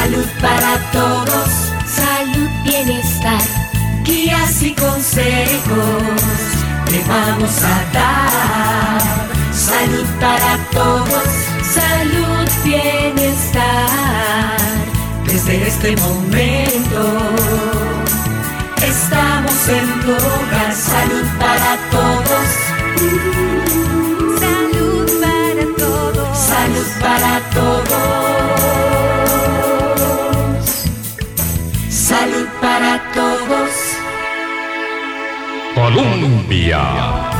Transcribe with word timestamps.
Salud 0.00 0.26
para 0.40 0.78
todos, 0.92 1.50
salud, 1.84 2.48
bienestar, 2.64 3.42
guías 4.02 4.62
y 4.62 4.74
consejos 4.74 6.02
te 6.86 7.04
vamos 7.06 7.62
a 7.62 7.84
dar. 7.92 9.00
Salud 9.52 10.06
para 10.18 10.56
todos, 10.72 11.28
salud, 11.62 12.48
bienestar, 12.64 14.56
desde 15.26 15.68
este 15.68 15.94
momento. 15.96 17.02
Estamos 18.82 19.68
en 19.68 20.00
tu 20.00 20.12
hogar, 20.12 20.74
salud 20.74 21.26
para 21.38 21.76
todos. 21.90 22.29
Colombia. 35.92 37.39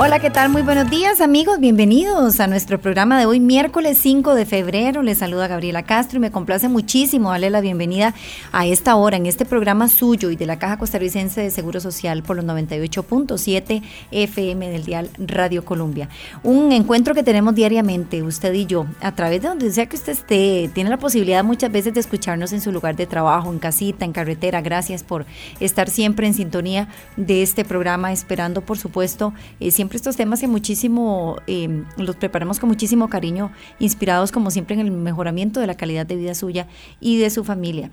Hola, 0.00 0.20
¿qué 0.20 0.30
tal? 0.30 0.48
Muy 0.48 0.62
buenos 0.62 0.88
días 0.88 1.20
amigos, 1.20 1.58
bienvenidos 1.58 2.38
a 2.38 2.46
nuestro 2.46 2.80
programa 2.80 3.18
de 3.18 3.26
hoy, 3.26 3.40
miércoles 3.40 3.98
5 3.98 4.36
de 4.36 4.46
febrero. 4.46 5.02
Les 5.02 5.18
saluda 5.18 5.48
Gabriela 5.48 5.82
Castro 5.82 6.18
y 6.18 6.20
me 6.20 6.30
complace 6.30 6.68
muchísimo 6.68 7.30
darle 7.30 7.50
la 7.50 7.60
bienvenida 7.60 8.14
a 8.52 8.64
esta 8.64 8.94
hora 8.94 9.16
en 9.16 9.26
este 9.26 9.44
programa 9.44 9.88
suyo 9.88 10.30
y 10.30 10.36
de 10.36 10.46
la 10.46 10.56
Caja 10.56 10.78
Costarricense 10.78 11.40
de 11.40 11.50
Seguro 11.50 11.80
Social 11.80 12.22
por 12.22 12.36
los 12.36 12.44
98.7 12.44 13.82
FM 14.12 14.70
del 14.70 14.84
Dial 14.84 15.10
Radio 15.18 15.64
Colombia. 15.64 16.08
Un 16.44 16.70
encuentro 16.70 17.12
que 17.12 17.24
tenemos 17.24 17.56
diariamente, 17.56 18.22
usted 18.22 18.54
y 18.54 18.66
yo, 18.66 18.86
a 19.00 19.16
través 19.16 19.42
de 19.42 19.48
donde 19.48 19.72
sea 19.72 19.86
que 19.86 19.96
usted 19.96 20.12
esté. 20.12 20.70
Tiene 20.72 20.90
la 20.90 20.98
posibilidad 20.98 21.42
muchas 21.42 21.72
veces 21.72 21.92
de 21.92 21.98
escucharnos 21.98 22.52
en 22.52 22.60
su 22.60 22.70
lugar 22.70 22.94
de 22.94 23.08
trabajo, 23.08 23.52
en 23.52 23.58
casita, 23.58 24.04
en 24.04 24.12
carretera. 24.12 24.60
Gracias 24.60 25.02
por 25.02 25.26
estar 25.58 25.90
siempre 25.90 26.28
en 26.28 26.34
sintonía 26.34 26.86
de 27.16 27.42
este 27.42 27.64
programa, 27.64 28.12
esperando, 28.12 28.60
por 28.60 28.78
supuesto, 28.78 29.34
eh, 29.58 29.72
siempre 29.72 29.87
estos 29.96 30.16
temas 30.16 30.40
que 30.40 30.48
muchísimo 30.48 31.36
eh, 31.46 31.84
los 31.96 32.16
preparamos 32.16 32.58
con 32.58 32.68
muchísimo 32.68 33.08
cariño, 33.08 33.50
inspirados 33.78 34.32
como 34.32 34.50
siempre 34.50 34.74
en 34.74 34.80
el 34.80 34.90
mejoramiento 34.90 35.60
de 35.60 35.66
la 35.66 35.76
calidad 35.76 36.06
de 36.06 36.16
vida 36.16 36.34
suya 36.34 36.66
y 37.00 37.18
de 37.18 37.30
su 37.30 37.44
familia. 37.44 37.90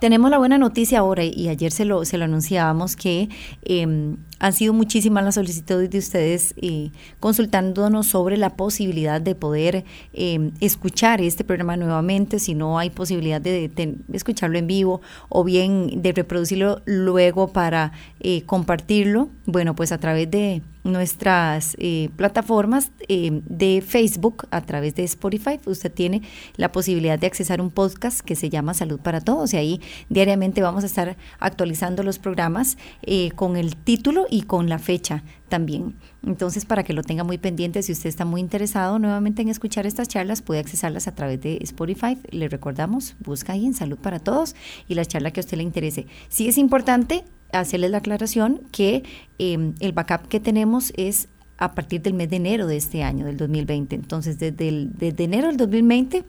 Tenemos 0.00 0.30
la 0.32 0.38
buena 0.38 0.58
noticia 0.58 0.98
ahora, 0.98 1.22
y 1.22 1.48
ayer 1.48 1.70
se 1.70 1.84
lo, 1.84 2.04
se 2.04 2.18
lo 2.18 2.24
anunciábamos, 2.24 2.96
que 2.96 3.28
eh, 3.62 4.16
han 4.42 4.52
sido 4.52 4.72
muchísimas 4.72 5.22
las 5.22 5.36
solicitudes 5.36 5.88
de 5.88 5.98
ustedes 5.98 6.54
eh, 6.60 6.90
consultándonos 7.20 8.08
sobre 8.08 8.36
la 8.36 8.56
posibilidad 8.56 9.20
de 9.20 9.36
poder 9.36 9.84
eh, 10.12 10.50
escuchar 10.60 11.20
este 11.20 11.44
programa 11.44 11.76
nuevamente, 11.76 12.40
si 12.40 12.54
no 12.54 12.76
hay 12.76 12.90
posibilidad 12.90 13.40
de, 13.40 13.70
escucharlo 14.12 14.58
en 14.58 14.66
vivo 14.66 15.00
o 15.28 15.44
bien 15.44 16.02
de 16.02 16.10
reproducirlo 16.10 16.82
luego 16.86 17.52
para 17.52 17.92
eh, 18.18 18.42
compartirlo, 18.42 19.28
bueno, 19.46 19.76
pues 19.76 19.92
a 19.92 19.98
través 19.98 20.28
de 20.28 20.62
nuestras 20.84 21.76
eh, 21.78 22.10
plataformas 22.16 22.90
eh, 23.08 23.40
de 23.46 23.82
Facebook, 23.86 24.46
a 24.50 24.60
través 24.62 24.94
de 24.94 25.04
Spotify, 25.04 25.60
usted 25.66 25.92
tiene 25.92 26.22
la 26.56 26.72
posibilidad 26.72 27.18
de 27.18 27.26
accesar 27.26 27.60
un 27.60 27.70
podcast 27.70 28.20
que 28.20 28.34
se 28.34 28.50
llama 28.50 28.74
Salud 28.74 28.98
para 29.00 29.20
Todos 29.20 29.54
y 29.54 29.56
ahí 29.56 29.80
diariamente 30.08 30.62
vamos 30.62 30.82
a 30.82 30.86
estar 30.86 31.16
actualizando 31.38 32.02
los 32.02 32.18
programas 32.18 32.78
eh, 33.02 33.30
con 33.32 33.56
el 33.56 33.76
título 33.76 34.26
y 34.32 34.42
con 34.42 34.70
la 34.70 34.78
fecha 34.78 35.22
también. 35.50 35.94
Entonces, 36.24 36.64
para 36.64 36.84
que 36.84 36.94
lo 36.94 37.02
tenga 37.02 37.22
muy 37.22 37.36
pendiente, 37.36 37.82
si 37.82 37.92
usted 37.92 38.08
está 38.08 38.24
muy 38.24 38.40
interesado 38.40 38.98
nuevamente 38.98 39.42
en 39.42 39.50
escuchar 39.50 39.86
estas 39.86 40.08
charlas, 40.08 40.40
puede 40.40 40.58
accesarlas 40.58 41.06
a 41.06 41.14
través 41.14 41.42
de 41.42 41.58
Spotify. 41.60 42.16
Le 42.30 42.48
recordamos, 42.48 43.14
busca 43.20 43.52
ahí 43.52 43.66
en 43.66 43.74
Salud 43.74 43.98
para 43.98 44.20
Todos 44.20 44.56
y 44.88 44.94
la 44.94 45.04
charla 45.04 45.32
que 45.32 45.40
a 45.40 45.42
usted 45.42 45.58
le 45.58 45.64
interese. 45.64 46.06
Sí 46.30 46.48
es 46.48 46.56
importante 46.56 47.24
hacerles 47.52 47.90
la 47.90 47.98
aclaración 47.98 48.62
que 48.72 49.02
eh, 49.38 49.74
el 49.80 49.92
backup 49.92 50.26
que 50.28 50.40
tenemos 50.40 50.94
es 50.96 51.28
a 51.58 51.74
partir 51.74 52.00
del 52.00 52.14
mes 52.14 52.30
de 52.30 52.36
enero 52.36 52.66
de 52.66 52.78
este 52.78 53.02
año, 53.02 53.26
del 53.26 53.36
2020. 53.36 53.94
Entonces, 53.94 54.38
desde, 54.38 54.66
el, 54.66 54.92
desde 54.96 55.24
enero 55.24 55.48
del 55.48 55.58
2020 55.58 56.24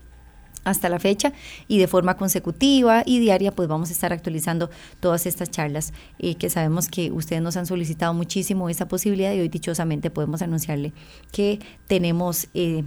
hasta 0.63 0.89
la 0.89 0.99
fecha 0.99 1.33
y 1.67 1.77
de 1.77 1.87
forma 1.87 2.15
consecutiva 2.17 3.03
y 3.05 3.19
diaria 3.19 3.51
pues 3.51 3.67
vamos 3.67 3.89
a 3.89 3.93
estar 3.93 4.13
actualizando 4.13 4.69
todas 4.99 5.25
estas 5.25 5.49
charlas 5.49 5.93
eh, 6.19 6.35
que 6.35 6.49
sabemos 6.49 6.87
que 6.87 7.11
ustedes 7.11 7.41
nos 7.41 7.57
han 7.57 7.65
solicitado 7.65 8.13
muchísimo 8.13 8.69
esa 8.69 8.87
posibilidad 8.87 9.33
y 9.33 9.39
hoy 9.39 9.49
dichosamente 9.49 10.09
podemos 10.09 10.41
anunciarle 10.41 10.93
que 11.31 11.59
tenemos 11.87 12.47
eh, 12.53 12.83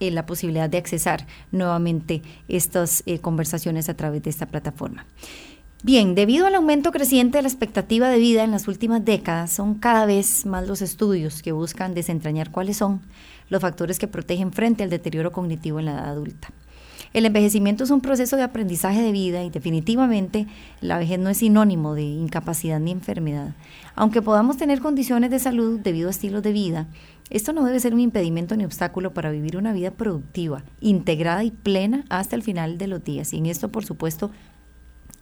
eh, 0.00 0.10
la 0.10 0.26
posibilidad 0.26 0.68
de 0.68 0.78
accesar 0.78 1.26
nuevamente 1.52 2.22
estas 2.48 3.04
conversaciones 3.20 3.88
a 3.88 3.94
través 3.94 4.22
de 4.22 4.30
esta 4.30 4.46
plataforma. 4.46 5.06
Bien, 5.84 6.14
debido 6.14 6.46
al 6.46 6.54
aumento 6.54 6.92
creciente 6.92 7.36
de 7.36 7.42
la 7.42 7.48
expectativa 7.48 8.08
de 8.08 8.18
vida 8.18 8.42
en 8.42 8.50
las 8.50 8.68
últimas 8.68 9.04
décadas, 9.04 9.52
son 9.52 9.74
cada 9.74 10.06
vez 10.06 10.46
más 10.46 10.66
los 10.66 10.80
estudios 10.80 11.42
que 11.42 11.52
buscan 11.52 11.92
desentrañar 11.92 12.50
cuáles 12.50 12.78
son 12.78 13.02
los 13.50 13.60
factores 13.60 13.98
que 13.98 14.08
protegen 14.08 14.50
frente 14.50 14.82
al 14.82 14.88
deterioro 14.88 15.30
cognitivo 15.30 15.78
en 15.78 15.84
la 15.84 15.92
edad 15.92 16.08
adulta. 16.08 16.48
El 17.14 17.26
envejecimiento 17.26 17.84
es 17.84 17.90
un 17.90 18.00
proceso 18.00 18.36
de 18.36 18.42
aprendizaje 18.42 19.00
de 19.00 19.12
vida 19.12 19.44
y 19.44 19.48
definitivamente 19.48 20.48
la 20.80 20.98
vejez 20.98 21.20
no 21.20 21.30
es 21.30 21.38
sinónimo 21.38 21.94
de 21.94 22.02
incapacidad 22.02 22.80
ni 22.80 22.90
enfermedad. 22.90 23.54
Aunque 23.94 24.20
podamos 24.20 24.56
tener 24.56 24.80
condiciones 24.80 25.30
de 25.30 25.38
salud 25.38 25.78
debido 25.78 26.08
a 26.08 26.10
estilos 26.10 26.42
de 26.42 26.52
vida, 26.52 26.88
esto 27.30 27.52
no 27.52 27.64
debe 27.64 27.78
ser 27.78 27.94
un 27.94 28.00
impedimento 28.00 28.56
ni 28.56 28.64
obstáculo 28.64 29.14
para 29.14 29.30
vivir 29.30 29.56
una 29.56 29.72
vida 29.72 29.92
productiva, 29.92 30.64
integrada 30.80 31.44
y 31.44 31.52
plena 31.52 32.04
hasta 32.08 32.34
el 32.34 32.42
final 32.42 32.78
de 32.78 32.88
los 32.88 33.04
días. 33.04 33.32
Y 33.32 33.36
en 33.36 33.46
esto, 33.46 33.68
por 33.70 33.84
supuesto, 33.84 34.32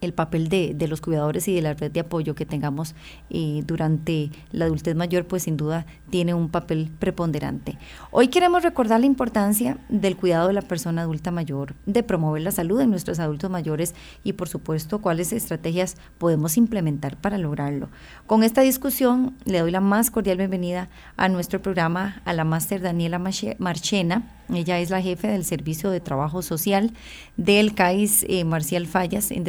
el 0.02 0.12
papel 0.12 0.48
de, 0.48 0.74
de, 0.74 0.88
los 0.88 1.00
cuidadores 1.00 1.48
y 1.48 1.54
de 1.54 1.62
la 1.62 1.74
red 1.74 1.90
de 1.90 2.00
apoyo 2.00 2.34
que 2.34 2.44
tengamos 2.44 2.94
eh, 3.30 3.62
durante 3.64 4.30
la 4.50 4.66
adultez 4.66 4.94
mayor, 4.94 5.24
pues 5.26 5.44
sin 5.44 5.56
duda 5.56 5.86
tiene 6.10 6.34
un 6.34 6.50
papel 6.50 6.90
preponderante. 6.98 7.78
Hoy 8.10 8.28
queremos 8.28 8.62
recordar 8.62 9.00
la 9.00 9.06
importancia 9.06 9.78
del 9.88 10.16
cuidado 10.16 10.48
de 10.48 10.54
la 10.54 10.62
persona 10.62 11.02
adulta 11.02 11.30
mayor, 11.30 11.74
de 11.86 12.02
promover 12.02 12.42
la 12.42 12.50
salud 12.50 12.78
de 12.78 12.86
nuestros 12.86 13.20
adultos 13.20 13.50
mayores 13.50 13.94
y 14.24 14.34
por 14.34 14.48
supuesto 14.48 15.00
cuáles 15.00 15.32
estrategias 15.32 15.96
podemos 16.18 16.56
implementar 16.56 17.16
para 17.16 17.38
lograrlo. 17.38 17.88
Con 18.26 18.42
esta 18.42 18.60
discusión 18.60 19.36
le 19.44 19.60
doy 19.60 19.70
la 19.70 19.80
más 19.80 20.10
cordial 20.10 20.38
bienvenida 20.38 20.90
a 21.16 21.28
nuestro 21.28 21.62
programa 21.62 22.20
a 22.24 22.32
la 22.32 22.44
máster 22.44 22.80
Daniela 22.82 23.20
Marchena 23.58 24.22
ella 24.56 24.78
es 24.80 24.90
la 24.90 25.00
jefe 25.00 25.28
del 25.28 25.44
Servicio 25.44 25.90
de 25.90 26.00
Trabajo 26.00 26.42
Social 26.42 26.92
del 27.36 27.74
CAIS 27.74 28.24
eh, 28.28 28.44
Marcial 28.44 28.86
Fallas 28.86 29.30
en 29.30 29.44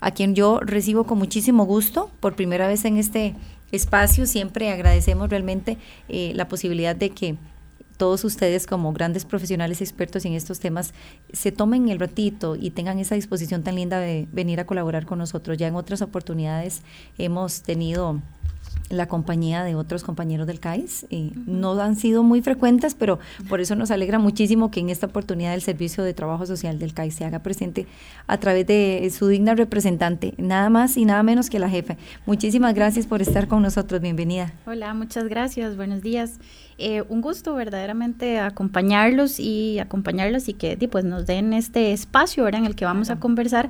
A 0.00 0.10
quien 0.10 0.34
yo 0.34 0.60
recibo 0.60 1.04
con 1.04 1.18
muchísimo 1.18 1.64
gusto 1.64 2.10
por 2.20 2.34
primera 2.34 2.68
vez 2.68 2.84
en 2.84 2.96
este 2.96 3.34
espacio. 3.72 4.26
Siempre 4.26 4.70
agradecemos 4.70 5.28
realmente 5.28 5.78
eh, 6.08 6.32
la 6.34 6.48
posibilidad 6.48 6.96
de 6.96 7.10
que 7.10 7.36
todos 7.98 8.24
ustedes 8.24 8.66
como 8.66 8.92
grandes 8.92 9.24
profesionales 9.24 9.80
expertos 9.82 10.24
en 10.24 10.32
estos 10.34 10.60
temas 10.60 10.94
se 11.32 11.50
tomen 11.52 11.88
el 11.88 11.98
ratito 11.98 12.54
y 12.54 12.70
tengan 12.70 13.00
esa 13.00 13.16
disposición 13.16 13.64
tan 13.64 13.74
linda 13.74 13.98
de 13.98 14.28
venir 14.32 14.60
a 14.60 14.66
colaborar 14.66 15.04
con 15.04 15.18
nosotros. 15.18 15.58
Ya 15.58 15.66
en 15.66 15.74
otras 15.74 16.00
oportunidades 16.00 16.82
hemos 17.18 17.62
tenido 17.62 18.22
la 18.90 19.06
compañía 19.06 19.64
de 19.64 19.74
otros 19.74 20.02
compañeros 20.04 20.46
del 20.46 20.60
CAIS. 20.60 21.06
Eh, 21.10 21.30
uh 21.34 21.38
-huh. 21.38 21.44
No 21.46 21.80
han 21.80 21.96
sido 21.96 22.22
muy 22.22 22.42
frecuentes, 22.42 22.94
pero 22.94 23.18
por 23.48 23.60
eso 23.60 23.74
nos 23.74 23.90
alegra 23.90 24.18
muchísimo 24.18 24.70
que 24.70 24.80
en 24.80 24.90
esta 24.90 25.06
oportunidad 25.06 25.54
el 25.54 25.62
Servicio 25.62 26.04
de 26.04 26.14
Trabajo 26.14 26.46
Social 26.46 26.78
del 26.78 26.94
CAIS 26.94 27.14
se 27.14 27.24
haga 27.24 27.40
presente 27.40 27.86
a 28.26 28.38
través 28.38 28.66
de 28.66 29.10
su 29.16 29.28
digna 29.28 29.54
representante, 29.54 30.34
nada 30.38 30.70
más 30.70 30.96
y 30.96 31.04
nada 31.04 31.22
menos 31.22 31.50
que 31.50 31.58
la 31.58 31.68
jefa. 31.68 31.96
Muchísimas 32.26 32.74
gracias 32.74 33.06
por 33.06 33.22
estar 33.22 33.48
con 33.48 33.62
nosotros. 33.62 34.00
Bienvenida. 34.00 34.52
Hola, 34.66 34.94
muchas 34.94 35.28
gracias. 35.28 35.76
Buenos 35.76 36.02
días. 36.02 36.38
Eh, 36.80 37.02
un 37.08 37.20
gusto 37.20 37.54
verdaderamente 37.54 38.38
acompañarlos 38.38 39.40
y 39.40 39.80
acompañarlos 39.80 40.48
y 40.48 40.54
que 40.54 40.76
pues, 40.88 41.04
nos 41.04 41.26
den 41.26 41.52
este 41.52 41.92
espacio 41.92 42.44
¿verdad? 42.44 42.60
en 42.60 42.66
el 42.66 42.76
que 42.76 42.84
vamos 42.84 43.10
a 43.10 43.18
conversar 43.18 43.68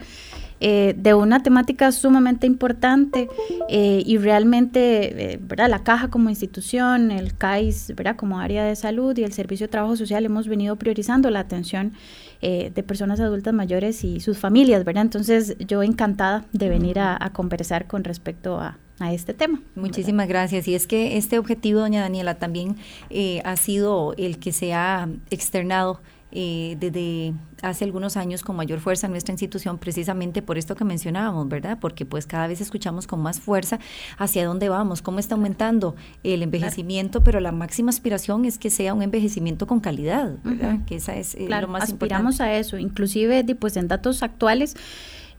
eh, 0.61 0.95
de 0.97 1.15
una 1.15 1.43
temática 1.43 1.93
sumamente 1.93 2.47
importante 2.47 3.29
eh, 3.69 4.03
y 4.05 4.19
realmente 4.19 5.35
eh, 5.35 5.39
¿verdad? 5.41 5.69
la 5.69 5.85
caja 5.85 6.09
como 6.09 6.31
institución, 6.31 7.11
el 7.11 7.37
CAIS 7.37 7.93
¿verdad? 7.95 8.17
como 8.17 8.41
área 8.41 8.65
de 8.65 8.75
salud 8.75 9.17
y 9.17 9.25
el 9.25 9.33
Servicio 9.33 9.67
de 9.67 9.71
Trabajo 9.71 9.97
Social 9.97 10.25
hemos 10.25 10.49
venido 10.49 10.77
priorizando 10.77 11.31
la 11.31 11.41
atención 11.41 11.93
de 12.41 12.85
personas 12.87 13.19
adultas 13.19 13.53
mayores 13.53 14.05
y 14.05 14.21
sus 14.21 14.39
familias, 14.39 14.85
¿verdad? 14.85 15.03
Entonces 15.03 15.57
yo 15.59 15.83
encantada 15.83 16.45
de 16.53 16.69
venir 16.69 17.01
a, 17.01 17.19
conversar 17.33 17.89
con 17.89 18.05
respecto 18.05 18.61
a, 18.61 18.79
a 19.01 19.13
este 19.13 19.35
tema. 19.35 19.61
Muchísimas 19.75 20.29
gracias. 20.29 20.69
Y 20.69 20.75
es 20.75 20.87
que 20.87 21.17
este 21.17 21.39
objetivo, 21.39 21.81
doña 21.81 22.01
Daniela, 22.01 22.37
también 22.37 22.77
eh, 23.11 23.41
ha 23.45 23.57
sido 23.57 24.15
el 24.17 24.39
que 24.39 24.53
se 24.53 24.75
ha 24.75 25.09
externado 25.31 26.01
eh, 26.31 26.77
desde 26.79 27.33
hace 27.63 27.85
algunos 27.85 28.17
años 28.17 28.43
con 28.43 28.55
mayor 28.57 28.81
fuerza 28.81 29.07
en 29.07 29.13
nuestra 29.13 29.33
institución 29.33 29.79
precisamente 29.79 30.43
por 30.43 30.59
esto 30.59 30.75
que 30.77 30.85
mencionábamos, 30.85 31.49
¿verdad? 31.49 31.79
Porque 31.81 32.05
pues 32.05 32.27
cada 32.27 32.47
vez 32.47 32.61
escuchamos 32.61 33.07
con 33.07 33.21
más 33.21 33.41
fuerza 33.41 33.79
hacia 34.19 34.45
dónde 34.45 34.69
vamos, 34.69 35.01
cómo 35.01 35.19
está 35.19 35.35
aumentando 35.37 35.97
el 36.23 36.43
envejecimiento, 36.43 37.25
pero 37.25 37.41
la 37.41 37.53
máxima 37.53 37.91
aspiración 37.91 38.45
es 38.45 38.59
que 38.59 38.71
sea 38.71 38.95
un 38.95 39.03
envejecimiento 39.03 39.67
con 39.67 39.81
calidad, 39.81 40.37
¿verdad? 40.45 40.85
Que 40.87 40.97
esa 40.97 41.17
es 41.17 41.35
eh, 41.35 41.49
lo 41.49 41.69
más 41.69 41.85
aspiramos 41.85 42.41
a 42.41 42.55
eso, 42.55 42.77
inclusive 42.79 43.45
pues 43.55 43.77
en 43.77 43.89
datos 43.89 44.23
actuales, 44.23 44.77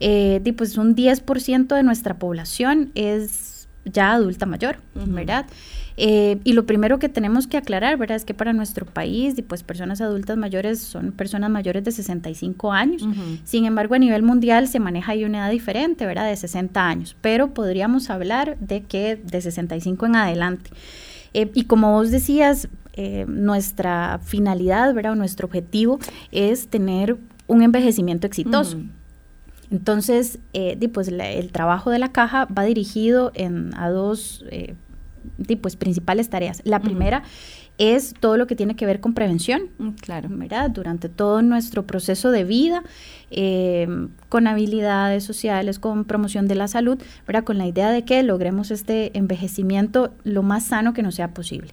eh, 0.00 0.42
pues 0.56 0.76
un 0.76 0.96
10% 0.96 1.74
de 1.74 1.82
nuestra 1.82 2.18
población 2.18 2.90
es 2.94 3.68
ya 3.84 4.12
adulta 4.12 4.46
mayor, 4.46 4.78
¿verdad? 4.94 5.46
Eh, 6.02 6.38
y 6.44 6.54
lo 6.54 6.64
primero 6.64 6.98
que 6.98 7.10
tenemos 7.10 7.46
que 7.46 7.58
aclarar, 7.58 7.98
¿verdad? 7.98 8.16
Es 8.16 8.24
que 8.24 8.32
para 8.32 8.54
nuestro 8.54 8.86
país, 8.86 9.34
pues 9.46 9.62
personas 9.62 10.00
adultas 10.00 10.38
mayores 10.38 10.80
son 10.80 11.12
personas 11.12 11.50
mayores 11.50 11.84
de 11.84 11.92
65 11.92 12.72
años. 12.72 13.06
Sin 13.44 13.66
embargo, 13.66 13.96
a 13.96 13.98
nivel 13.98 14.22
mundial 14.22 14.66
se 14.66 14.80
maneja 14.80 15.12
ahí 15.12 15.26
una 15.26 15.40
edad 15.40 15.50
diferente, 15.50 16.06
¿verdad? 16.06 16.26
De 16.26 16.34
60 16.34 16.88
años. 16.88 17.16
Pero 17.20 17.52
podríamos 17.52 18.08
hablar 18.08 18.56
de 18.60 18.80
que 18.80 19.16
de 19.16 19.42
65 19.42 20.06
en 20.06 20.16
adelante. 20.16 20.70
Eh, 21.34 21.50
y 21.52 21.64
como 21.64 21.92
vos 21.92 22.10
decías, 22.10 22.68
eh, 22.94 23.26
nuestra 23.28 24.20
finalidad, 24.24 24.94
¿verdad? 24.94 25.12
O 25.12 25.16
nuestro 25.16 25.48
objetivo 25.48 25.98
es 26.32 26.68
tener 26.68 27.18
un 27.46 27.60
envejecimiento 27.60 28.26
exitoso. 28.26 28.78
Entonces, 29.70 30.38
pues 30.94 31.08
el 31.08 31.52
trabajo 31.52 31.90
de 31.90 31.98
la 31.98 32.10
caja 32.10 32.46
va 32.46 32.64
dirigido 32.64 33.32
en, 33.34 33.74
a 33.76 33.90
dos 33.90 34.46
pues, 35.60 35.76
principales 35.76 36.28
tareas. 36.28 36.62
La 36.64 36.80
primera 36.80 37.22
es 37.80 38.12
todo 38.20 38.36
lo 38.36 38.46
que 38.46 38.54
tiene 38.54 38.76
que 38.76 38.84
ver 38.84 39.00
con 39.00 39.14
prevención, 39.14 39.62
mm, 39.78 39.88
claro, 39.92 40.28
¿verdad? 40.30 40.70
Durante 40.70 41.08
todo 41.08 41.40
nuestro 41.40 41.86
proceso 41.86 42.30
de 42.30 42.44
vida, 42.44 42.82
em, 43.30 44.10
con 44.28 44.46
habilidades 44.46 45.24
sociales, 45.24 45.78
con 45.78 46.04
promoción 46.04 46.46
de 46.46 46.56
la 46.56 46.68
salud, 46.68 46.98
¿verdad? 47.26 47.42
Con 47.42 47.56
la 47.56 47.66
idea 47.66 47.90
de 47.90 48.04
que 48.04 48.22
logremos 48.22 48.70
este 48.70 49.16
envejecimiento 49.16 50.12
lo 50.24 50.42
más 50.42 50.64
sano 50.64 50.92
que 50.92 51.02
nos 51.02 51.14
sea 51.14 51.32
posible. 51.32 51.72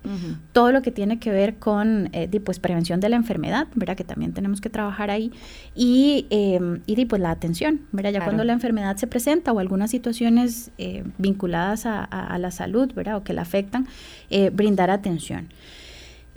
Todo 0.54 0.72
lo 0.72 0.82
que 0.82 0.92
tiene 0.92 1.20
que 1.20 1.32
ver 1.32 1.56
con, 1.56 2.10
eh, 2.14 2.30
pues, 2.40 2.60
prevención 2.60 3.02
de 3.02 3.10
la 3.10 3.18
enfermedad, 3.18 3.68
¿verdad? 3.76 3.98
Que 3.98 4.06
también 4.06 4.32
tenemos 4.32 4.62
que 4.62 4.70
trabajar 4.70 5.12
ahí. 5.12 5.34
Y, 5.76 6.26
eh, 6.30 6.80
y 6.86 7.06
pues, 7.06 7.22
la 7.22 7.32
atención, 7.32 7.82
¿verdad? 7.92 8.12
Ya 8.14 8.24
cuando 8.24 8.46
la 8.46 8.54
enfermedad 8.54 8.96
se 8.96 9.08
presenta 9.08 9.52
o 9.52 9.60
algunas 9.60 9.92
situaciones 9.92 10.72
eh, 10.78 11.04
vinculadas 11.18 11.86
a, 11.86 12.04
a, 12.04 12.38
la 12.38 12.52
salud, 12.52 12.94
¿verdad? 12.94 13.18
O 13.18 13.24
que 13.24 13.34
la 13.34 13.42
afectan, 13.42 13.88
eh, 14.30 14.52
brindar 14.52 14.90
atención. 14.90 15.50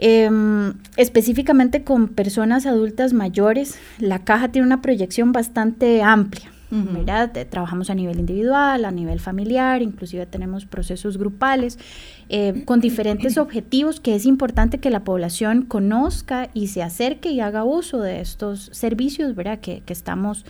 Em, 0.02 0.72
específicamente 0.96 1.84
con 1.84 2.08
personas 2.08 2.64
adultas 2.64 3.12
mayores, 3.12 3.78
la 3.98 4.20
caja 4.20 4.48
tiene 4.48 4.66
una 4.66 4.80
proyección 4.80 5.32
bastante 5.32 6.02
amplia. 6.02 6.50
¿verdad? 6.70 7.32
Trabajamos 7.50 7.90
a 7.90 7.96
nivel 7.96 8.20
individual, 8.20 8.84
a 8.84 8.92
nivel 8.92 9.18
familiar, 9.18 9.82
inclusive 9.82 10.24
tenemos 10.26 10.66
procesos 10.66 11.18
grupales 11.18 11.80
eh, 12.28 12.62
con 12.64 12.80
diferentes 12.80 13.38
objetivos 13.38 13.98
que 13.98 14.14
es 14.14 14.24
importante 14.24 14.78
que 14.78 14.88
la 14.88 15.02
población 15.02 15.62
conozca 15.62 16.48
y 16.54 16.68
se 16.68 16.84
acerque 16.84 17.32
y 17.32 17.40
haga 17.40 17.64
uso 17.64 17.98
de 18.00 18.20
estos 18.20 18.70
servicios 18.72 19.34
¿verdad? 19.34 19.58
Que, 19.58 19.82
estamos 19.88 20.46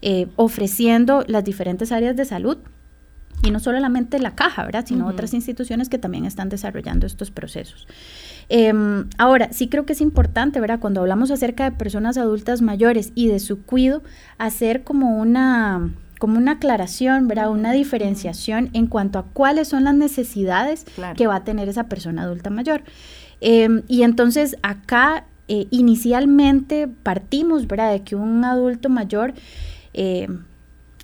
eh, 0.00 0.28
ofreciendo 0.36 1.24
las 1.26 1.42
diferentes 1.42 1.90
áreas 1.90 2.14
de 2.14 2.24
salud 2.24 2.58
y 3.42 3.50
no 3.50 3.60
solamente 3.60 4.18
la 4.18 4.34
caja, 4.34 4.64
¿verdad? 4.64 4.84
Sino 4.86 5.06
otras 5.06 5.34
instituciones 5.34 5.88
que 5.88 5.98
también 5.98 6.24
están 6.24 6.48
desarrollando 6.48 7.06
estos 7.06 7.30
procesos. 7.30 7.86
Em, 8.48 9.08
ahora, 9.18 9.52
sí 9.52 9.68
creo 9.68 9.86
que 9.86 9.92
es 9.92 10.00
importante, 10.00 10.60
¿verdad? 10.60 10.80
Cuando 10.80 11.00
hablamos 11.00 11.30
acerca 11.30 11.64
de 11.64 11.76
personas 11.76 12.16
adultas 12.16 12.62
mayores 12.62 13.12
y 13.14 13.28
de 13.28 13.40
su 13.40 13.62
cuido, 13.62 14.02
hacer 14.38 14.84
como 14.84 15.18
una 15.18 15.90
como 16.18 16.38
una 16.38 16.52
aclaración, 16.52 17.28
¿verdad? 17.28 17.50
Una 17.50 17.72
diferenciación 17.72 18.70
en 18.72 18.86
cuanto 18.86 19.18
a 19.18 19.24
cuáles 19.24 19.68
son 19.68 19.84
las 19.84 19.94
necesidades 19.94 20.86
que 21.16 21.26
va 21.26 21.36
a 21.36 21.44
tener 21.44 21.68
esa 21.68 21.88
persona 21.88 22.22
adulta 22.22 22.48
mayor. 22.48 22.82
Em, 23.42 23.82
y 23.88 24.04
entonces 24.04 24.56
acá 24.62 25.26
eh, 25.48 25.66
inicialmente 25.70 26.88
partimos, 26.88 27.66
¿verdad? 27.66 27.92
De 27.92 28.02
que 28.02 28.16
un 28.16 28.42
adulto 28.42 28.88
mayor 28.88 29.34
eh, 29.92 30.28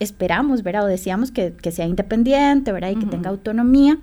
esperamos, 0.00 0.62
¿verdad? 0.62 0.84
O 0.84 0.88
decíamos 0.88 1.30
que, 1.30 1.54
sea 1.70 1.86
independiente, 1.86 2.72
¿verdad? 2.72 2.90
Y 2.90 2.96
que 2.96 3.06
tenga 3.06 3.30
autonomía. 3.30 3.98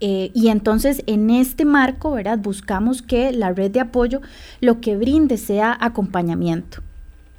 Eh, 0.00 0.30
y 0.34 0.48
entonces 0.48 1.02
en 1.06 1.30
este 1.30 1.64
marco, 1.64 2.12
¿verdad? 2.12 2.38
Buscamos 2.38 3.00
que 3.00 3.32
la 3.32 3.52
red 3.52 3.70
de 3.70 3.80
apoyo 3.80 4.20
lo 4.60 4.80
que 4.82 4.96
brinde 4.96 5.38
sea 5.38 5.76
acompañamiento. 5.80 6.82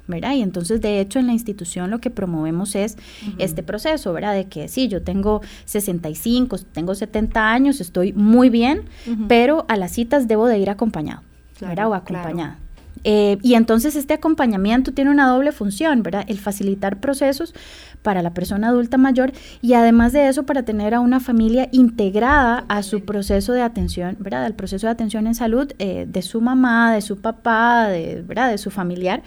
¿verdad? 0.08 0.34
Y 0.34 0.42
entonces, 0.42 0.80
de 0.80 1.00
hecho, 1.00 1.18
en 1.18 1.26
la 1.26 1.34
institución 1.34 1.90
lo 1.90 2.00
que 2.00 2.08
promovemos 2.10 2.74
es 2.74 2.96
este 3.36 3.62
proceso, 3.62 4.12
¿verdad? 4.14 4.32
De 4.32 4.46
que 4.46 4.66
sí, 4.68 4.88
yo 4.88 5.02
tengo 5.02 5.42
65, 5.66 6.56
tengo 6.72 6.94
70 6.94 7.52
años, 7.52 7.80
estoy 7.80 8.14
muy 8.14 8.48
bien, 8.48 8.84
pero 9.28 9.66
a 9.68 9.76
las 9.76 9.92
citas 9.92 10.26
debo 10.26 10.46
de 10.46 10.58
ir 10.58 10.70
acompañado, 10.70 11.22
¿verdad? 11.60 11.88
O 11.88 11.94
acompañada. 11.94 12.56
Eh, 13.04 13.38
y 13.42 13.54
entonces 13.54 13.96
este 13.96 14.14
acompañamiento 14.14 14.92
tiene 14.92 15.10
una 15.10 15.28
doble 15.28 15.52
función, 15.52 16.02
¿verdad? 16.02 16.24
El 16.28 16.38
facilitar 16.38 17.00
procesos 17.00 17.54
para 18.02 18.22
la 18.22 18.32
persona 18.32 18.68
adulta 18.68 18.96
mayor 18.96 19.32
y 19.60 19.74
además 19.74 20.12
de 20.12 20.28
eso 20.28 20.44
para 20.44 20.64
tener 20.64 20.94
a 20.94 21.00
una 21.00 21.20
familia 21.20 21.68
integrada 21.72 22.64
a 22.68 22.82
su 22.82 23.04
proceso 23.04 23.52
de 23.52 23.62
atención, 23.62 24.16
¿verdad? 24.20 24.44
Al 24.44 24.54
proceso 24.54 24.86
de 24.86 24.92
atención 24.92 25.26
en 25.26 25.34
salud 25.34 25.72
eh, 25.78 26.06
de 26.08 26.22
su 26.22 26.40
mamá, 26.40 26.92
de 26.92 27.00
su 27.00 27.20
papá, 27.20 27.88
de, 27.88 28.22
¿verdad? 28.26 28.50
De 28.50 28.58
su 28.58 28.70
familiar, 28.70 29.22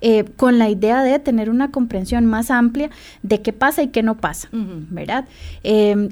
eh, 0.00 0.24
con 0.36 0.58
la 0.58 0.68
idea 0.68 1.02
de 1.02 1.18
tener 1.18 1.50
una 1.50 1.70
comprensión 1.70 2.26
más 2.26 2.50
amplia 2.50 2.90
de 3.22 3.42
qué 3.42 3.52
pasa 3.52 3.82
y 3.82 3.88
qué 3.88 4.02
no 4.02 4.16
pasa, 4.16 4.48
¿verdad? 4.52 5.26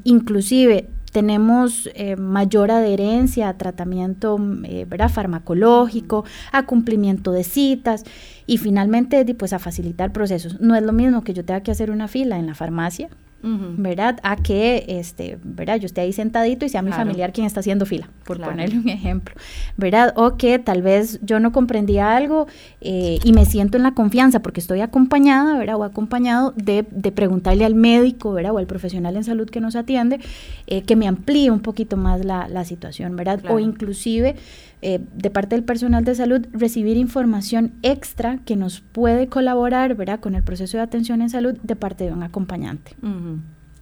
inclusive 0.05 0.88
tenemos 1.12 1.91
eh, 1.94 2.17
mayor 2.17 2.70
adherencia 2.70 3.49
a 3.49 3.59
tratamiento 3.59 4.38
eh, 4.64 4.87
farmacológico, 5.09 6.25
a 6.50 6.67
cumplimiento 6.67 7.32
de 7.32 7.44
citas 7.44 8.05
y 8.47 8.59
finalmente 8.59 9.25
pues 9.35 9.53
a 9.53 9.59
facilitar 9.59 10.12
procesos. 10.12 10.61
No 10.61 10.75
es 10.75 10.82
lo 10.82 10.93
mismo 10.93 11.23
que 11.23 11.35
yo 11.35 11.44
tenga 11.44 11.62
que 11.62 11.70
hacer 11.70 11.91
una 11.91 12.09
fila 12.09 12.38
en 12.38 12.47
la 12.47 12.55
farmacia 12.55 13.09
¿verdad? 13.43 14.19
A 14.23 14.37
que, 14.37 14.85
este, 14.87 15.39
¿verdad? 15.43 15.77
Yo 15.77 15.87
esté 15.87 16.00
ahí 16.00 16.12
sentadito 16.12 16.65
y 16.65 16.69
sea 16.69 16.83
mi 16.83 16.93
familiar 16.93 17.33
quien 17.33 17.47
está 17.47 17.61
haciendo 17.61 17.87
fila, 17.87 18.09
por 18.25 18.41
ponerle 18.41 18.79
un 18.79 18.89
ejemplo, 18.89 19.35
¿verdad? 19.77 20.12
O 20.17 20.37
que 20.37 20.59
tal 20.59 20.83
vez 20.83 21.19
yo 21.23 21.41
no 21.41 21.53
comprendía 21.53 22.17
algo 22.17 22.47
eh, 22.81 23.19
y 23.25 23.33
me 23.33 23.44
siento 23.44 23.77
en 23.77 23.83
la 23.83 23.93
confianza 23.93 24.41
porque 24.41 24.61
estoy 24.61 24.81
acompañada, 24.81 25.59
¿verdad? 25.59 25.77
O 25.77 25.85
acompañado 25.85 26.53
de, 26.56 26.87
de 26.91 27.12
preguntarle 27.12 27.65
al 27.65 27.75
médico, 27.75 28.33
¿verdad? 28.33 28.53
O 28.53 28.59
al 28.59 28.67
profesional 28.67 29.17
en 29.17 29.25
salud 29.25 29.49
que 29.50 29.61
nos 29.61 29.77
atiende, 29.77 30.21
eh, 30.67 30.83
que 30.83 30.97
me 30.97 31.09
amplíe 31.09 31.50
un 31.50 31.61
poquito 31.61 31.97
más 31.97 32.25
la, 32.25 32.49
la 32.49 32.65
situación, 32.65 33.17
¿verdad? 33.17 33.43
O 33.49 33.59
inclusive 33.59 34.37
eh, 34.82 35.00
de 35.14 35.31
parte 35.31 35.55
del 35.55 35.64
personal 35.64 36.05
de 36.05 36.14
salud 36.14 36.46
recibir 36.52 36.96
información 36.96 37.73
extra 37.82 38.38
que 38.44 38.56
nos 38.56 38.81
puede 38.81 39.29
colaborar 39.29 39.94
¿verdad? 39.94 40.19
con 40.19 40.34
el 40.34 40.43
proceso 40.43 40.77
de 40.77 40.82
atención 40.82 41.22
en 41.22 41.31
salud 41.31 41.56
de 41.62 41.77
parte 41.77 42.05
de 42.05 42.12
un 42.12 42.24
acompañante. 42.24 42.96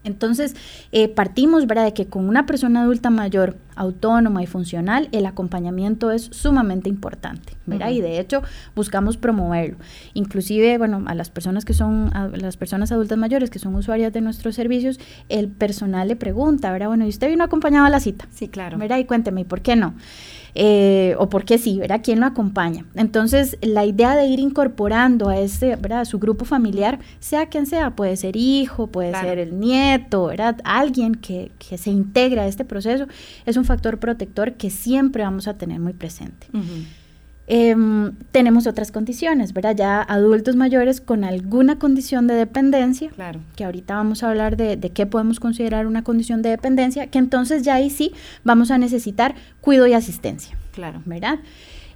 Entonces, 0.03 0.57
eh, 0.93 1.09
partimos 1.09 1.67
¿verdad? 1.67 1.85
de 1.85 1.95
que 1.95 2.07
con 2.07 2.29
una 2.29 2.47
persona 2.47 2.83
adulta 2.83 3.11
mayor, 3.11 3.57
autónoma 3.77 4.43
y 4.43 4.47
funcional, 4.47 5.09
el 5.13 5.27
acompañamiento 5.27 6.11
es 6.11 6.25
sumamente 6.33 6.89
importante, 6.89 7.55
¿verdad? 7.67 7.91
Y 7.91 8.01
de 8.01 8.19
hecho, 8.19 8.43
buscamos 8.75 9.17
promoverlo. 9.17 9.77
Inclusive, 10.15 10.77
bueno, 10.79 11.05
a 11.07 11.15
las 11.15 11.31
personas 11.31 11.65
que 11.65 11.75
son, 11.75 12.15
a 12.15 12.29
las 12.29 12.57
personas 12.57 12.93
adultas 12.93 13.17
mayores 13.17 13.51
que 13.51 13.59
son 13.59 13.75
usuarias 13.75 14.13
de 14.13 14.21
nuestros 14.21 14.55
servicios, 14.55 15.01
el 15.29 15.49
personal 15.49 16.09
le 16.09 16.17
pregunta, 16.17 16.73
¿verdad? 16.73 16.89
Bueno, 16.89 17.07
¿y 17.07 17.09
usted 17.09 17.29
vino 17.29 17.45
acompañado 17.45 17.87
a 17.87 17.91
la 17.91 18.01
cita? 18.01 18.27
Sí, 18.31 18.49
claro. 18.49 18.79
¿Verdad? 18.79 18.99
Y 18.99 19.05
cuénteme, 19.05 19.43
¿y 19.43 19.45
por 19.45 19.61
qué 19.63 19.77
no? 19.77 19.95
Eh, 20.55 21.15
o 21.19 21.29
porque 21.29 21.59
sí, 21.59 21.79
¿verdad? 21.79 22.01
¿Quién 22.03 22.21
lo 22.21 22.27
acompaña? 22.27 22.85
Entonces, 22.95 23.57
la 23.61 23.85
idea 23.85 24.17
de 24.17 24.27
ir 24.27 24.39
incorporando 24.39 25.29
a. 25.29 25.41
A 25.41 26.05
su 26.05 26.19
grupo 26.19 26.45
familiar, 26.45 27.01
sea 27.19 27.47
quien 27.47 27.67
sea, 27.67 27.97
puede 27.97 28.17
ser 28.17 28.37
hijo, 28.37 28.87
puede 28.87 29.13
ser 29.13 29.39
el 29.39 29.59
nieto, 29.59 30.27
¿verdad? 30.27 30.59
Alguien 30.65 31.15
que, 31.15 31.51
que, 31.59 31.79
se 31.79 31.91
integra 31.91 32.43
a 32.43 32.47
este 32.47 32.65
proceso, 32.65 33.07
es 33.47 33.57
un 33.57 33.65
factor 33.65 33.99
protector 33.99 34.55
que 34.55 34.71
siempre 34.71 35.23
vamos 35.23 35.49
a 35.49 35.55
tener 35.55 35.81
muy 35.81 35.93
presente. 35.93 36.47
Em, 37.53 38.13
tenemos 38.31 38.69
otras 38.69 38.93
condiciones, 38.93 39.53
¿verdad? 39.53 39.75
Ya 39.75 40.01
adultos 40.03 40.55
mayores 40.55 41.01
con 41.01 41.25
alguna 41.25 41.81
condición 41.81 42.29
de 42.29 42.35
dependencia, 42.35 43.11
claro. 43.11 43.41
que 43.57 43.65
ahorita 43.65 43.97
vamos 43.97 44.23
a 44.23 44.31
hablar 44.31 44.57
de, 44.57 44.77
de, 44.77 44.91
qué 44.91 45.05
podemos 45.05 45.41
considerar 45.41 45.89
una 45.89 46.05
condición 46.05 46.43
de 46.43 46.51
dependencia, 46.51 47.09
que 47.09 47.19
entonces 47.19 47.65
ya 47.65 47.75
ahí 47.75 47.91
sí 47.91 48.13
vamos 48.45 48.71
a 48.71 48.79
necesitar 48.79 49.35
cuidado 49.61 49.89
y 49.89 49.95
asistencia, 49.95 50.57
claro. 50.73 51.03
¿verdad? 51.07 51.41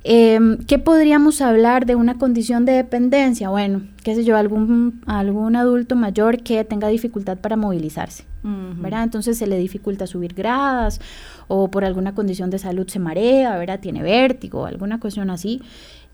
Em, 0.07 0.59
¿Qué 0.59 0.79
podríamos 0.79 1.41
hablar 1.41 1.87
de 1.87 1.95
una 1.95 2.19
condición 2.19 2.67
de 2.67 2.73
dependencia? 2.73 3.49
Bueno, 3.49 3.83
qué 4.03 4.15
sé 4.15 4.23
yo, 4.23 4.37
algún, 4.37 5.01
algún 5.07 5.57
adulto 5.57 5.97
mayor 5.97 6.43
que 6.43 6.63
tenga 6.65 6.89
dificultad 6.89 7.39
para 7.39 7.57
movilizarse, 7.57 8.25
¿verdad? 8.43 9.05
Entonces 9.05 9.39
se 9.39 9.47
le 9.47 9.57
dificulta 9.57 10.07
subir 10.07 10.35
gradas 10.35 11.01
o 11.49 11.71
por 11.71 11.85
alguna 11.85 12.15
condición 12.15 12.51
de 12.51 12.59
salud 12.59 12.89
se 12.89 12.99
marea, 12.99 13.57
¿verdad? 13.59 13.81
Tiene 13.81 14.03
vértigo, 14.03 14.67
alguna 14.67 15.01
cuestión 15.01 15.31
así. 15.31 15.61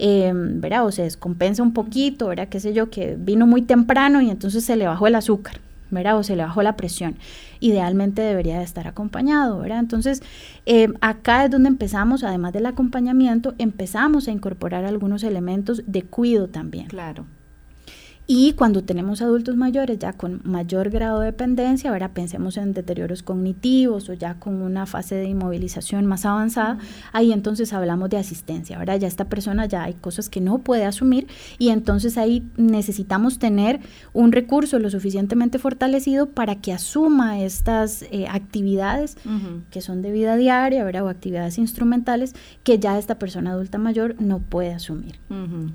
em, 0.03 0.61
¿verdad? 0.63 0.87
O 0.87 0.93
se 0.93 1.03
descompensa 1.03 1.63
un 1.63 1.75
poquito, 1.75 2.29
¿verdad? 2.29 2.49
Qué 2.49 2.59
sé 2.59 2.73
yo, 2.73 2.89
que 2.89 3.17
vino 3.19 3.47
muy 3.47 3.61
temprano 3.63 4.23
y 4.23 4.31
entonces 4.31 4.65
se 4.65 4.75
le 4.77 4.87
bajó 4.87 5.07
el 5.07 5.15
azúcar, 5.15 5.61
¿verdad? 5.91 6.17
O 6.17 6.23
se 6.23 6.37
le 6.37 6.43
bajó 6.43 6.63
la 6.63 6.75
presión. 6.77 7.17
Idealmente 7.61 8.23
debería 8.23 8.57
de 8.59 8.65
estar 8.65 8.87
acompañado, 8.87 9.59
¿verdad? 9.59 9.79
Entonces, 9.79 10.23
em, 10.65 10.95
acá 11.03 11.45
es 11.45 11.51
donde 11.51 11.69
empezamos, 11.69 12.25
además 12.25 12.55
del 12.55 12.65
acompañamiento, 12.65 13.55
empezamos 13.59 14.27
a 14.27 14.31
incorporar 14.31 14.87
algunos 14.87 15.23
elementos 15.23 15.83
de 15.87 16.03
cuido 16.03 16.49
también. 16.49 16.87
Claro. 16.87 17.27
Y 18.33 18.53
cuando 18.53 18.85
tenemos 18.85 19.23
adultos 19.23 19.57
mayores 19.57 19.99
ya 19.99 20.13
con 20.13 20.41
mayor 20.45 20.89
grado 20.91 21.19
de 21.19 21.27
dependencia, 21.27 21.91
ahora 21.91 22.15
pensemos 22.15 22.57
en 22.59 22.73
deterioros 22.75 23.25
cognitivos 23.25 24.09
o 24.09 24.13
ya 24.13 24.35
con 24.35 24.63
una 24.63 24.87
fase 24.87 25.17
de 25.17 25.25
inmovilización 25.25 26.07
más 26.07 26.25
avanzada, 26.25 26.79
ahí 27.13 27.33
entonces 27.33 27.73
hablamos 27.73 28.09
de 28.09 28.19
asistencia. 28.19 28.79
Ahora 28.79 28.97
ya 28.97 29.09
esta 29.09 29.25
persona 29.25 29.67
ya 29.67 29.83
hay 29.83 29.95
cosas 29.95 30.29
que 30.29 30.41
no 30.41 30.59
puede 30.59 30.85
asumir 30.85 31.27
y 31.59 31.71
entonces 31.71 32.17
ahí 32.19 32.49
necesitamos 32.57 33.41
tener 33.41 33.81
un 34.13 34.31
recurso 34.31 34.79
lo 34.79 34.91
suficientemente 34.91 35.59
fortalecido 35.59 36.31
para 36.31 36.55
que 36.55 36.73
asuma 36.73 37.41
estas 37.41 38.03
eh, 38.13 38.29
actividades 38.31 39.17
que 39.73 39.81
son 39.81 40.03
de 40.03 40.13
vida 40.13 40.37
diaria, 40.37 40.85
¿verdad? 40.85 41.03
O 41.03 41.09
actividades 41.09 41.59
instrumentales 41.59 42.37
que 42.63 42.79
ya 42.79 42.97
esta 42.97 43.19
persona 43.19 43.51
adulta 43.51 43.79
mayor 43.79 44.15
no 44.21 44.39
puede 44.39 44.73
asumir, 44.73 45.19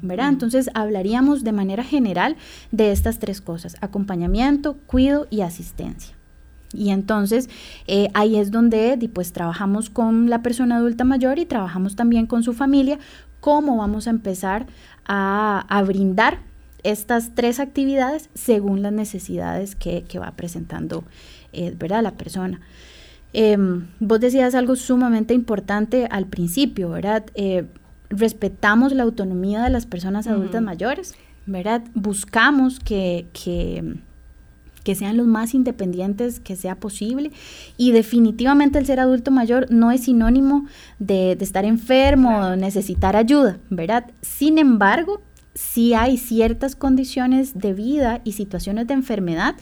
¿verdad? 0.01 0.29
Entonces 0.29 0.69
hablaríamos 0.73 1.43
de 1.43 1.51
manera 1.51 1.83
general 1.83 2.37
de 2.71 2.91
estas 2.91 3.19
tres 3.19 3.41
cosas, 3.41 3.75
acompañamiento, 3.81 4.77
cuido 4.85 5.27
y 5.29 5.41
asistencia. 5.41 6.15
Y 6.73 6.89
entonces 6.89 7.49
eh, 7.87 8.09
ahí 8.13 8.35
es 8.35 8.51
donde 8.51 8.97
pues 9.13 9.31
trabajamos 9.31 9.89
con 9.89 10.29
la 10.29 10.41
persona 10.41 10.77
adulta 10.77 11.03
mayor 11.03 11.39
y 11.39 11.45
trabajamos 11.45 11.95
también 11.95 12.27
con 12.27 12.43
su 12.43 12.53
familia, 12.53 12.99
cómo 13.39 13.77
vamos 13.77 14.07
a 14.07 14.09
empezar 14.09 14.65
a, 15.05 15.83
brindar 15.85 16.39
estas 16.83 17.35
tres 17.35 17.59
actividades 17.59 18.29
según 18.33 18.81
las 18.81 18.91
necesidades 18.91 19.75
que, 19.75 20.03
va 20.19 20.31
presentando 20.31 21.03
eh, 21.53 21.73
¿verdad? 21.77 22.03
la 22.03 22.11
persona. 22.11 22.59
Em, 23.33 23.87
vos 23.99 24.19
decías 24.19 24.55
algo 24.55 24.75
sumamente 24.75 25.33
importante 25.33 26.07
al 26.09 26.25
principio, 26.25 26.89
¿verdad? 26.89 27.25
Eh, 27.35 27.65
respetamos 28.09 28.93
la 28.93 29.03
autonomía 29.03 29.61
de 29.63 29.69
las 29.69 29.85
personas 29.85 30.27
adultas 30.27 30.61
mayores. 30.61 31.15
¿Verdad? 31.45 31.83
Buscamos 31.93 32.79
que, 32.79 33.27
que, 33.33 34.95
sean 34.95 35.17
los 35.17 35.25
más 35.25 35.53
independientes 35.53 36.39
que 36.39 36.55
sea 36.55 36.75
posible 36.75 37.31
y 37.75 37.91
definitivamente 37.91 38.77
el 38.77 38.85
ser 38.85 38.99
adulto 38.99 39.31
mayor 39.31 39.65
no 39.71 39.91
es 39.91 40.03
sinónimo 40.03 40.67
de, 40.99 41.31
estar 41.39 41.65
enfermo 41.65 42.37
o 42.37 42.55
necesitar 42.55 43.15
ayuda, 43.15 43.57
¿verdad? 43.69 44.11
Sin 44.21 44.59
embargo, 44.59 45.21
sí 45.55 45.93
hay 45.93 46.17
ciertas 46.17 46.75
condiciones 46.75 47.57
de 47.57 47.73
vida 47.73 48.21
y 48.23 48.33
situaciones 48.33 48.87
de 48.87 48.93
enfermedad 48.93 49.55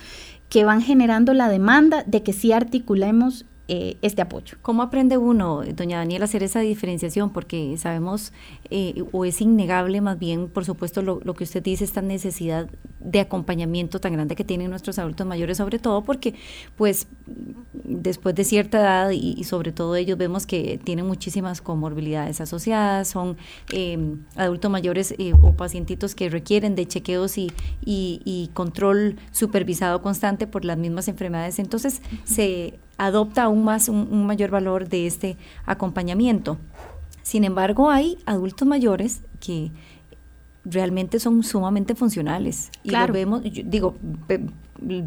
que 0.49 0.65
van 0.65 0.81
generando 0.81 1.33
la 1.33 1.49
demanda 1.49 2.03
de 2.05 2.21
que 2.21 2.33
sí 2.33 2.51
articulemos 2.51 3.45
eh, 3.69 3.97
este 4.01 4.21
apoyo. 4.21 4.57
¿Cómo 4.61 4.81
aprende 4.81 5.17
uno, 5.17 5.61
doña 5.73 5.97
Daniela, 5.99 6.25
hacer 6.25 6.43
esa 6.43 6.59
diferenciación? 6.59 7.31
Porque 7.31 7.77
sabemos, 7.77 8.33
eh, 8.69 9.03
o 9.13 9.23
es 9.23 9.39
innegable 9.39 10.01
más 10.01 10.19
bien, 10.19 10.49
por 10.49 10.65
supuesto, 10.65 11.01
lo, 11.01 11.33
que 11.33 11.45
usted 11.45 11.63
dice, 11.63 11.85
esta 11.85 12.01
necesidad 12.01 12.69
de 13.03 13.19
acompañamiento 13.19 13.99
tan 13.99 14.13
grande 14.13 14.35
que 14.35 14.43
tienen 14.43 14.69
nuestros 14.69 14.97
adultos 14.99 15.27
mayores, 15.27 15.57
sobre 15.57 15.79
todo 15.79 16.03
porque, 16.03 16.35
pues, 16.77 17.07
después 17.83 18.33
de 18.35 18.43
cierta 18.43 18.79
edad 18.79 19.09
y, 19.11 19.43
sobre 19.43 19.71
todo 19.71 19.95
ellos 19.95 20.17
vemos 20.17 20.45
que 20.45 20.79
tienen 20.83 21.05
muchísimas 21.05 21.61
comorbilidades 21.61 22.39
asociadas, 22.41 23.09
son 23.09 23.37
em, 23.71 24.19
adultos 24.35 24.71
mayores 24.71 25.13
eh, 25.17 25.33
o 25.41 25.53
pacientitos 25.53 26.15
que 26.15 26.29
requieren 26.29 26.75
de 26.75 26.87
chequeos 26.87 27.37
y, 27.37 27.51
y, 27.83 28.49
control 28.53 29.17
supervisado 29.31 30.01
constante 30.01 30.47
por 30.47 30.65
las 30.65 30.77
mismas 30.77 31.07
enfermedades. 31.07 31.59
Entonces, 31.59 32.01
se 32.23 32.79
adopta 32.97 33.43
aún 33.43 33.63
más 33.63 33.89
un, 33.89 34.25
mayor 34.25 34.51
valor 34.51 34.87
de 34.87 35.07
este 35.07 35.37
acompañamiento. 35.65 36.57
Sin 37.21 37.43
embargo, 37.43 37.89
hay 37.89 38.17
adultos 38.25 38.67
mayores 38.67 39.21
que 39.39 39.71
realmente 40.65 41.19
son 41.19 41.43
sumamente 41.43 41.95
funcionales. 41.95 42.69
Y 42.83 42.91
lo 42.91 43.07
vemos, 43.07 43.41
digo, 43.43 43.95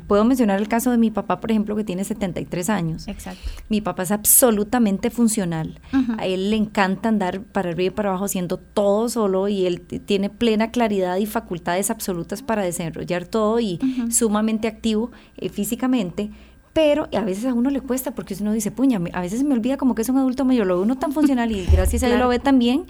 puedo 0.06 0.24
mencionar 0.24 0.60
el 0.60 0.68
caso 0.68 0.90
de 0.90 0.98
mi 0.98 1.10
papá, 1.10 1.40
por 1.40 1.50
ejemplo, 1.50 1.76
que 1.76 1.84
tiene 1.84 2.04
73 2.04 2.70
años. 2.70 3.08
Exacto. 3.08 3.50
Mi 3.68 3.80
papá 3.80 4.02
es 4.02 4.10
absolutamente 4.10 5.10
funcional. 5.10 5.80
A 6.18 6.26
él 6.26 6.50
le 6.50 6.56
encanta 6.56 7.08
andar 7.08 7.40
para 7.40 7.70
arriba 7.70 7.92
y 7.92 7.94
para 7.94 8.10
abajo 8.10 8.26
haciendo 8.26 8.58
todo 8.58 9.08
solo 9.08 9.48
y 9.48 9.66
él 9.66 9.80
tiene 9.80 10.30
plena 10.30 10.70
claridad 10.70 11.16
y 11.16 11.26
facultades 11.26 11.90
absolutas 11.90 12.42
para 12.42 12.62
desarrollar 12.62 13.26
todo 13.26 13.60
y 13.60 13.78
sumamente 14.10 14.68
activo 14.68 15.10
eh, 15.36 15.48
físicamente 15.48 16.30
pero 16.76 17.08
a 17.16 17.22
veces 17.22 17.46
a 17.46 17.54
uno 17.54 17.70
le 17.70 17.80
cuesta 17.80 18.14
porque 18.14 18.36
uno 18.38 18.52
dice, 18.52 18.70
puña, 18.70 19.00
a 19.14 19.22
veces 19.22 19.42
me 19.44 19.54
olvida 19.54 19.78
como 19.78 19.94
que 19.94 20.02
es 20.02 20.10
un 20.10 20.18
adulto 20.18 20.44
mayor, 20.44 20.66
lo 20.66 20.76
ve 20.76 20.82
uno 20.82 20.98
tan 20.98 21.10
funcional 21.12 21.50
y 21.50 21.64
gracias 21.64 22.02
a 22.02 22.06
Dios 22.08 22.18
lo 22.20 22.28
ve 22.28 22.38
tan 22.38 22.58
bien 22.58 22.84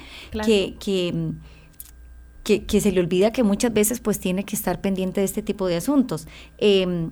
que, 0.45 0.75
que, 0.81 1.15
que, 2.47 2.81
se 2.81 2.93
le 2.93 3.01
olvida 3.01 3.33
que 3.33 3.43
muchas 3.43 3.73
veces 3.73 3.99
pues 3.99 4.21
tiene 4.21 4.45
que 4.45 4.55
estar 4.55 4.81
pendiente 4.81 5.21
de 5.21 5.25
este 5.25 5.43
tipo 5.43 5.67
de 5.67 5.77
asuntos. 5.77 6.29
Em, 6.59 7.11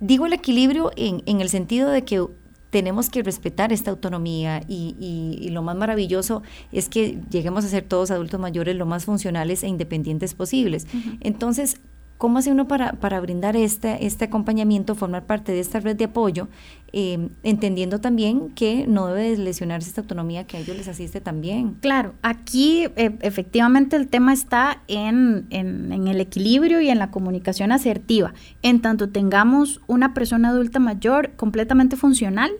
digo 0.00 0.24
el 0.24 0.32
equilibrio 0.32 0.90
en, 0.96 1.22
en 1.26 1.42
el 1.42 1.50
sentido 1.50 1.90
de 1.90 2.04
que 2.04 2.26
tenemos 2.70 3.10
que 3.10 3.22
respetar 3.22 3.70
esta 3.70 3.90
autonomía 3.90 4.62
y, 4.66 4.96
y, 4.98 5.50
lo 5.50 5.60
más 5.60 5.76
maravilloso 5.76 6.42
es 6.72 6.88
que 6.88 7.18
lleguemos 7.28 7.66
a 7.66 7.68
ser 7.68 7.82
todos 7.82 8.10
adultos 8.10 8.40
mayores 8.40 8.74
lo 8.76 8.86
más 8.86 9.04
funcionales 9.04 9.62
e 9.62 9.68
independientes 9.68 10.32
posibles. 10.32 10.86
Entonces, 11.20 11.76
¿Cómo 12.22 12.38
hace 12.38 12.52
uno 12.52 12.68
para, 12.68 12.92
para 12.92 13.18
brindar 13.18 13.56
este, 13.56 14.06
este 14.06 14.26
acompañamiento, 14.26 14.94
formar 14.94 15.26
parte 15.26 15.50
de 15.50 15.58
esta 15.58 15.80
red 15.80 15.96
de 15.96 16.04
apoyo, 16.04 16.46
eh, 16.92 17.30
entendiendo 17.42 18.00
también 18.00 18.50
que 18.50 18.86
no 18.86 19.08
debe 19.08 19.36
lesionarse 19.36 19.88
esta 19.88 20.02
autonomía 20.02 20.46
que 20.46 20.56
a 20.56 20.60
ellos 20.60 20.76
les 20.76 20.86
asiste 20.86 21.20
también? 21.20 21.74
Claro, 21.80 22.14
aquí 22.22 22.84
e, 22.94 23.18
efectivamente 23.22 23.96
el 23.96 24.06
tema 24.06 24.32
está 24.32 24.82
en, 24.86 25.48
en, 25.50 25.90
el 26.06 26.20
equilibrio 26.20 26.80
y 26.80 26.90
en 26.90 27.00
la 27.00 27.10
comunicación 27.10 27.72
asertiva. 27.72 28.34
En 28.62 28.80
tanto 28.80 29.08
tengamos 29.08 29.80
una 29.88 30.14
persona 30.14 30.50
adulta 30.50 30.78
mayor 30.78 31.32
completamente 31.32 31.96
funcional 31.96 32.52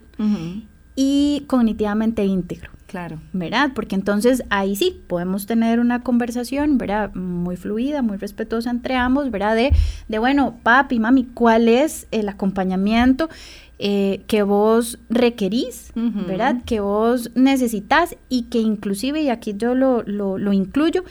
y 0.96 1.44
cognitivamente 1.46 2.24
íntegro. 2.24 2.72
Claro. 2.92 3.18
¿Verdad? 3.32 3.70
Porque 3.74 3.94
entonces 3.94 4.44
ahí 4.50 4.76
sí 4.76 5.00
podemos 5.06 5.46
tener 5.46 5.80
una 5.80 6.02
conversación, 6.02 6.76
¿verdad? 6.76 7.14
Muy 7.14 7.56
fluida, 7.56 8.02
muy 8.02 8.18
respetuosa 8.18 8.68
entre 8.68 8.96
ambos, 8.96 9.30
¿verdad? 9.30 9.56
De, 9.56 9.72
de 10.08 10.18
bueno, 10.18 10.58
papi, 10.62 10.98
mami, 10.98 11.24
¿cuál 11.24 11.68
es 11.68 12.06
el 12.10 12.28
acompañamiento 12.28 13.30
eh, 13.78 14.20
que 14.26 14.42
vos 14.42 14.98
requerís, 15.08 15.90
¿verdad? 15.94 16.62
Que 16.66 16.80
vos 16.80 17.30
necesitas 17.34 18.14
y 18.28 18.42
que 18.42 18.58
inclusive, 18.58 19.22
y 19.22 19.30
aquí 19.30 19.54
yo 19.56 19.74
lo, 19.74 20.02
lo, 20.02 20.52
incluyo, 20.52 21.02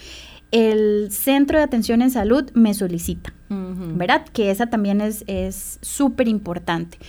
el 0.51 1.07
centro 1.09 1.57
de 1.57 1.63
atención 1.63 2.03
en 2.03 2.11
salud 2.11 2.51
me 2.53 2.75
solicita, 2.75 3.33
¿verdad? 3.49 4.23
Que 4.31 4.51
esa 4.51 4.67
también 4.67 5.01
es 5.01 5.79
súper 5.81 6.27
importante 6.27 6.99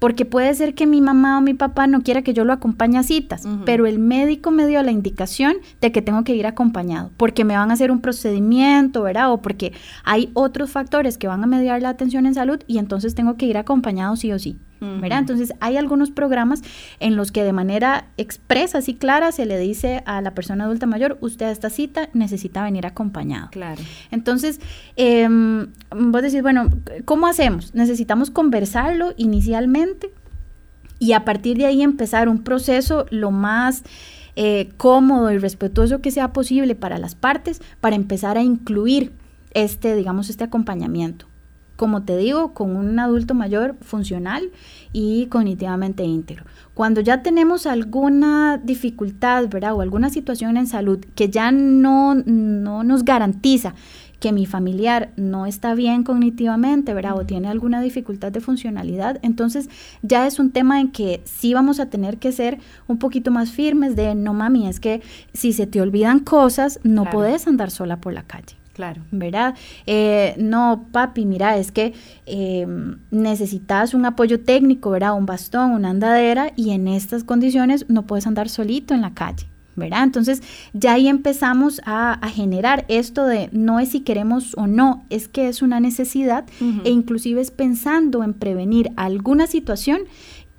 porque 0.00 0.24
puede 0.24 0.52
ser 0.54 0.74
que 0.74 0.88
mi 0.88 1.00
mamá 1.00 1.38
o 1.38 1.40
mi 1.40 1.54
papá 1.54 1.86
no 1.86 2.02
quiera 2.02 2.22
que 2.22 2.34
yo 2.34 2.44
lo 2.44 2.52
acompañe 2.52 2.98
a 2.98 3.04
citas, 3.04 3.46
pero 3.64 3.86
el 3.86 4.00
médico 4.00 4.50
me 4.50 4.66
dio 4.66 4.82
la 4.82 4.90
indicación 4.90 5.54
de 5.80 5.92
que 5.92 6.02
tengo 6.02 6.24
que 6.24 6.34
ir 6.34 6.46
acompañado, 6.46 7.12
porque 7.16 7.44
me 7.44 7.56
van 7.56 7.70
a 7.70 7.74
hacer 7.74 7.92
un 7.92 8.00
procedimiento, 8.00 9.02
¿verdad? 9.02 9.32
O 9.32 9.42
porque 9.42 9.72
hay 10.02 10.30
otros 10.34 10.70
factores 10.70 11.18
que 11.18 11.28
van 11.28 11.44
a 11.44 11.46
mediar 11.46 11.80
la 11.82 11.90
atención 11.90 12.26
en 12.26 12.34
salud 12.34 12.60
y 12.66 12.78
entonces 12.78 13.14
tengo 13.14 13.36
que 13.36 13.46
ir 13.46 13.58
acompañado 13.58 14.16
sí 14.16 14.32
o 14.32 14.38
sí. 14.38 14.58
¿Verdad? 14.80 15.18
Entonces 15.18 15.52
hay 15.60 15.76
algunos 15.76 16.10
programas 16.10 16.62
en 17.00 17.16
los 17.16 17.32
que 17.32 17.44
de 17.44 17.52
manera 17.52 18.06
expresa, 18.16 18.80
y 18.86 18.94
clara, 18.94 19.32
se 19.32 19.46
le 19.46 19.58
dice 19.58 20.02
a 20.06 20.20
la 20.22 20.34
persona 20.34 20.64
adulta 20.64 20.86
mayor, 20.86 21.18
usted 21.20 21.46
a 21.46 21.50
esta 21.50 21.70
cita 21.70 22.08
necesita 22.12 22.62
venir 22.62 22.86
acompañado. 22.86 23.48
Claro. 23.50 23.80
Entonces, 24.10 24.60
eh, 24.96 25.28
vos 25.94 26.22
decís, 26.22 26.42
bueno, 26.42 26.70
¿cómo 27.04 27.26
hacemos? 27.26 27.74
Necesitamos 27.74 28.30
conversarlo 28.30 29.12
inicialmente 29.16 30.10
y 30.98 31.12
a 31.12 31.24
partir 31.24 31.58
de 31.58 31.66
ahí 31.66 31.82
empezar 31.82 32.28
un 32.28 32.42
proceso 32.42 33.06
lo 33.10 33.30
más... 33.30 33.82
Eh, 34.36 34.70
cómodo 34.76 35.32
y 35.32 35.38
respetuoso 35.38 36.00
que 36.00 36.12
sea 36.12 36.32
posible 36.32 36.76
para 36.76 36.98
las 36.98 37.16
partes 37.16 37.60
para 37.80 37.96
empezar 37.96 38.38
a 38.38 38.42
incluir 38.42 39.12
este, 39.50 39.96
digamos, 39.96 40.30
este 40.30 40.44
acompañamiento 40.44 41.26
como 41.80 42.02
te 42.02 42.14
digo, 42.18 42.52
con 42.52 42.76
un 42.76 42.98
adulto 42.98 43.32
mayor 43.32 43.74
funcional 43.80 44.50
y 44.92 45.28
cognitivamente 45.28 46.04
íntegro. 46.04 46.44
Cuando 46.74 47.00
ya 47.00 47.22
tenemos 47.22 47.64
alguna 47.64 48.58
dificultad, 48.62 49.48
¿verdad? 49.48 49.72
O 49.72 49.80
alguna 49.80 50.10
situación 50.10 50.58
en 50.58 50.66
salud 50.66 50.98
que 51.14 51.30
ya 51.30 51.52
no, 51.52 52.16
no 52.16 52.84
nos 52.84 53.02
garantiza 53.02 53.74
que 54.18 54.30
mi 54.30 54.44
familiar 54.44 55.14
no 55.16 55.46
está 55.46 55.74
bien 55.74 56.04
cognitivamente, 56.04 56.92
¿verdad? 56.92 57.16
O 57.16 57.24
tiene 57.24 57.48
alguna 57.48 57.80
dificultad 57.80 58.30
de 58.30 58.42
funcionalidad, 58.42 59.18
entonces 59.22 59.70
ya 60.02 60.26
es 60.26 60.38
un 60.38 60.50
tema 60.50 60.82
en 60.82 60.90
que 60.90 61.22
sí 61.24 61.54
vamos 61.54 61.80
a 61.80 61.86
tener 61.86 62.18
que 62.18 62.30
ser 62.30 62.58
un 62.88 62.98
poquito 62.98 63.30
más 63.30 63.52
firmes 63.52 63.96
de, 63.96 64.14
no 64.14 64.34
mami, 64.34 64.68
es 64.68 64.80
que 64.80 65.00
si 65.32 65.54
se 65.54 65.66
te 65.66 65.80
olvidan 65.80 66.18
cosas, 66.20 66.78
no 66.82 67.08
puedes 67.08 67.46
andar 67.46 67.70
sola 67.70 68.02
por 68.02 68.12
la 68.12 68.24
calle. 68.24 68.59
Claro. 68.72 69.02
¿Verdad? 69.10 69.54
Eh, 69.86 70.34
no, 70.38 70.86
papi, 70.92 71.24
mira, 71.26 71.56
es 71.56 71.72
que 71.72 71.92
eh, 72.26 72.66
necesitas 73.10 73.94
un 73.94 74.06
apoyo 74.06 74.40
técnico, 74.40 74.90
¿verdad? 74.90 75.16
Un 75.16 75.26
bastón, 75.26 75.72
una 75.72 75.90
andadera, 75.90 76.52
y 76.56 76.70
en 76.70 76.88
estas 76.88 77.24
condiciones 77.24 77.86
no 77.88 78.06
puedes 78.06 78.26
andar 78.26 78.48
solito 78.48 78.94
en 78.94 79.02
la 79.02 79.14
calle. 79.14 79.46
¿verdad? 79.76 80.02
Entonces 80.02 80.42
ya 80.72 80.94
ahí 80.94 81.08
empezamos 81.08 81.80
a, 81.86 82.20
generar 82.34 82.84
esto 82.88 83.24
de 83.24 83.48
no 83.52 83.80
es 83.80 83.90
si 83.90 84.00
queremos 84.00 84.54
o 84.56 84.66
no, 84.66 85.04
es 85.10 85.26
que 85.26 85.48
es 85.48 85.62
una 85.62 85.80
necesidad 85.80 86.44
e 86.84 86.90
inclusive 86.90 87.40
es 87.40 87.50
pensando 87.50 88.22
en 88.22 88.34
prevenir 88.34 88.90
alguna 88.96 89.46
situación 89.46 90.02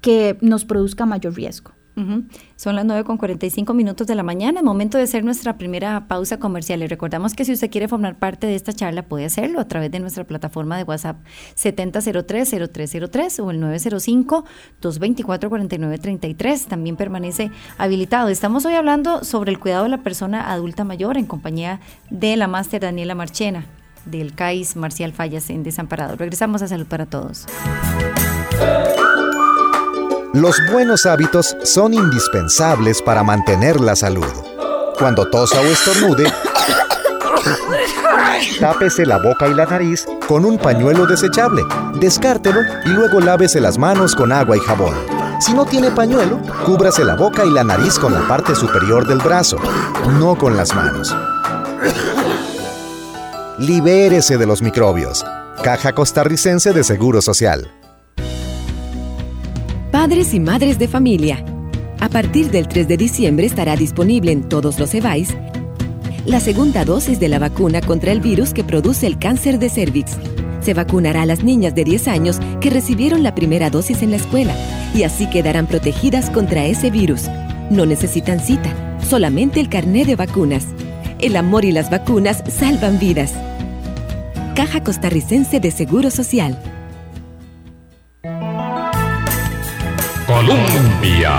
que 0.01 0.37
nos 0.41 0.65
produzca 0.65 1.05
mayor 1.05 1.35
riesgo. 1.35 1.71
Son 2.55 2.75
las 2.75 2.85
9 2.85 3.03
con 3.03 3.17
45 3.17 3.73
minutos 3.73 4.07
de 4.07 4.15
la 4.15 4.23
mañana, 4.23 4.61
momento 4.61 4.97
de 4.97 5.03
hacer 5.03 5.23
nuestra 5.23 5.57
primera 5.57 6.07
pausa 6.07 6.37
comercial. 6.37 6.79
Le 6.79 6.87
recordamos 6.87 7.33
que 7.33 7.45
si 7.45 7.53
usted 7.53 7.69
quiere 7.69 7.87
formar 7.87 8.19
parte 8.19 8.47
de 8.47 8.55
esta 8.55 8.73
charla, 8.73 9.03
puede 9.03 9.25
hacerlo 9.25 9.59
a 9.59 9.67
través 9.67 9.91
de 9.91 9.99
nuestra 9.99 10.23
plataforma 10.23 10.77
de 10.77 10.83
WhatsApp 10.83 11.17
7003-0303 11.55 13.39
o 13.39 13.51
el 13.51 13.59
905-224-4933. 14.81 16.67
También 16.67 16.95
permanece 16.95 17.51
habilitado. 17.77 18.29
Estamos 18.29 18.65
hoy 18.65 18.75
hablando 18.75 19.23
sobre 19.23 19.51
el 19.51 19.59
cuidado 19.59 19.83
de 19.83 19.89
la 19.89 20.03
persona 20.03 20.51
adulta 20.51 20.83
mayor 20.83 21.17
en 21.17 21.25
compañía 21.25 21.79
de 22.09 22.35
la 22.37 22.47
máster 22.47 22.81
Daniela 22.81 23.15
Marchena 23.15 23.65
del 24.05 24.33
CAIS 24.33 24.75
Marcial 24.75 25.13
Fallas 25.13 25.49
en 25.49 25.63
Desamparado. 25.63 26.15
Regresamos 26.15 26.61
a 26.61 26.67
Salud 26.67 26.87
para 26.87 27.05
Todos. 27.05 27.45
Los 30.33 30.55
buenos 30.71 31.05
hábitos 31.05 31.57
son 31.65 31.93
indispensables 31.93 33.01
para 33.01 33.21
mantener 33.21 33.81
la 33.81 33.97
salud. 33.97 34.31
Cuando 34.97 35.29
tosa 35.29 35.59
o 35.59 35.65
estornude, 35.65 36.31
tápese 38.61 39.05
la 39.05 39.17
boca 39.17 39.49
y 39.49 39.53
la 39.53 39.65
nariz 39.65 40.05
con 40.29 40.45
un 40.45 40.57
pañuelo 40.57 41.05
desechable, 41.05 41.63
descártelo 41.99 42.61
y 42.85 42.89
luego 42.89 43.19
lávese 43.19 43.59
las 43.59 43.77
manos 43.77 44.15
con 44.15 44.31
agua 44.31 44.55
y 44.55 44.61
jabón. 44.61 44.95
Si 45.41 45.53
no 45.53 45.65
tiene 45.65 45.91
pañuelo, 45.91 46.39
cúbrase 46.65 47.03
la 47.03 47.15
boca 47.15 47.43
y 47.43 47.49
la 47.49 47.65
nariz 47.65 47.99
con 47.99 48.13
la 48.13 48.25
parte 48.25 48.55
superior 48.55 49.05
del 49.05 49.19
brazo, 49.19 49.57
no 50.17 50.37
con 50.37 50.55
las 50.55 50.73
manos. 50.73 51.13
Libérese 53.57 54.37
de 54.37 54.45
los 54.45 54.61
microbios. 54.61 55.25
Caja 55.61 55.91
Costarricense 55.91 56.71
de 56.71 56.85
Seguro 56.85 57.21
Social. 57.21 57.69
Padres 59.91 60.33
y 60.33 60.39
madres 60.39 60.79
de 60.79 60.87
familia. 60.87 61.43
A 61.99 62.07
partir 62.07 62.49
del 62.49 62.69
3 62.69 62.87
de 62.87 62.95
diciembre 62.95 63.45
estará 63.45 63.75
disponible 63.75 64.31
en 64.31 64.47
todos 64.47 64.79
los 64.79 64.93
EVAIS 64.93 65.35
la 66.25 66.39
segunda 66.39 66.85
dosis 66.85 67.19
de 67.19 67.27
la 67.27 67.39
vacuna 67.39 67.81
contra 67.81 68.11
el 68.11 68.21
virus 68.21 68.53
que 68.53 68.63
produce 68.63 69.05
el 69.05 69.19
cáncer 69.19 69.59
de 69.59 69.69
cervix. 69.69 70.17
Se 70.61 70.73
vacunará 70.73 71.23
a 71.23 71.25
las 71.25 71.43
niñas 71.43 71.75
de 71.75 71.83
10 71.83 72.07
años 72.07 72.39
que 72.61 72.69
recibieron 72.69 73.21
la 73.21 73.35
primera 73.35 73.69
dosis 73.69 74.01
en 74.01 74.11
la 74.11 74.17
escuela 74.17 74.55
y 74.93 75.03
así 75.03 75.27
quedarán 75.29 75.67
protegidas 75.67 76.29
contra 76.29 76.65
ese 76.65 76.89
virus. 76.89 77.23
No 77.69 77.85
necesitan 77.85 78.39
cita, 78.39 78.73
solamente 79.09 79.59
el 79.59 79.67
carné 79.67 80.05
de 80.05 80.15
vacunas. 80.15 80.67
El 81.19 81.35
amor 81.35 81.65
y 81.65 81.71
las 81.71 81.89
vacunas 81.89 82.43
salvan 82.47 82.97
vidas. 82.97 83.33
Caja 84.55 84.83
Costarricense 84.83 85.59
de 85.59 85.71
Seguro 85.71 86.11
Social. 86.11 86.57
Colombia. 90.41 91.37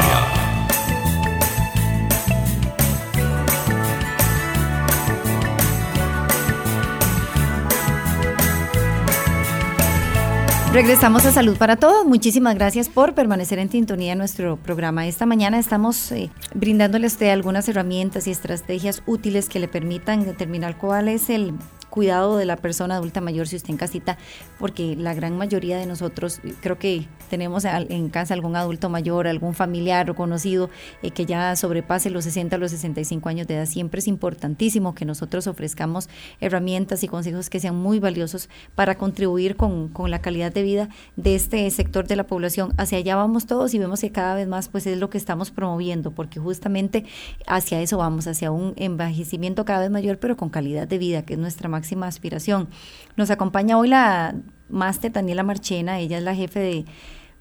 Regresamos 10.73 11.27
a 11.27 11.33
Salud 11.33 11.57
para 11.57 11.75
Todos. 11.77 12.07
Muchísimas 12.07 12.55
gracias 12.55 12.89
por 12.89 13.15
permanecer 13.15 13.59
en 13.59 13.71
sintonía 13.71 14.11
de 14.11 14.17
nuestro 14.17 14.57
programa. 14.57 15.09
Esta 15.09 15.27
mañana 15.27 15.59
estamos 15.59 16.13
eh, 16.13 16.31
brindándoles 16.55 17.21
algunas 17.23 17.69
herramientas 17.69 18.29
y 18.29 18.31
estrategias 18.31 19.03
útiles 19.07 19.49
que 19.49 19.59
le 19.59 19.67
permitan 19.67 20.25
determinar 20.25 20.79
cuál 20.79 21.09
es 21.09 21.29
el 21.29 21.55
cuidado 21.93 22.39
de 22.39 22.47
la 22.47 22.57
persona 22.57 22.97
adulta 22.97 23.21
mayor 23.21 23.47
si 23.47 23.57
usted 23.57 23.69
en 23.69 23.77
casita, 23.77 24.17
porque 24.59 24.97
la 24.97 25.13
gran 25.13 25.37
mayoría 25.37 25.77
de 25.77 25.85
nosotros 25.85 26.41
creo 26.63 26.79
que 26.79 27.07
tenemos 27.29 27.67
en 27.67 28.09
casa 28.09 28.33
algún 28.33 28.57
adulto 28.57 28.89
mayor, 28.89 29.29
algún 29.29 29.53
familiar 29.53 30.09
o 30.09 30.15
conocido 30.15 30.71
eh, 31.03 31.11
que 31.11 31.27
ya 31.27 31.55
sobrepase 31.55 32.09
los 32.09 32.25
60 32.25 32.57
o 32.57 32.59
los 32.59 32.71
65 32.71 33.29
años 33.29 33.47
de 33.47 33.57
edad. 33.57 33.67
Siempre 33.67 33.99
es 33.99 34.09
importantísimo 34.09 34.95
que 34.95 35.05
nosotros 35.05 35.47
ofrezcamos 35.47 36.09
herramientas 36.41 37.05
y 37.05 37.09
consejos 37.09 37.51
que 37.51 37.61
sean 37.61 37.77
muy 37.77 38.01
valiosos 38.01 38.49
para 38.75 38.97
contribuir 38.97 39.57
con, 39.57 39.89
con 39.89 40.11
la 40.11 40.23
calidad 40.23 40.51
de 40.51 40.63
vida 40.63 40.89
de 41.17 41.35
este 41.35 41.71
sector 41.71 42.07
de 42.07 42.17
la 42.17 42.25
población. 42.25 42.73
Hacia 42.79 42.97
allá 42.97 43.17
vamos 43.17 43.45
todos 43.45 43.75
y 43.75 43.79
vemos 43.79 44.01
que 44.01 44.11
cada 44.11 44.35
vez 44.35 44.49
más 44.49 44.71
pues 44.71 44.87
es 44.87 44.97
lo 44.97 45.11
que 45.11 45.19
estamos 45.19 45.51
promoviendo, 45.51 46.11
porque 46.11 46.41
justamente 46.41 47.05
hacia 47.47 47.83
eso 47.83 47.99
vamos, 47.99 48.27
hacia 48.27 48.51
un 48.51 48.73
envejecimiento 48.77 49.67
cada 49.67 49.81
vez 49.81 49.91
mayor, 49.91 50.19
pero 50.19 50.39
con 50.39 50.49
calidad 50.49 50.89
de 50.89 50.97
vida, 50.97 51.23
que 51.27 51.35
es 51.35 51.39
nuestra 51.39 51.69
máxima 51.69 51.82
máxima 51.83 52.07
aspiración. 52.07 52.69
Nos 53.17 53.31
acompaña 53.31 53.77
hoy 53.77 53.89
la 53.89 54.37
máster 54.69 55.11
Daniela 55.11 55.43
Marchena, 55.43 55.99
ella 55.99 56.19
es 56.19 56.23
la 56.23 56.35
jefe 56.35 56.61
de, 56.61 56.85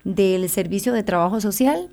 del 0.03 0.49
Servicio 0.49 0.93
de 0.93 1.03
Trabajo 1.03 1.39
Social 1.39 1.89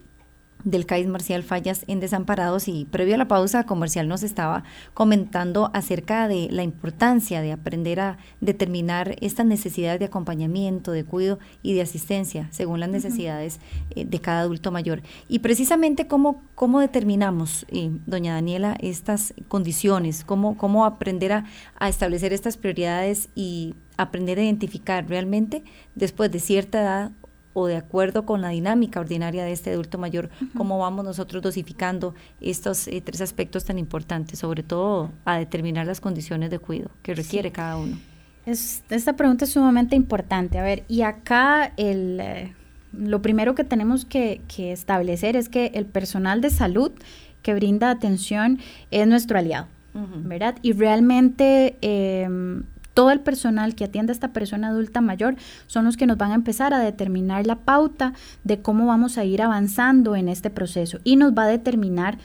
del 0.64 0.86
CAIS 0.86 1.06
Marcial 1.06 1.42
Fallas 1.42 1.84
en 1.86 2.00
Desamparados 2.00 2.68
y 2.68 2.84
previo 2.84 3.14
a 3.14 3.18
la 3.18 3.28
pausa 3.28 3.64
comercial 3.64 4.08
nos 4.08 4.22
estaba 4.22 4.64
comentando 4.94 5.70
acerca 5.72 6.28
de 6.28 6.48
la 6.50 6.62
importancia 6.62 7.40
de 7.40 7.52
aprender 7.52 8.00
a 8.00 8.18
determinar 8.40 9.16
estas 9.20 9.46
necesidades 9.46 9.98
de 10.00 10.06
acompañamiento, 10.06 10.92
de 10.92 11.04
cuidado 11.04 11.38
y 11.62 11.74
de 11.74 11.82
asistencia 11.82 12.48
según 12.50 12.80
las 12.80 12.88
necesidades 12.88 13.60
eh, 13.90 14.04
de 14.04 14.20
cada 14.20 14.40
adulto 14.40 14.70
mayor. 14.70 15.02
Y 15.28 15.40
precisamente 15.40 16.06
cómo, 16.06 16.42
cómo 16.54 16.80
determinamos, 16.80 17.66
eh, 17.68 17.90
doña 18.06 18.34
Daniela, 18.34 18.76
estas 18.80 19.34
condiciones, 19.48 20.24
cómo, 20.24 20.56
cómo 20.56 20.84
aprender 20.84 21.32
a, 21.32 21.44
a 21.78 21.88
establecer 21.88 22.32
estas 22.32 22.56
prioridades 22.56 23.28
y 23.34 23.74
aprender 23.96 24.38
a 24.38 24.44
identificar 24.44 25.08
realmente 25.08 25.64
después 25.94 26.30
de 26.30 26.38
cierta 26.38 26.80
edad 26.80 27.12
o 27.58 27.66
de 27.66 27.76
acuerdo 27.76 28.24
con 28.24 28.40
la 28.40 28.50
dinámica 28.50 29.00
ordinaria 29.00 29.44
de 29.44 29.52
este 29.52 29.70
adulto 29.72 29.98
mayor, 29.98 30.30
cómo 30.56 30.78
vamos 30.78 31.04
nosotros 31.04 31.42
dosificando 31.42 32.14
estos 32.40 32.86
eh, 32.86 33.00
tres 33.04 33.20
aspectos 33.20 33.64
tan 33.64 33.78
importantes, 33.78 34.38
sobre 34.38 34.62
todo 34.62 35.10
a 35.24 35.38
determinar 35.38 35.86
las 35.86 36.00
condiciones 36.00 36.50
de 36.50 36.58
cuidado 36.58 36.90
que 37.02 37.14
requiere 37.14 37.50
cada 37.50 37.76
uno. 37.76 37.98
Es, 38.46 38.82
esta 38.90 39.14
pregunta 39.14 39.44
es 39.44 39.52
sumamente 39.52 39.96
importante. 39.96 40.58
A 40.58 40.62
ver, 40.62 40.84
y 40.88 41.02
acá 41.02 41.72
el, 41.76 42.20
eh, 42.20 42.54
lo 42.92 43.20
primero 43.20 43.54
que 43.54 43.64
tenemos 43.64 44.04
que, 44.04 44.40
establecer 44.56 45.36
es 45.36 45.48
que 45.48 45.72
el 45.74 45.86
personal 45.86 46.40
de 46.40 46.50
salud 46.50 46.92
que 47.42 47.54
brinda 47.54 47.90
atención 47.90 48.58
es 48.90 49.06
nuestro 49.06 49.38
aliado, 49.38 49.66
¿verdad? 49.94 50.56
Y 50.62 50.72
realmente 50.72 51.76
em, 51.80 52.62
todo 52.98 53.12
el 53.12 53.20
personal 53.20 53.76
que 53.76 53.84
atiende 53.84 54.10
a 54.10 54.14
esta 54.14 54.32
persona 54.32 54.70
adulta 54.70 55.00
mayor 55.00 55.36
son 55.68 55.84
los 55.84 55.96
que 55.96 56.04
nos 56.04 56.18
van 56.18 56.32
a 56.32 56.34
empezar 56.34 56.74
a 56.74 56.80
determinar 56.80 57.46
la 57.46 57.60
pauta 57.60 58.12
de 58.42 58.60
cómo 58.60 58.86
vamos 58.86 59.18
a 59.18 59.24
ir 59.24 59.40
avanzando 59.40 60.16
en 60.16 60.28
este 60.28 60.50
proceso 60.50 60.98
y 61.04 61.14
nos 61.14 61.32
va 61.32 61.44
a 61.44 61.46
determinar 61.46 62.18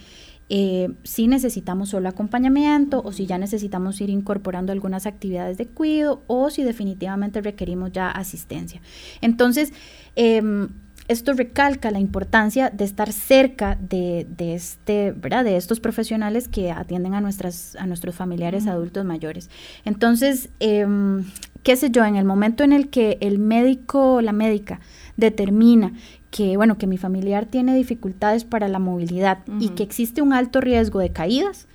eh, 0.50 0.90
si 1.04 1.28
necesitamos 1.28 1.90
solo 1.90 2.10
acompañamiento 2.10 3.04
o 3.06 3.12
si 3.12 3.28
ya 3.28 3.38
necesitamos 3.38 4.02
ir 4.02 4.10
incorporando 4.10 4.72
algunas 4.72 5.06
actividades 5.06 5.60
de 5.60 5.68
cuidado 5.68 6.24
o 6.26 6.50
si 6.50 6.64
definitivamente 6.64 7.40
requerimos 7.42 7.92
ya 7.92 8.10
asistencia. 8.10 8.82
Entonces, 9.22 9.74
em, 10.16 10.70
esto 11.08 11.34
recalca 11.34 11.92
la 11.92 12.00
importancia 12.00 12.70
de 12.70 12.86
estar 12.86 13.12
cerca 13.12 13.78
de, 13.80 14.26
este, 14.38 15.12
¿verdad? 15.12 15.44
de 15.44 15.58
estos 15.58 15.80
profesionales 15.80 16.48
que 16.48 16.72
atienden 16.72 17.14
a, 17.14 17.22
nuestras, 17.22 17.76
a 17.76 17.86
nuestros 17.86 18.16
familiares 18.16 18.68
adultos 18.68 19.04
mayores. 19.04 19.50
Entonces, 19.86 20.50
em, 20.60 21.26
qué 21.64 21.76
sé 21.76 21.90
yo, 21.92 22.06
en 22.06 22.16
el 22.16 22.26
momento 22.26 22.64
en 22.64 22.74
el 22.74 22.90
que 22.90 23.18
el 23.22 23.40
médico 23.40 24.16
o 24.16 24.22
la 24.22 24.32
médica 24.32 24.80
determina 25.18 25.94
que, 26.32 26.58
bueno, 26.58 26.78
que 26.78 26.88
mi 26.88 26.98
familiar 26.98 27.46
tiene 27.46 27.76
dificultades 27.76 28.44
para 28.44 28.68
la 28.68 28.80
movilidad 28.80 29.40
y 29.60 29.70
que 29.70 29.84
existe 29.84 30.22
un 30.22 30.34
alto 30.34 30.62
riesgo 30.62 31.00
de 31.00 31.12
caídas, 31.12 31.68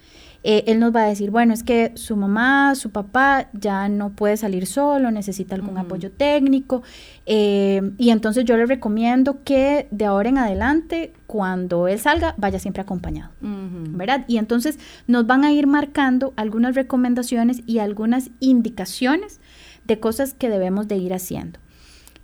eh, 0.51 0.65
él 0.67 0.81
nos 0.81 0.97
va 0.97 1.03
a 1.03 1.09
decir, 1.09 1.31
bueno, 1.31 1.53
es 1.53 1.63
que 1.63 1.93
su 1.95 2.17
mamá, 2.17 2.75
su 2.75 2.89
papá 2.89 3.51
ya 3.53 3.91
no 3.91 4.13
puede 4.13 4.39
salir 4.39 4.65
solo, 4.65 5.11
necesita 5.11 5.55
algún 5.55 5.77
apoyo 5.77 6.11
técnico. 6.11 6.83
Eh, 7.27 7.93
y 7.99 8.09
entonces 8.09 8.47
yo 8.47 8.57
le 8.57 8.65
recomiendo 8.65 9.45
que 9.45 9.89
de 9.91 10.07
ahora 10.07 10.31
en 10.31 10.39
adelante, 10.39 11.13
cuando 11.27 11.87
él 11.87 11.99
salga, 11.99 12.35
vaya 12.39 12.59
siempre 12.59 12.81
acompañado, 12.81 13.31
¿verdad? 13.43 14.25
Y 14.27 14.39
entonces 14.39 14.79
nos 15.07 15.27
van 15.27 15.45
a 15.45 15.53
ir 15.53 15.67
marcando 15.67 16.33
algunas 16.37 16.75
recomendaciones 16.75 17.61
y 17.67 17.81
algunas 17.81 18.31
indicaciones 18.41 19.43
de 19.87 20.01
cosas 20.01 20.33
que 20.33 20.49
debemos 20.49 20.89
de 20.89 20.97
ir 20.97 21.13
haciendo. 21.13 21.59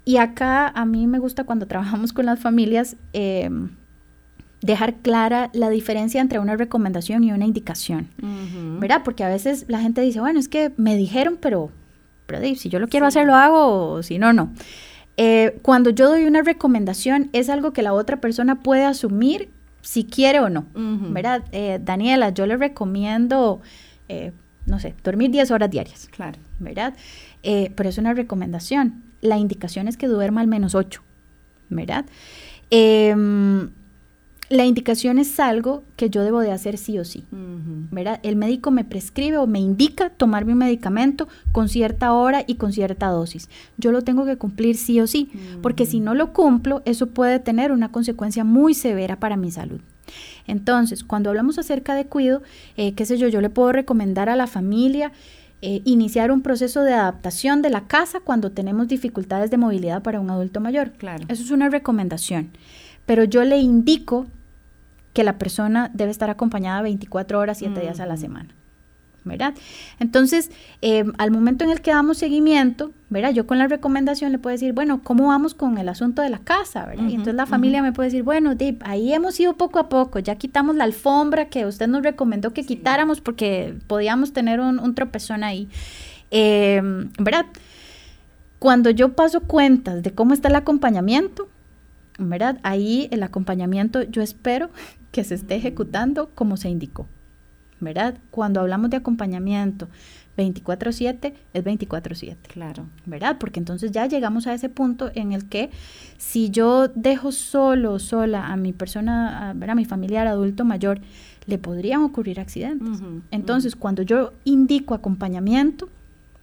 Y 0.07 0.17
acá 0.17 0.69
a 0.69 0.87
mí 0.87 1.07
me 1.07 1.19
gusta 1.19 1.45
cuando 1.45 1.67
trabajamos 1.69 2.15
con 2.15 2.25
las 2.25 2.41
familias 2.41 2.97
eh, 3.13 3.51
dejar 4.65 4.95
clara 4.97 5.51
la 5.53 5.71
diferencia 5.71 6.21
entre 6.21 6.39
una 6.39 6.57
recomendación 6.57 7.25
y 7.25 7.33
una 7.33 7.45
indicación, 7.45 8.09
¿verdad? 8.81 9.03
Porque 9.05 9.25
a 9.25 9.29
veces 9.29 9.67
la 9.69 9.81
gente 9.81 10.01
dice, 10.01 10.21
bueno, 10.21 10.39
es 10.39 10.49
que 10.49 10.73
me 10.77 10.97
dijeron, 10.97 11.39
pero, 11.41 11.71
pero 12.27 12.41
si 12.57 12.69
yo 12.69 12.79
lo 12.79 12.89
quiero 12.89 13.07
hacer, 13.07 13.27
lo 13.27 13.35
hago, 13.35 13.91
o 13.91 14.03
si 14.03 14.19
no, 14.19 14.33
no. 14.33 14.53
Eh, 15.17 15.59
cuando 15.63 15.91
yo 15.91 16.09
doy 16.09 16.25
una 16.25 16.43
recomendación, 16.43 17.31
es 17.33 17.49
algo 17.49 17.73
que 17.73 17.83
la 17.83 17.93
otra 17.93 18.21
persona 18.21 18.63
puede 18.63 18.85
asumir 18.85 19.51
si 19.83 20.05
quiere 20.05 20.41
o 20.41 20.49
no, 20.49 20.67
¿verdad? 20.75 21.45
Eh, 21.53 21.79
Daniela, 21.83 22.31
yo 22.31 22.47
le 22.47 22.57
recomiendo, 22.57 23.61
no 24.67 24.79
sé, 24.81 24.95
dormir 25.05 25.31
10 25.31 25.51
horas 25.51 25.71
diarias. 25.71 26.09
Claro. 26.11 26.39
¿Verdad? 26.59 26.95
pero 27.77 27.91
es 27.91 27.99
una 27.99 28.15
recomendación 28.15 29.03
la 29.25 29.39
indicación 29.39 29.89
es 29.89 29.97
que 29.97 30.07
duerma 30.07 30.43
al 30.43 30.47
menos 30.47 30.75
8, 30.75 31.03
¿verdad? 31.71 32.05
Em, 32.71 33.71
la 34.49 34.65
indicación 34.67 35.19
es 35.19 35.41
algo 35.41 35.85
que 35.97 36.11
yo 36.11 36.23
debo 36.23 36.41
de 36.41 36.53
hacer 36.53 36.77
sí 36.77 36.99
o 36.99 37.05
sí, 37.05 37.25
¿verdad? 37.91 38.21
El 38.23 38.37
médico 38.37 38.71
me 38.71 38.85
prescribe 38.85 39.39
o 39.39 39.47
me 39.47 39.59
indica 39.59 40.11
tomar 40.11 40.45
mi 40.45 40.55
medicamento 40.55 41.29
con 41.53 41.69
cierta 41.69 42.13
hora 42.13 42.45
y 42.47 42.57
con 42.57 42.73
cierta 42.73 43.09
dosis. 43.09 43.49
Yo 43.79 43.91
lo 43.91 44.03
tengo 44.03 44.25
que 44.25 44.37
cumplir 44.37 44.77
sí 44.77 45.01
o 45.01 45.07
sí, 45.07 45.31
porque 45.63 45.87
si 45.87 46.01
no 46.01 46.15
lo 46.15 46.33
cumplo, 46.33 46.83
eso 46.85 47.09
puede 47.09 47.39
tener 47.39 47.73
una 47.73 47.91
consecuencia 47.91 48.45
muy 48.45 48.75
severa 48.75 49.19
para 49.19 49.37
mi 49.37 49.51
salud. 49.51 49.81
Entonces, 50.47 51.05
cuando 51.05 51.31
hablamos 51.31 51.59
acerca 51.59 51.95
de 51.95 52.07
cuido, 52.07 52.43
eh, 52.77 52.93
qué 52.93 53.07
sé 53.07 53.17
yo, 53.17 53.29
yo 53.29 53.41
le 53.41 53.49
puedo 53.51 53.73
recomendar 53.73 54.29
a 54.29 54.37
la 54.37 54.47
familia 54.47 55.13
eh, 55.63 55.81
iniciar 55.87 56.31
un 56.31 56.43
proceso 56.43 56.83
de 56.83 56.93
adaptación 56.93 57.63
de 57.63 57.71
la 57.71 57.87
casa 57.87 58.21
cuando 58.21 58.53
tenemos 58.53 58.87
dificultades 58.87 59.51
de 59.51 59.57
movilidad 59.57 60.03
para 60.03 60.21
un 60.21 60.29
adulto 60.29 60.61
mayor. 60.61 60.93
Claro. 60.93 61.25
Eso 61.29 61.43
es 61.43 61.51
una 61.51 61.71
recomendación. 61.71 62.51
Pero 63.07 63.25
yo 63.25 63.45
le 63.45 63.59
indico 63.59 64.27
que 65.13 65.25
la 65.25 65.39
persona 65.39 65.91
debe 65.95 66.11
estar 66.11 66.31
acompañada 66.31 66.83
24 66.83 67.39
horas, 67.39 67.59
7 67.59 67.81
días 67.81 68.01
a 68.01 68.07
la 68.07 68.17
semana. 68.17 68.55
¿verdad? 69.25 69.55
Entonces, 69.99 70.51
em, 70.83 71.13
al 71.19 71.31
momento 71.31 71.65
en 71.65 71.71
el 71.71 71.81
que 71.81 71.91
damos 71.91 72.19
seguimiento, 72.19 72.93
¿verdad? 73.09 73.33
Yo 73.33 73.47
con 73.47 73.59
la 73.59 73.67
recomendación 73.67 74.33
le 74.33 74.39
puedo 74.39 74.53
decir, 74.53 74.73
bueno, 74.73 75.01
¿cómo 75.03 75.29
vamos 75.29 75.55
con 75.55 75.79
el 75.79 75.89
asunto 75.89 76.23
de 76.23 76.31
la 76.31 76.39
casa, 76.39 76.85
¿verdad? 76.85 77.05
y 77.09 77.13
entonces 77.13 77.35
la 77.35 77.47
familia 77.47 77.83
me 77.83 77.93
puede 77.93 78.09
decir, 78.09 78.23
bueno, 78.23 78.55
Dip, 78.55 78.83
ahí 78.85 79.13
hemos 79.13 79.39
ido 79.41 79.57
poco 79.57 79.79
a 79.79 79.89
poco, 79.89 80.19
ya 80.19 80.37
quitamos 80.37 80.77
la 80.77 80.85
alfombra 80.85 81.49
que 81.49 81.67
usted 81.67 81.89
nos 81.89 82.03
recomendó 82.03 82.53
que 82.53 82.65
quitáramos 82.65 83.21
porque 83.21 83.75
podíamos 83.87 84.33
tener 84.33 84.61
un, 84.61 84.95
tropezón 84.95 85.43
ahí, 85.43 85.69
em, 86.31 87.11
¿verdad? 87.19 87.47
Cuando 88.59 88.91
yo 88.91 89.15
paso 89.15 89.41
cuentas 89.41 90.03
de 90.03 90.13
cómo 90.13 90.35
está 90.35 90.49
el 90.49 90.57
acompañamiento, 90.57 91.49
¿verdad? 92.19 92.59
Ahí 92.63 93.09
el 93.11 93.23
acompañamiento 93.23 94.03
yo 94.03 94.23
espero 94.23 94.71
que 95.13 95.25
se 95.25 95.35
esté 95.35 95.57
ejecutando 95.57 96.31
como 96.35 96.57
se 96.57 96.69
indicó. 96.69 97.07
¿verdad? 97.81 98.17
Cuando 98.31 98.61
hablamos 98.61 98.91
de 98.91 98.97
acompañamiento 98.97 99.89
24/7 100.37 101.35
es 101.53 101.65
24/7. 101.65 102.37
Claro. 102.49 102.87
¿Verdad? 103.07 103.37
Porque 103.39 103.61
entonces 103.61 103.93
ya 103.93 104.07
llegamos 104.07 104.47
a 104.47 104.55
ese 104.55 104.69
punto 104.69 105.11
en 105.15 105.33
el 105.33 105.49
que 105.49 105.71
si 106.19 106.51
yo 106.51 106.89
dejo 106.89 107.31
solo, 107.31 107.99
sola 107.99 108.47
a 108.47 108.57
mi 108.57 108.73
persona, 108.73 109.51
a, 109.51 109.51
a 109.51 109.75
mi 109.75 109.85
familiar 109.85 110.27
adulto 110.27 110.65
mayor, 110.65 111.01
le 111.47 111.59
podrían 111.59 112.03
ocurrir 112.03 112.41
accidentes. 112.41 113.01
entonces, 113.31 113.77
cuando 113.77 114.03
yo 114.03 114.33
indico 114.45 114.95
acompañamiento, 114.95 115.89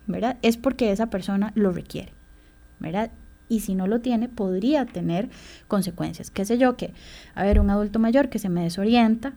¿verdad? 0.05 0.37
Es 0.43 0.57
porque 0.57 0.91
esa 0.91 1.07
persona 1.07 1.51
lo 1.55 1.71
requiere, 1.71 2.13
¿verdad? 2.79 3.09
Y 3.51 3.59
si 3.59 3.75
no 3.75 3.85
lo 3.85 3.99
tiene, 3.99 4.29
podría 4.29 4.85
tener 4.85 5.27
consecuencias. 5.67 6.31
¿Qué 6.31 6.45
sé 6.45 6.57
yo? 6.57 6.77
Que, 6.77 6.93
a 7.35 7.43
ver, 7.43 7.59
un 7.59 7.69
adulto 7.69 7.99
mayor 7.99 8.29
que 8.29 8.39
se 8.39 8.47
me 8.47 8.63
desorienta, 8.63 9.33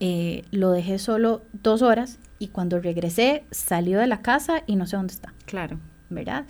eh, 0.00 0.44
lo 0.50 0.70
dejé 0.70 0.98
solo 0.98 1.44
dos 1.62 1.80
horas 1.80 2.18
y 2.38 2.48
cuando 2.48 2.78
regresé 2.78 3.44
salió 3.50 4.00
de 4.00 4.06
la 4.06 4.20
casa 4.20 4.64
y 4.66 4.76
no 4.76 4.84
sé 4.84 4.96
dónde 4.96 5.14
está. 5.14 5.32
Claro. 5.46 5.78
¿Verdad? 6.14 6.46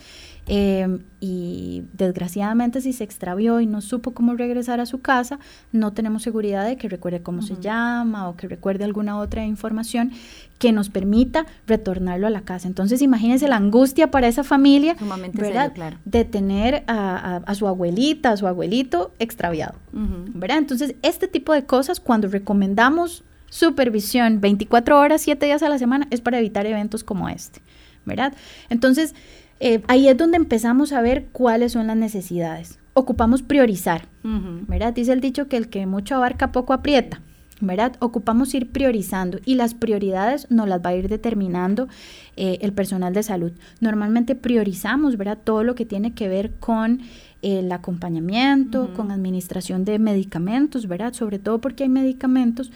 Em, 0.47 0.99
y 1.19 1.83
desgraciadamente 1.93 2.79
si 2.79 2.93
se 2.93 3.03
extravió 3.03 3.59
y 3.61 3.65
no 3.65 3.81
supo 3.81 4.11
cómo 4.11 4.35
regresar 4.35 4.79
a 4.79 4.85
su 4.85 5.01
casa, 5.01 5.39
no 5.71 5.91
tenemos 5.93 6.21
seguridad 6.21 6.65
de 6.65 6.77
que 6.77 6.87
recuerde 6.87 7.23
cómo 7.23 7.41
se 7.41 7.55
llama 7.59 8.29
o 8.29 8.35
que 8.35 8.47
recuerde 8.47 8.83
alguna 8.83 9.17
otra 9.17 9.43
información 9.43 10.11
que 10.59 10.71
nos 10.71 10.89
permita 10.89 11.47
retornarlo 11.65 12.27
a 12.27 12.29
la 12.29 12.41
casa. 12.41 12.67
Entonces 12.67 13.01
imagínense 13.01 13.47
la 13.47 13.55
angustia 13.55 14.11
para 14.11 14.27
esa 14.27 14.43
familia, 14.43 14.95
¿verdad? 15.33 15.73
claro. 15.73 15.97
De 16.05 16.25
tener 16.25 16.83
a, 16.87 17.41
su 17.55 17.67
abuelita, 17.67 18.31
a 18.31 18.37
su 18.37 18.47
abuelito 18.47 19.13
extraviado, 19.17 19.75
¿verdad? 19.91 20.59
Entonces 20.59 20.95
este 21.01 21.27
tipo 21.27 21.53
de 21.53 21.65
cosas 21.65 21.99
cuando 21.99 22.27
recomendamos 22.27 23.23
supervisión 23.49 24.41
24 24.41 24.99
horas, 24.99 25.21
7 25.21 25.45
días 25.45 25.63
a 25.63 25.69
la 25.69 25.77
semana, 25.77 26.07
es 26.11 26.21
para 26.21 26.39
evitar 26.39 26.65
eventos 26.65 27.03
como 27.03 27.29
este, 27.29 27.61
¿verdad? 28.05 28.33
Entonces, 28.69 29.15
eh, 29.59 29.81
ahí 29.87 30.07
es 30.07 30.17
donde 30.17 30.37
empezamos 30.37 30.91
a 30.91 31.01
ver 31.01 31.27
cuáles 31.31 31.73
son 31.73 31.87
las 31.87 31.97
necesidades. 31.97 32.79
Ocupamos 32.93 33.41
priorizar, 33.41 34.07
¿verdad? 34.23 34.93
Dice 34.93 35.11
el 35.11 35.19
dicho 35.19 35.47
que 35.47 35.57
el 35.57 35.67
que 35.67 35.85
mucho 35.85 36.15
abarca 36.15 36.51
poco 36.51 36.73
aprieta. 36.73 37.21
¿verdad? 37.61 37.95
Ocupamos 37.99 38.53
ir 38.53 38.71
priorizando 38.71 39.39
y 39.45 39.55
las 39.55 39.73
prioridades 39.73 40.51
nos 40.51 40.67
las 40.67 40.81
va 40.81 40.89
a 40.89 40.95
ir 40.95 41.07
determinando 41.07 41.87
eh, 42.35 42.57
el 42.61 42.73
personal 42.73 43.13
de 43.13 43.23
salud. 43.23 43.53
Normalmente 43.79 44.35
priorizamos, 44.35 45.17
¿verdad? 45.17 45.37
Todo 45.41 45.63
lo 45.63 45.73
que 45.73 45.85
tiene 45.85 46.13
que 46.13 46.27
ver 46.27 46.51
con 46.55 47.01
el 47.41 47.71
acompañamiento, 47.71 48.93
con 48.93 49.11
administración 49.11 49.85
de 49.85 49.99
medicamentos, 49.99 50.87
¿verdad? 50.87 51.13
Sobre 51.13 51.39
todo 51.39 51.61
porque 51.61 51.83
hay 51.83 51.89
medicamentos 51.89 52.71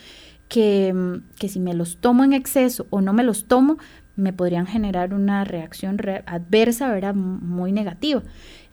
que, 0.48 1.22
si 1.48 1.60
me 1.60 1.74
los 1.74 1.98
tomo 1.98 2.24
en 2.24 2.34
exceso 2.34 2.88
o 2.90 3.02
no 3.02 3.14
me 3.14 3.24
los 3.24 3.46
tomo, 3.46 3.78
me 4.20 4.34
podrían 4.34 4.68
generar 4.68 5.14
una 5.14 5.44
reacción 5.44 5.98
adversa, 6.26 6.92
¿verdad? 6.92 7.16
Muy 7.16 7.72
negativa. 7.72 8.22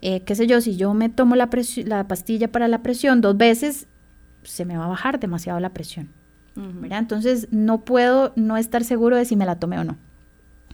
Eh, 0.01 0.21
qué 0.21 0.35
sé 0.35 0.47
yo, 0.47 0.61
si 0.61 0.77
yo 0.77 0.93
me 0.93 1.09
tomo 1.09 1.35
la, 1.35 1.49
la 1.85 2.07
pastilla 2.07 2.51
para 2.51 2.67
la 2.67 2.83
presión 2.83 3.21
dos 3.21 3.37
veces, 3.37 3.87
se 4.43 4.65
me 4.65 4.77
va 4.77 4.85
a 4.85 4.89
bajar 4.89 5.19
demasiado 5.19 5.59
la 5.59 5.69
presión. 5.69 6.09
¿verdad? 6.55 6.97
Entonces 6.97 7.49
no 7.51 7.81
puedo 7.81 8.33
no 8.35 8.57
estar 8.57 8.83
seguro 8.83 9.15
de 9.15 9.25
si 9.25 9.35
me 9.35 9.45
la 9.45 9.59
tomé 9.59 9.77
o 9.77 9.83
no. 9.83 9.95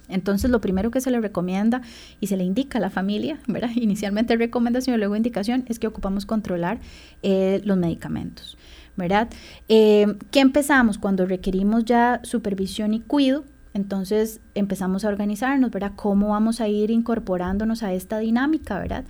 Entonces 0.08 0.50
lo 0.50 0.62
primero 0.62 0.92
que 0.92 1.02
se 1.02 1.12
le 1.12 1.20
recomienda 1.20 1.82
y 2.22 2.28
se 2.28 2.38
le 2.38 2.46
indica 2.46 2.78
a 2.78 2.82
la 2.82 2.90
familia, 2.90 3.40
¿verdad? 3.48 3.70
Inicialmente 3.76 4.36
recomendación 4.38 4.96
y 4.96 5.00
luego 5.00 5.16
indicación 5.16 5.66
es 5.68 5.80
que 5.80 5.88
ocupamos 5.88 6.26
controlar 6.26 6.80
eh, 7.22 7.62
los 7.66 7.78
medicamentos. 7.78 8.58
¿verdad? 8.96 9.30
Eh, 9.70 10.06
¿Qué 10.32 10.40
empezamos? 10.40 10.98
Cuando 10.98 11.26
requerimos 11.26 11.86
ya 11.86 12.20
supervisión 12.24 12.94
y 12.94 13.00
cuido, 13.00 13.44
entonces 13.74 14.40
empezamos 14.54 15.04
a 15.06 15.10
organizarnos, 15.10 15.72
¿verdad? 15.72 15.94
¿Cómo 15.96 16.30
vamos 16.30 16.62
a 16.62 16.68
ir 16.68 16.92
incorporándonos 16.92 17.84
a 17.84 17.94
esta 17.94 18.20
dinámica, 18.20 18.80
¿verdad? 18.80 19.06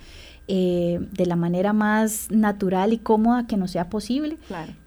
Eh, 0.46 1.00
de 1.12 1.26
la 1.26 1.36
manera 1.36 1.72
más 1.72 2.30
natural 2.30 2.92
y 2.92 2.98
cómoda 2.98 3.46
que 3.46 3.56
nos 3.56 3.70
sea 3.70 3.88
posible, 3.88 4.38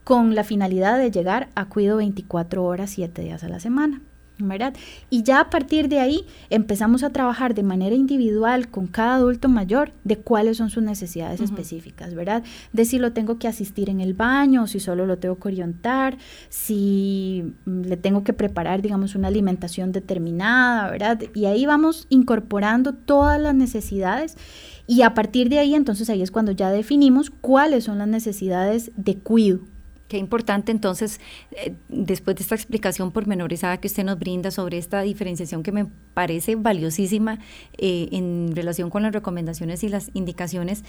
con 0.04 0.36
la 0.36 0.44
finalidad 0.44 1.00
de 1.00 1.10
llegar 1.10 1.50
a 1.56 1.66
cuido 1.66 1.98
24 1.98 2.64
horas, 2.64 2.92
7 2.92 3.22
días 3.24 3.44
a 3.44 3.50
la 3.50 3.60
semana. 3.60 4.02
¿Verdad? 4.40 4.74
Y 5.10 5.24
ya 5.24 5.40
a 5.40 5.50
partir 5.50 5.90
de 5.90 6.00
ahí 6.00 6.26
empezamos 6.50 7.04
a 7.04 7.10
trabajar 7.10 7.56
de 7.56 7.64
manera 7.64 7.96
individual 7.96 8.70
con 8.70 8.88
cada 8.88 9.16
adulto 9.16 9.50
mayor 9.50 9.94
de 10.04 10.18
cuáles 10.18 10.58
son 10.58 10.70
sus 10.70 10.84
necesidades 10.84 11.42
específicas, 11.42 12.14
¿verdad? 12.14 12.44
De 12.74 12.86
si 12.86 13.00
lo 13.00 13.14
tengo 13.14 13.40
que 13.40 13.48
asistir 13.48 13.90
en 13.90 14.02
el 14.02 14.14
baño, 14.14 14.68
si 14.68 14.80
solo 14.80 15.06
lo 15.06 15.18
tengo 15.18 15.40
que 15.40 15.48
orientar, 15.48 16.18
si 16.50 17.54
mm, 17.66 17.82
le 17.82 17.98
tengo 17.98 18.24
que 18.24 18.34
preparar, 18.34 18.82
digamos, 18.82 19.16
una 19.16 19.28
alimentación 19.28 19.92
determinada, 19.92 20.90
¿verdad? 20.92 21.22
Y 21.34 21.46
ahí 21.46 21.66
vamos 21.66 22.06
incorporando 22.10 22.94
todas 22.94 23.40
las 23.42 23.56
necesidades 23.56 24.38
y 24.86 25.02
a 25.02 25.14
partir 25.14 25.50
de 25.50 25.60
ahí, 25.60 25.76
entonces 25.76 26.10
ahí 26.10 26.22
es 26.22 26.32
cuando 26.32 26.52
ya 26.52 26.72
definimos 26.72 27.30
cuáles 27.30 27.84
son 27.84 27.98
las 27.98 28.08
necesidades 28.08 28.92
de 28.96 29.18
cuidado 29.18 29.77
Qué 30.08 30.18
importante 30.18 30.72
entonces, 30.72 31.20
eh, 31.52 31.74
después 31.90 32.36
de 32.38 32.44
esta 32.44 32.56
explicación 32.56 33.12
pormenorizada 33.12 33.78
que 33.78 33.88
usted 33.88 34.06
nos 34.06 34.18
brinda 34.18 34.52
sobre 34.52 34.78
esta 34.78 35.02
diferenciación 35.02 35.64
que 35.64 35.72
me 35.72 35.86
parece 36.14 36.56
valiosísima 36.56 37.40
eh, 37.78 38.08
en 38.12 38.56
relación 38.56 38.90
con 38.90 39.04
las 39.04 39.12
recomendaciones 39.12 39.84
y 39.84 39.90
las 39.90 40.10
indicaciones, 40.14 40.84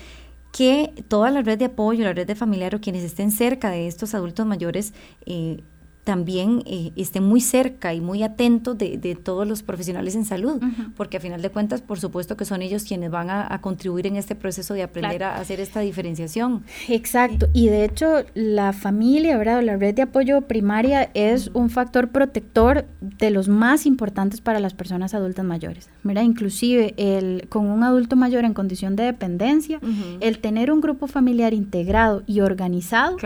que 0.53 0.93
toda 1.09 1.31
la 1.31 1.43
red 1.43 1.59
de 1.59 1.67
apoyo, 1.67 2.05
la 2.05 2.13
red 2.13 2.27
de 2.27 2.35
familiar 2.35 2.75
o 2.75 2.81
quienes 2.81 3.03
estén 3.03 3.31
cerca 3.31 3.71
de 3.71 3.87
estos 3.89 4.15
adultos 4.15 4.47
mayores, 4.47 4.95
eh, 5.27 5.63
también 6.09 6.63
eh, 6.65 6.91
estén 6.97 7.23
muy 7.23 7.43
cerca 7.43 7.93
y 7.93 8.01
muy 8.01 8.23
atentos 8.23 8.79
de, 8.79 9.19
todos 9.23 9.47
los 9.47 9.63
profesionales 9.63 10.15
en 10.15 10.25
salud, 10.25 10.59
porque 10.97 11.19
a 11.19 11.21
final 11.21 11.43
de 11.43 11.51
cuentas, 11.51 11.83
por 11.83 12.01
supuesto 12.01 12.35
que 12.35 12.47
son 12.47 12.63
ellos 12.63 12.85
quienes 12.85 13.11
van 13.11 13.29
a, 13.29 13.61
contribuir 13.61 14.07
en 14.07 14.17
este 14.17 14.35
proceso 14.35 14.73
de 14.73 14.85
aprender 14.85 15.23
a 15.23 15.37
hacer 15.37 15.61
esta 15.61 15.81
diferenciación. 15.81 16.65
Exacto, 16.89 17.49
y 17.53 17.69
de 17.69 17.85
hecho 17.85 18.25
la 18.33 18.73
familia, 18.73 19.37
¿verdad? 19.37 19.63
La 19.63 19.77
red 19.77 19.95
de 19.95 20.01
apoyo 20.01 20.41
primaria 20.41 21.11
es 21.13 21.51
un 21.53 21.69
factor 21.69 22.09
protector 22.09 22.87
de 23.03 23.31
los 23.31 23.49
más 23.51 23.85
importantes 23.85 24.41
para 24.41 24.61
las 24.61 24.73
personas 24.73 25.13
adultas 25.13 25.45
mayores, 25.45 25.91
¿verdad? 26.05 26.23
Inclusive 26.23 26.95
el, 26.97 27.49
con 27.51 27.67
un 27.67 27.85
adulto 27.85 28.17
mayor 28.17 28.47
en 28.47 28.55
condición 28.55 28.97
de 28.97 29.03
dependencia, 29.03 29.79
el 30.21 30.39
tener 30.39 30.71
un 30.71 30.81
grupo 30.81 31.07
familiar 31.07 31.53
integrado 31.53 32.23
y 32.27 32.41
organizado 32.41 33.19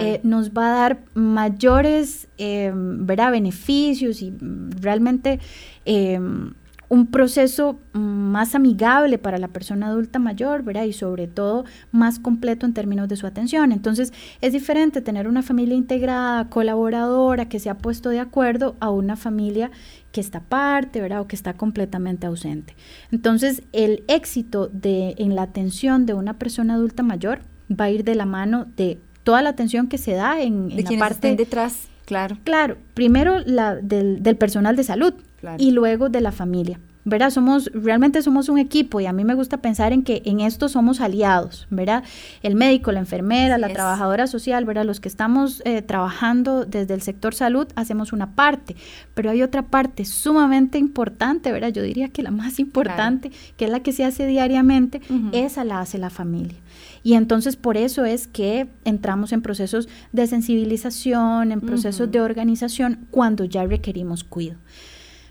eh, 0.00 0.18
nos 0.24 0.50
va 0.50 0.66
a 0.66 0.76
dar 0.80 0.98
mayores 1.14 2.23
eh, 2.38 2.72
beneficios 2.74 4.22
y 4.22 4.30
mm, 4.30 4.70
realmente 4.80 5.40
em, 5.84 6.52
un 6.88 7.06
proceso 7.06 7.80
más 7.92 8.54
amigable 8.54 9.18
para 9.18 9.38
la 9.38 9.48
persona 9.48 9.88
adulta 9.88 10.18
mayor, 10.18 10.62
¿verdad? 10.62 10.84
Y 10.84 10.92
sobre 10.92 11.26
todo 11.26 11.64
más 11.92 12.18
completo 12.18 12.66
en 12.66 12.74
términos 12.74 13.08
de 13.08 13.16
su 13.16 13.26
atención. 13.26 13.72
Entonces, 13.72 14.12
es 14.40 14.52
diferente 14.52 15.00
tener 15.00 15.26
una 15.26 15.42
familia 15.42 15.76
integrada, 15.76 16.48
colaboradora, 16.48 17.48
que 17.48 17.58
se 17.58 17.70
ha 17.70 17.78
puesto 17.78 18.10
de 18.10 18.20
acuerdo 18.20 18.76
a 18.80 18.90
una 18.90 19.16
familia 19.16 19.70
que 20.12 20.20
está 20.20 20.38
aparte, 20.38 21.00
¿verdad? 21.00 21.22
O 21.22 21.26
que 21.26 21.36
está 21.36 21.54
completamente 21.54 22.26
ausente. 22.26 22.76
Entonces, 23.10 23.62
el 23.72 24.04
éxito 24.06 24.68
de, 24.68 25.14
en 25.18 25.34
la 25.34 25.42
atención 25.42 26.06
de 26.06 26.14
una 26.14 26.38
persona 26.38 26.74
adulta 26.74 27.02
mayor 27.02 27.40
va 27.68 27.86
a 27.86 27.90
ir 27.90 28.04
de 28.04 28.14
la 28.14 28.26
mano 28.26 28.66
de 28.76 29.00
toda 29.24 29.42
la 29.42 29.50
atención 29.50 29.88
que 29.88 29.98
se 29.98 30.12
da 30.12 30.40
en, 30.42 30.70
en 30.70 30.84
la 30.84 30.98
parte 30.98 31.34
detrás 31.34 31.88
Claro. 32.04 32.38
Claro, 32.44 32.76
primero 32.94 33.40
la 33.44 33.76
del, 33.76 34.20
personal 34.36 34.76
de 34.76 34.84
salud 34.84 35.14
y 35.58 35.70
luego 35.70 36.08
de 36.08 36.20
la 36.20 36.32
familia. 36.32 36.78
¿verdad? 37.04 37.30
Somos, 37.30 37.70
realmente 37.74 38.22
somos 38.22 38.48
un 38.48 38.58
equipo 38.58 39.00
y 39.00 39.06
a 39.06 39.12
mí 39.12 39.24
me 39.24 39.34
gusta 39.34 39.58
pensar 39.58 39.92
en 39.92 40.02
que 40.02 40.22
en 40.24 40.40
esto 40.40 40.68
somos 40.68 41.00
aliados, 41.00 41.66
¿verdad? 41.70 42.02
El 42.42 42.54
médico, 42.54 42.92
la 42.92 43.00
enfermera, 43.00 43.58
la 43.58 43.68
trabajadora 43.68 44.26
social, 44.26 44.64
¿verdad? 44.64 44.84
Los 44.84 45.00
que 45.00 45.08
estamos 45.08 45.62
eh, 45.64 45.82
trabajando 45.82 46.64
desde 46.64 46.94
el 46.94 47.02
sector 47.02 47.34
salud 47.34 47.68
hacemos 47.76 48.12
una 48.12 48.34
parte, 48.34 48.74
pero 49.12 49.30
hay 49.30 49.42
otra 49.42 49.62
parte 49.62 50.04
sumamente 50.04 50.78
importante, 50.78 51.52
¿verdad? 51.52 51.68
Yo 51.68 51.82
diría 51.82 52.08
que 52.08 52.22
la 52.22 52.30
más 52.30 52.58
importante, 52.58 53.30
que 53.56 53.66
es 53.66 53.70
la 53.70 53.80
que 53.80 53.92
se 53.92 54.04
hace 54.04 54.26
diariamente, 54.26 55.02
esa 55.32 55.64
la 55.64 55.80
hace 55.80 55.98
la 55.98 56.10
familia. 56.10 56.58
Y 57.04 57.14
entonces 57.14 57.56
por 57.56 57.76
eso 57.76 58.06
es 58.06 58.26
que 58.26 58.66
entramos 58.84 59.32
en 59.32 59.42
procesos 59.42 59.88
de 60.12 60.26
sensibilización, 60.26 61.52
en 61.52 61.60
procesos 61.60 62.10
de 62.10 62.22
organización, 62.22 63.06
cuando 63.10 63.44
ya 63.44 63.64
requerimos 63.64 64.24
cuidado. 64.24 64.58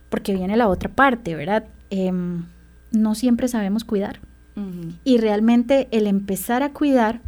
Porque 0.10 0.36
viene 0.36 0.56
la 0.56 0.70
otra 0.70 0.90
parte, 0.90 1.36
¿verdad? 1.36 1.66
Em, 1.90 2.46
no 2.92 3.16
siempre 3.16 3.48
sabemos 3.48 3.84
cuidar. 3.84 4.20
Y 5.04 5.18
realmente 5.18 5.88
el 5.90 6.06
empezar 6.06 6.62
a 6.62 6.74
cuidar 6.74 7.22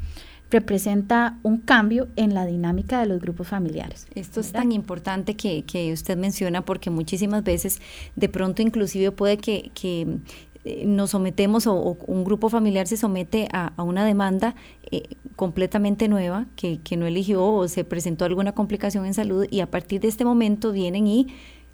representa 0.52 1.40
un 1.42 1.58
cambio 1.58 2.08
en 2.16 2.36
la 2.36 2.46
dinámica 2.46 3.00
de 3.00 3.08
los 3.08 3.20
grupos 3.20 3.48
familiares. 3.48 4.06
Esto 4.14 4.42
es 4.42 4.52
tan 4.52 4.72
importante 4.72 5.36
que, 5.36 5.64
que, 5.64 5.92
usted 5.92 6.18
menciona 6.18 6.64
porque 6.64 6.92
muchísimas 6.92 7.44
veces 7.44 7.82
de 8.16 8.30
pronto 8.30 8.62
inclusive 8.62 9.12
puede 9.12 9.38
que, 9.38 9.72
que 9.74 10.20
nos 10.86 11.12
sometemos 11.12 11.68
o, 11.68 11.98
un 12.08 12.24
grupo 12.24 12.50
familiar 12.50 12.88
se 12.88 12.98
somete 12.98 13.48
a, 13.54 13.74
una 13.84 14.04
demanda 14.04 14.56
eh, 14.92 15.04
completamente 15.36 16.08
nueva 16.08 16.48
que, 16.56 16.80
que 16.82 16.98
no 16.98 17.06
eligió 17.06 17.46
o 17.46 17.68
se 17.68 17.84
presentó 17.84 18.26
alguna 18.26 18.54
complicación 18.54 19.06
en 19.06 19.14
salud 19.14 19.46
y 19.50 19.60
a 19.60 19.70
partir 19.70 20.02
de 20.02 20.08
este 20.08 20.26
momento 20.26 20.72
vienen 20.72 21.08
y 21.08 21.28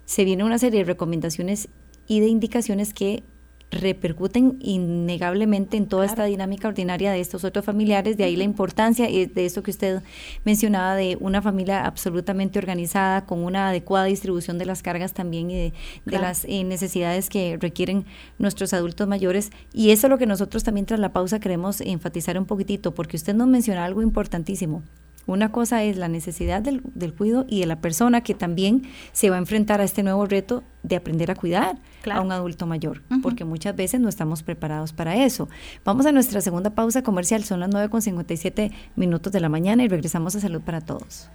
se 0.06 0.25
viene 0.25 0.43
una 0.43 0.58
serie 0.58 0.80
de 0.80 0.86
recomendaciones 0.86 1.69
y 2.08 2.19
de 2.19 2.27
indicaciones 2.27 2.93
que 2.93 3.23
repercuten 3.71 4.57
innegablemente 4.62 5.77
en 5.77 5.88
toda 5.88 6.05
esta 6.05 6.25
dinámica 6.25 6.67
ordinaria 6.67 7.12
de 7.12 7.21
estos 7.21 7.43
otros 7.45 7.63
familiares, 7.63 8.17
de 8.17 8.25
ahí 8.25 8.36
la 8.36 8.43
importancia 8.43 9.07
de 9.07 9.45
esto 9.45 9.63
que 9.63 9.71
usted 9.71 10.01
mencionaba 10.43 10.95
de 10.95 11.17
una 11.19 11.41
familia 11.41 11.86
absolutamente 11.86 12.60
organizada, 12.60 13.25
con 13.25 13.43
una 13.43 13.69
adecuada 13.69 14.05
distribución 14.05 14.57
de 14.57 14.65
las 14.65 14.84
cargas 14.84 15.13
también 15.13 15.49
y 15.49 15.55
de, 15.55 15.73
las 16.05 16.45
eh, 16.45 16.63
necesidades 16.65 17.29
que 17.29 17.57
requieren 17.60 18.05
nuestros 18.38 18.73
adultos 18.73 19.07
mayores. 19.07 19.51
Y 19.73 19.91
eso 19.91 20.07
es 20.07 20.12
lo 20.12 20.17
que 20.17 20.25
nosotros 20.25 20.63
también 20.63 20.86
tras 20.86 20.99
la 20.99 21.13
pausa 21.13 21.39
queremos 21.39 21.79
enfatizar 21.81 22.38
un 22.38 22.45
poquitito, 22.45 22.93
porque 22.93 23.15
usted 23.15 23.34
nos 23.34 23.47
menciona 23.47 23.86
algo 23.86 24.01
importantísimo. 24.01 24.84
Una 25.27 25.51
cosa 25.51 25.84
es 25.84 25.97
la 25.97 26.07
necesidad 26.07 26.62
del, 26.62 26.81
del, 26.95 27.13
cuidado 27.13 27.45
y 27.47 27.60
de 27.62 27.67
la 27.67 27.79
persona 27.79 28.21
que 28.21 28.34
también 28.34 28.84
se 29.12 29.29
va 29.29 29.36
a 29.36 29.39
enfrentar 29.39 29.81
a 29.81 29.84
este 29.84 30.03
nuevo 30.03 30.25
reto 30.25 30.63
de 30.84 30.95
aprender 30.95 31.29
a 31.31 31.36
cuidar 31.36 31.77
a 32.12 32.21
un 32.21 32.31
adulto 32.31 32.65
mayor, 32.65 33.03
porque 33.21 33.45
muchas 33.45 33.75
veces 33.75 33.99
no 33.99 34.10
estamos 34.10 34.41
preparados 34.43 34.93
para 34.93 35.23
eso. 35.23 35.47
Vamos 35.86 36.05
a 36.05 36.12
nuestra 36.12 36.41
segunda 36.41 36.71
pausa 36.71 37.03
comercial, 37.03 37.43
son 37.43 37.60
las 37.60 37.69
9.57 37.69 38.71
minutos 38.95 39.31
de 39.31 39.39
la 39.39 39.49
mañana 39.49 39.84
y 39.84 39.88
regresamos 39.88 40.36
a 40.36 40.39
Salud 40.39 40.62
para 40.62 40.81
Todos. 40.81 41.29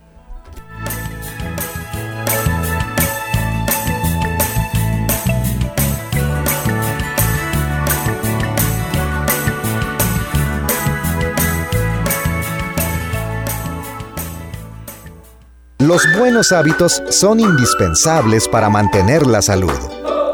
Los 15.78 16.02
buenos 16.16 16.52
hábitos 16.52 17.02
son 17.10 17.38
indispensables 17.38 18.48
para 18.48 18.70
mantener 18.70 19.26
la 19.26 19.42
salud. 19.42 19.78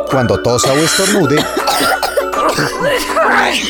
Cuando 0.08 0.40
tosa 0.40 0.72
o 0.72 0.76
estornude, 0.76 1.44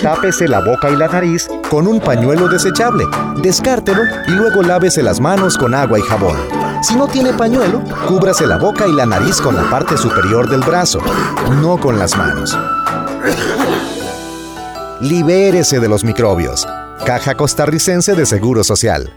tápese 0.03 0.49
la 0.49 0.61
boca 0.61 0.91
y 0.91 0.97
la 0.97 1.09
nariz 1.09 1.49
con 1.71 1.87
un 1.87 1.99
pañuelo 1.99 2.49
desechable, 2.49 3.07
descártelo 3.39 4.03
y 4.29 4.33
luego 4.33 4.63
lávese 4.63 5.03
las 5.03 5.19
manos 5.19 5.57
con 5.57 5.75
agua 5.75 5.99
y 5.99 6.03
jabón. 6.03 6.37
Si 6.83 6.95
no 6.95 7.09
tiene 7.09 7.33
pañuelo, 7.33 7.83
cúbrase 8.07 8.47
la 8.47 8.59
boca 8.59 8.87
y 8.87 8.93
la 8.93 9.07
nariz 9.07 9.41
con 9.41 9.57
la 9.57 9.71
parte 9.71 9.97
superior 9.97 10.51
del 10.51 10.61
brazo, 10.61 11.01
no 11.63 11.81
con 11.81 11.99
las 11.99 12.15
manos. 12.19 12.55
Libérese 15.01 15.81
de 15.81 15.89
los 15.89 16.05
microbios. 16.05 16.69
Caja 17.07 17.35
Costarricense 17.35 18.15
de 18.15 18.27
Seguro 18.27 18.63
Social. 18.63 19.11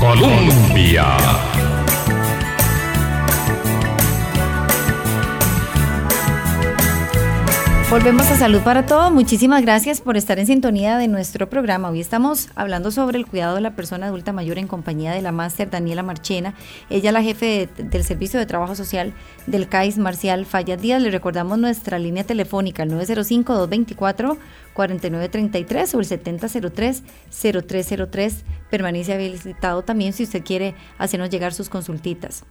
Colombia. 0.00 1.59
Volvemos 7.90 8.30
a 8.30 8.36
Salud 8.36 8.60
para 8.60 8.86
Todos. 8.86 9.10
Muchísimas 9.10 9.62
gracias 9.62 10.00
por 10.00 10.16
estar 10.16 10.38
en 10.38 10.46
sintonía 10.46 10.96
de 10.96 11.08
nuestro 11.08 11.50
programa. 11.50 11.90
Hoy 11.90 12.00
estamos 12.00 12.48
hablando 12.54 12.92
sobre 12.92 13.18
el 13.18 13.26
cuidado 13.26 13.56
de 13.56 13.62
la 13.62 13.74
persona 13.74 14.06
adulta 14.06 14.32
mayor 14.32 14.58
en 14.58 14.68
compañía 14.68 15.10
de 15.10 15.22
la 15.22 15.32
máster 15.32 15.70
Daniela 15.70 16.04
Marchena. 16.04 16.54
Ella 16.88 17.10
es 17.10 17.14
la 17.14 17.20
jefe 17.20 17.68
del 17.76 18.04
Servicio 18.04 18.38
de 18.38 18.46
Trabajo 18.46 18.76
Social 18.76 19.12
del 19.48 19.68
CAIS 19.68 19.98
Marcial 19.98 20.46
Fallas 20.46 20.80
Díaz. 20.80 21.02
Le 21.02 21.10
recordamos 21.10 21.58
nuestra 21.58 21.98
línea 21.98 22.22
telefónica, 22.22 22.84
el 22.84 22.92
905-224. 22.92 24.38
4933 24.72 25.94
o 25.94 26.00
el 26.00 26.06
7003-0303. 26.06 28.34
Permanece 28.70 29.14
habilitado 29.14 29.82
también 29.82 30.12
si 30.12 30.22
usted 30.22 30.44
quiere 30.44 30.76
hacernos 30.96 31.30
llegar 31.30 31.52
sus 31.52 31.68
consultitas. 31.68 32.44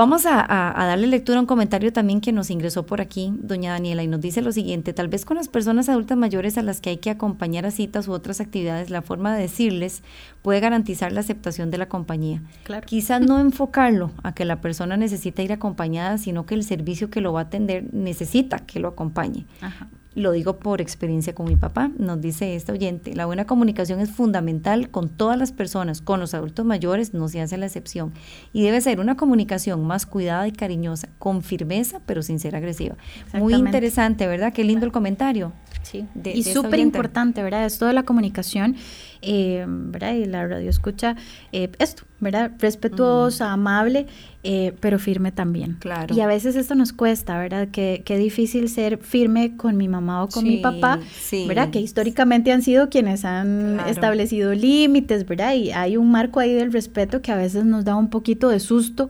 Vamos 0.00 0.24
a, 0.24 0.46
darle 0.78 1.08
lectura 1.08 1.36
a 1.36 1.42
un 1.42 1.46
comentario 1.46 1.92
también 1.92 2.22
que 2.22 2.32
nos 2.32 2.48
ingresó 2.48 2.86
por 2.86 3.02
aquí, 3.02 3.34
doña 3.36 3.72
Daniela, 3.72 4.02
y 4.02 4.06
nos 4.06 4.22
dice 4.22 4.40
lo 4.40 4.50
siguiente, 4.50 4.94
tal 4.94 5.08
vez 5.08 5.26
con 5.26 5.36
las 5.36 5.48
personas 5.48 5.90
adultas 5.90 6.16
mayores 6.16 6.56
a 6.56 6.62
las 6.62 6.80
que 6.80 6.88
hay 6.88 6.96
que 6.96 7.10
acompañar 7.10 7.66
a 7.66 7.70
citas 7.70 8.08
u 8.08 8.12
otras 8.12 8.40
actividades, 8.40 8.88
la 8.88 9.02
forma 9.02 9.34
de 9.34 9.42
decirles 9.42 10.00
puede 10.42 10.60
garantizar 10.60 11.12
la 11.12 11.20
aceptación 11.20 11.70
de 11.70 11.78
la 11.78 11.88
compañía. 11.88 12.42
Claro. 12.64 12.86
Quizás 12.86 13.20
no 13.20 13.38
enfocarlo 13.38 14.10
a 14.22 14.34
que 14.34 14.44
la 14.44 14.60
persona 14.60 14.96
necesita 14.96 15.42
ir 15.42 15.52
acompañada, 15.52 16.18
sino 16.18 16.46
que 16.46 16.54
el 16.54 16.64
servicio 16.64 17.10
que 17.10 17.20
lo 17.20 17.32
va 17.32 17.40
a 17.40 17.44
atender 17.44 17.92
necesita 17.92 18.58
que 18.60 18.80
lo 18.80 18.88
acompañe. 18.88 19.46
Ajá. 19.60 19.88
Lo 20.16 20.32
digo 20.32 20.58
por 20.58 20.80
experiencia 20.80 21.36
con 21.36 21.46
mi 21.46 21.54
papá, 21.54 21.92
nos 21.96 22.20
dice 22.20 22.56
este 22.56 22.72
oyente, 22.72 23.14
la 23.14 23.26
buena 23.26 23.46
comunicación 23.46 24.00
es 24.00 24.10
fundamental 24.10 24.90
con 24.90 25.08
todas 25.08 25.38
las 25.38 25.52
personas, 25.52 26.02
con 26.02 26.18
los 26.18 26.34
adultos 26.34 26.66
mayores 26.66 27.14
no 27.14 27.28
se 27.28 27.40
hace 27.40 27.56
la 27.56 27.66
excepción 27.66 28.12
y 28.52 28.64
debe 28.64 28.80
ser 28.80 28.98
una 28.98 29.16
comunicación 29.16 29.86
más 29.86 30.06
cuidada 30.06 30.48
y 30.48 30.52
cariñosa, 30.52 31.10
con 31.20 31.42
firmeza 31.42 32.00
pero 32.06 32.22
sin 32.22 32.40
ser 32.40 32.56
agresiva. 32.56 32.96
Muy 33.32 33.54
interesante, 33.54 34.26
¿verdad? 34.26 34.52
Qué 34.52 34.64
lindo 34.64 34.84
el 34.84 34.90
comentario. 34.90 35.52
Sí, 35.82 36.04
y 36.24 36.42
súper 36.42 36.80
importante, 36.80 37.40
¿verdad? 37.42 37.64
Esto 37.64 37.86
de 37.86 37.92
la 37.92 38.02
comunicación, 38.02 38.74
eh, 39.22 39.64
¿verdad? 39.68 40.14
Y 40.14 40.24
la 40.24 40.46
radio 40.46 40.70
escucha 40.70 41.16
eh, 41.52 41.70
esto, 41.78 42.04
¿verdad? 42.20 42.52
Respetuosa, 42.58 43.52
amable, 43.52 44.06
eh, 44.42 44.74
pero 44.80 44.98
firme 44.98 45.32
también. 45.32 45.76
Claro. 45.78 46.14
Y 46.14 46.20
a 46.20 46.26
veces 46.26 46.56
esto 46.56 46.74
nos 46.74 46.92
cuesta, 46.92 47.38
¿verdad? 47.38 47.68
Qué, 47.70 48.02
qué 48.04 48.16
difícil 48.16 48.68
ser 48.68 48.98
firme 48.98 49.56
con 49.56 49.76
mi 49.76 49.88
mamá 49.88 50.24
o 50.24 50.28
con 50.28 50.44
mi 50.44 50.58
papá, 50.58 51.00
¿verdad? 51.46 51.70
Que 51.70 51.80
históricamente 51.80 52.52
han 52.52 52.62
sido 52.62 52.88
quienes 52.88 53.24
han 53.24 53.80
establecido 53.86 54.54
límites, 54.54 55.26
¿verdad? 55.26 55.54
Y 55.54 55.70
hay 55.72 55.96
un 55.96 56.10
marco 56.10 56.40
ahí 56.40 56.52
del 56.52 56.72
respeto 56.72 57.22
que 57.22 57.32
a 57.32 57.36
veces 57.36 57.64
nos 57.64 57.84
da 57.84 57.96
un 57.96 58.10
poquito 58.10 58.48
de 58.48 58.60
susto. 58.60 59.08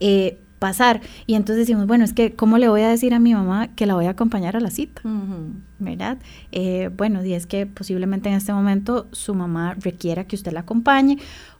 Eh, 0.00 0.38
pasar. 0.58 1.00
Y 1.26 1.34
entonces 1.34 1.66
decimos, 1.66 1.86
bueno, 1.86 2.04
es 2.04 2.12
que, 2.12 2.34
¿cómo 2.34 2.58
le 2.58 2.68
voy 2.68 2.82
a 2.82 2.88
decir 2.88 3.14
a 3.14 3.18
mi 3.18 3.34
mamá 3.34 3.68
que 3.68 3.86
la 3.86 3.94
voy 3.94 4.06
a 4.06 4.10
acompañar 4.10 4.56
a 4.56 4.60
la 4.60 4.70
cita? 4.70 5.02
¿Verdad? 5.78 6.18
Eh, 6.52 6.90
bueno, 6.96 7.24
y 7.24 7.34
es 7.34 7.46
que 7.46 7.66
posiblemente 7.66 8.28
en 8.28 8.34
este 8.34 8.52
momento 8.52 9.08
su 9.12 9.34
mamá 9.34 9.74
requiera 9.80 10.24
que 10.24 10.36
usted 10.36 10.52
la 10.52 10.60
acompañe 10.60 11.18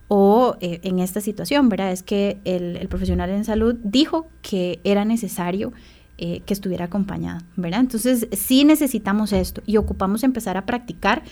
o 0.08 0.56
eh, 0.60 0.80
en 0.82 0.98
esta 0.98 1.20
situación, 1.20 1.68
¿verdad? 1.68 1.92
Es 1.92 2.02
que 2.02 2.40
el, 2.44 2.86
profesional 2.88 3.30
en 3.30 3.44
salud 3.44 3.76
dijo 3.82 4.28
que 4.42 4.80
era 4.82 5.04
necesario 5.04 5.72
eh, 6.16 6.40
que 6.46 6.54
estuviera 6.54 6.86
acompañada, 6.86 7.44
¿verdad? 7.56 7.80
Entonces, 7.80 8.26
sí 8.32 8.64
necesitamos 8.64 9.32
esto 9.32 9.62
y 9.66 9.76
ocupamos 9.76 10.24
empezar 10.24 10.56
a 10.56 10.66
practicar 10.66 11.22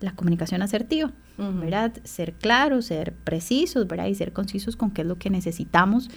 la 0.00 0.12
comunicación 0.12 0.60
asertiva, 0.60 1.10
¿verdad? 1.38 1.92
Ser 2.04 2.34
claros, 2.34 2.86
ser 2.86 3.14
precisos, 3.24 3.86
¿verdad? 3.86 4.06
Y 4.06 4.14
ser 4.14 4.32
concisos 4.32 4.76
con 4.76 4.90
qué 4.90 5.02
es 5.02 5.08
lo 5.08 5.16
que 5.16 5.30
necesitamos 5.30 6.10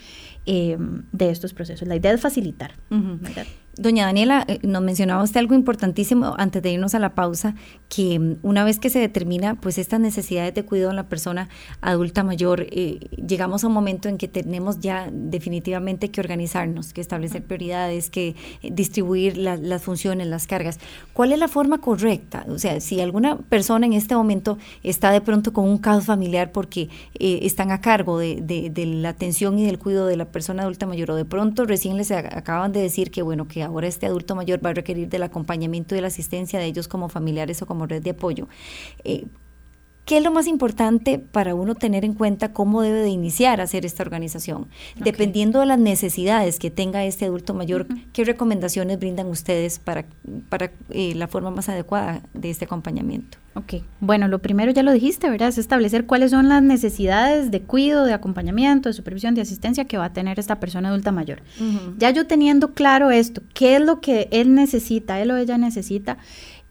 de 0.49 1.29
estos 1.29 1.53
procesos. 1.53 1.87
La 1.87 1.95
idea 1.95 2.11
es 2.11 2.21
facilitar, 2.21 2.73
¿verdad? 2.89 3.45
Doña 3.79 4.07
Daniela, 4.07 4.43
eh, 4.49 4.59
nos 4.63 4.81
mencionaba 4.81 5.23
usted 5.23 5.39
algo 5.39 5.55
importantísimo 5.55 6.35
antes 6.37 6.61
de 6.61 6.71
irnos 6.71 6.95
a 6.95 6.99
la 6.99 7.15
pausa, 7.15 7.55
que 7.87 8.19
mm, 8.19 8.39
una 8.41 8.65
vez 8.65 8.77
que 8.77 8.89
se 8.89 8.99
determina 8.99 9.55
pues 9.55 9.77
estas 9.77 10.01
necesidades 10.01 10.53
de 10.53 10.65
cuidado 10.65 10.89
en 10.89 10.97
la 10.97 11.07
persona 11.07 11.47
adulta 11.79 12.25
mayor, 12.25 12.67
eh, 12.71 12.99
llegamos 13.25 13.63
a 13.63 13.67
un 13.67 13.73
momento 13.73 14.09
en 14.09 14.17
que 14.17 14.27
tenemos 14.27 14.81
ya 14.81 15.09
definitivamente 15.13 16.11
que 16.11 16.19
organizarnos, 16.19 16.91
que 16.91 16.99
establecer 16.99 17.41
prioridades, 17.43 18.09
que 18.09 18.35
eh, 18.61 18.69
distribuir 18.69 19.37
las 19.37 19.81
funciones, 19.81 20.27
las 20.27 20.45
cargas. 20.45 20.77
¿Cuál 21.13 21.31
es 21.31 21.39
la 21.39 21.47
forma 21.47 21.77
correcta? 21.77 22.45
O 22.49 22.59
sea, 22.59 22.81
si 22.81 22.99
alguna 22.99 23.37
persona 23.37 23.85
en 23.85 23.93
este 23.93 24.13
momento 24.13 24.57
está 24.83 25.11
de 25.11 25.21
pronto 25.21 25.53
con 25.53 25.63
un 25.63 25.77
caos 25.77 26.05
familiar 26.05 26.51
porque 26.51 26.89
están 27.17 27.71
a 27.71 27.79
cargo 27.79 28.19
de, 28.19 28.41
de, 28.41 28.85
la 28.85 29.09
atención 29.09 29.57
y 29.57 29.65
del 29.65 29.79
cuidado 29.79 30.07
de 30.07 30.17
la 30.17 30.25
persona 30.25 30.38
adulta 30.47 30.85
mayor, 30.85 31.11
o 31.11 31.15
de 31.15 31.25
pronto 31.25 31.65
recién 31.65 31.97
les 31.97 32.11
acaban 32.11 32.71
de 32.71 32.81
decir 32.81 33.11
que 33.11 33.21
bueno, 33.21 33.47
que 33.47 33.63
ahora 33.63 33.87
este 33.87 34.05
adulto 34.05 34.35
mayor 34.35 34.63
va 34.65 34.69
a 34.69 34.73
requerir 34.73 35.09
del 35.09 35.23
acompañamiento 35.23 35.95
y 35.95 35.97
de 35.97 36.01
la 36.01 36.07
asistencia 36.07 36.59
de 36.59 36.65
ellos 36.65 36.87
como 36.87 37.09
familiares 37.09 37.61
o 37.61 37.65
como 37.65 37.85
red 37.85 38.01
de 38.01 38.11
apoyo. 38.11 38.47
Eh, 39.03 39.25
¿Qué 40.09 40.17
es 40.17 40.23
lo 40.23 40.31
más 40.31 40.47
importante 40.47 41.19
para 41.19 41.53
uno 41.53 41.75
tener 41.75 42.03
en 42.03 42.15
cuenta 42.15 42.51
cómo 42.51 42.81
debe 42.81 43.01
de 43.01 43.09
iniciar 43.09 43.61
a 43.61 43.65
hacer 43.65 43.85
esta 43.85 44.01
organización? 44.01 44.65
Dependiendo 44.95 45.59
de 45.59 45.67
las 45.67 45.77
necesidades 45.77 46.57
que 46.57 46.71
tenga 46.71 47.05
este 47.05 47.25
adulto 47.25 47.53
mayor, 47.53 47.85
¿qué 48.11 48.23
recomendaciones 48.23 48.97
brindan 48.97 49.27
ustedes 49.27 49.77
para, 49.77 50.07
para 50.49 50.71
eh, 50.89 51.13
la 51.13 51.27
forma 51.27 51.51
más 51.51 51.69
adecuada 51.69 52.23
de 52.33 52.49
este 52.49 52.65
acompañamiento? 52.65 53.37
Ok, 53.53 53.83
bueno, 53.99 54.27
lo 54.27 54.39
primero 54.39 54.71
ya 54.71 54.81
lo 54.81 54.91
dijiste, 54.93 55.29
¿verdad? 55.29 55.49
Es 55.49 55.59
establecer 55.59 56.07
cuáles 56.07 56.31
son 56.31 56.49
las 56.49 56.63
necesidades 56.63 57.51
de 57.51 57.61
cuidado, 57.61 58.05
de 58.05 58.13
acompañamiento, 58.13 58.89
de 58.89 58.93
supervisión, 58.93 59.35
de 59.35 59.41
asistencia 59.41 59.85
que 59.85 59.99
va 59.99 60.05
a 60.05 60.13
tener 60.13 60.39
esta 60.39 60.59
persona 60.59 60.89
adulta 60.89 61.11
mayor. 61.11 61.43
Ya 61.99 62.09
yo 62.09 62.25
teniendo 62.25 62.73
claro 62.73 63.11
esto, 63.11 63.43
qué 63.53 63.75
es 63.75 63.81
lo 63.83 64.01
que 64.01 64.27
él 64.31 64.55
necesita, 64.55 65.21
él 65.21 65.29
o 65.29 65.37
ella 65.37 65.59
necesita, 65.59 66.17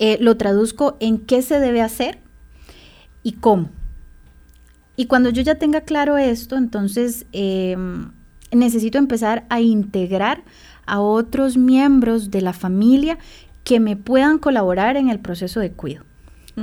eh, 0.01 0.19
lo 0.21 0.37
traduzco 0.37 0.97
en 0.99 1.19
qué 1.19 1.43
se 1.43 1.61
debe 1.61 1.83
hacer 1.83 2.19
y 3.29 3.33
cómo. 3.33 3.69
Y 4.97 5.05
cuando 5.05 5.29
yo 5.29 5.43
ya 5.43 5.57
tenga 5.57 5.83
claro 5.83 6.17
esto, 6.17 6.57
entonces 6.57 7.27
em, 7.33 8.11
necesito 8.51 8.97
empezar 8.97 9.45
a 9.51 9.61
integrar 9.61 10.43
a 10.87 11.01
otros 11.01 11.59
miembros 11.59 12.31
de 12.31 12.41
la 12.41 12.55
familia 12.55 13.19
que 13.65 13.81
me 13.81 13.97
puedan 13.97 14.39
colaborar 14.39 14.97
en 14.97 15.11
el 15.11 15.21
proceso 15.21 15.61
de 15.61 15.71
cuidado. 15.73 16.07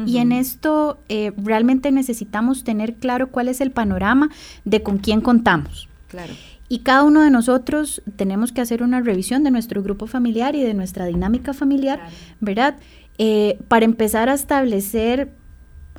Y 0.06 0.18
en 0.18 0.34
esto 0.34 1.00
eh, 1.08 1.32
realmente 1.38 1.90
necesitamos 1.90 2.66
tener 2.66 2.96
claro 2.96 3.28
cuál 3.28 3.48
es 3.48 3.62
el 3.62 3.72
panorama 3.72 4.30
de 4.66 4.84
con 4.84 4.98
quién 4.98 5.22
contamos. 5.22 5.88
Claro. 6.10 6.34
Y 6.68 6.80
cada 6.80 7.04
uno 7.04 7.22
de 7.22 7.30
nosotros 7.30 8.02
tenemos 8.18 8.52
que 8.52 8.60
hacer 8.60 8.84
una 8.84 9.00
revisión 9.00 9.46
de 9.46 9.52
nuestro 9.52 9.82
grupo 9.82 10.06
familiar 10.06 10.54
y 10.54 10.64
de 10.64 10.74
nuestra 10.74 11.06
dinámica 11.06 11.54
familiar, 11.54 12.02
¿verdad? 12.42 12.76
Eh, 13.18 13.58
para 13.70 13.86
empezar 13.86 14.28
a 14.28 14.34
establecer 14.34 15.30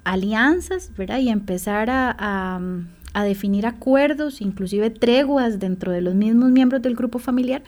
alianzas, 0.06 0.92
¿verdad? 0.96 1.18
Y 1.18 1.28
empezar 1.28 1.88
a, 1.90 2.60
definir 3.24 3.66
acuerdos, 3.66 4.42
inclusive 4.42 4.90
treguas 4.90 5.58
dentro 5.58 5.90
de 5.90 6.02
los 6.02 6.14
mismos 6.14 6.50
miembros 6.50 6.82
del 6.82 6.94
grupo 6.94 7.18
familiar. 7.18 7.62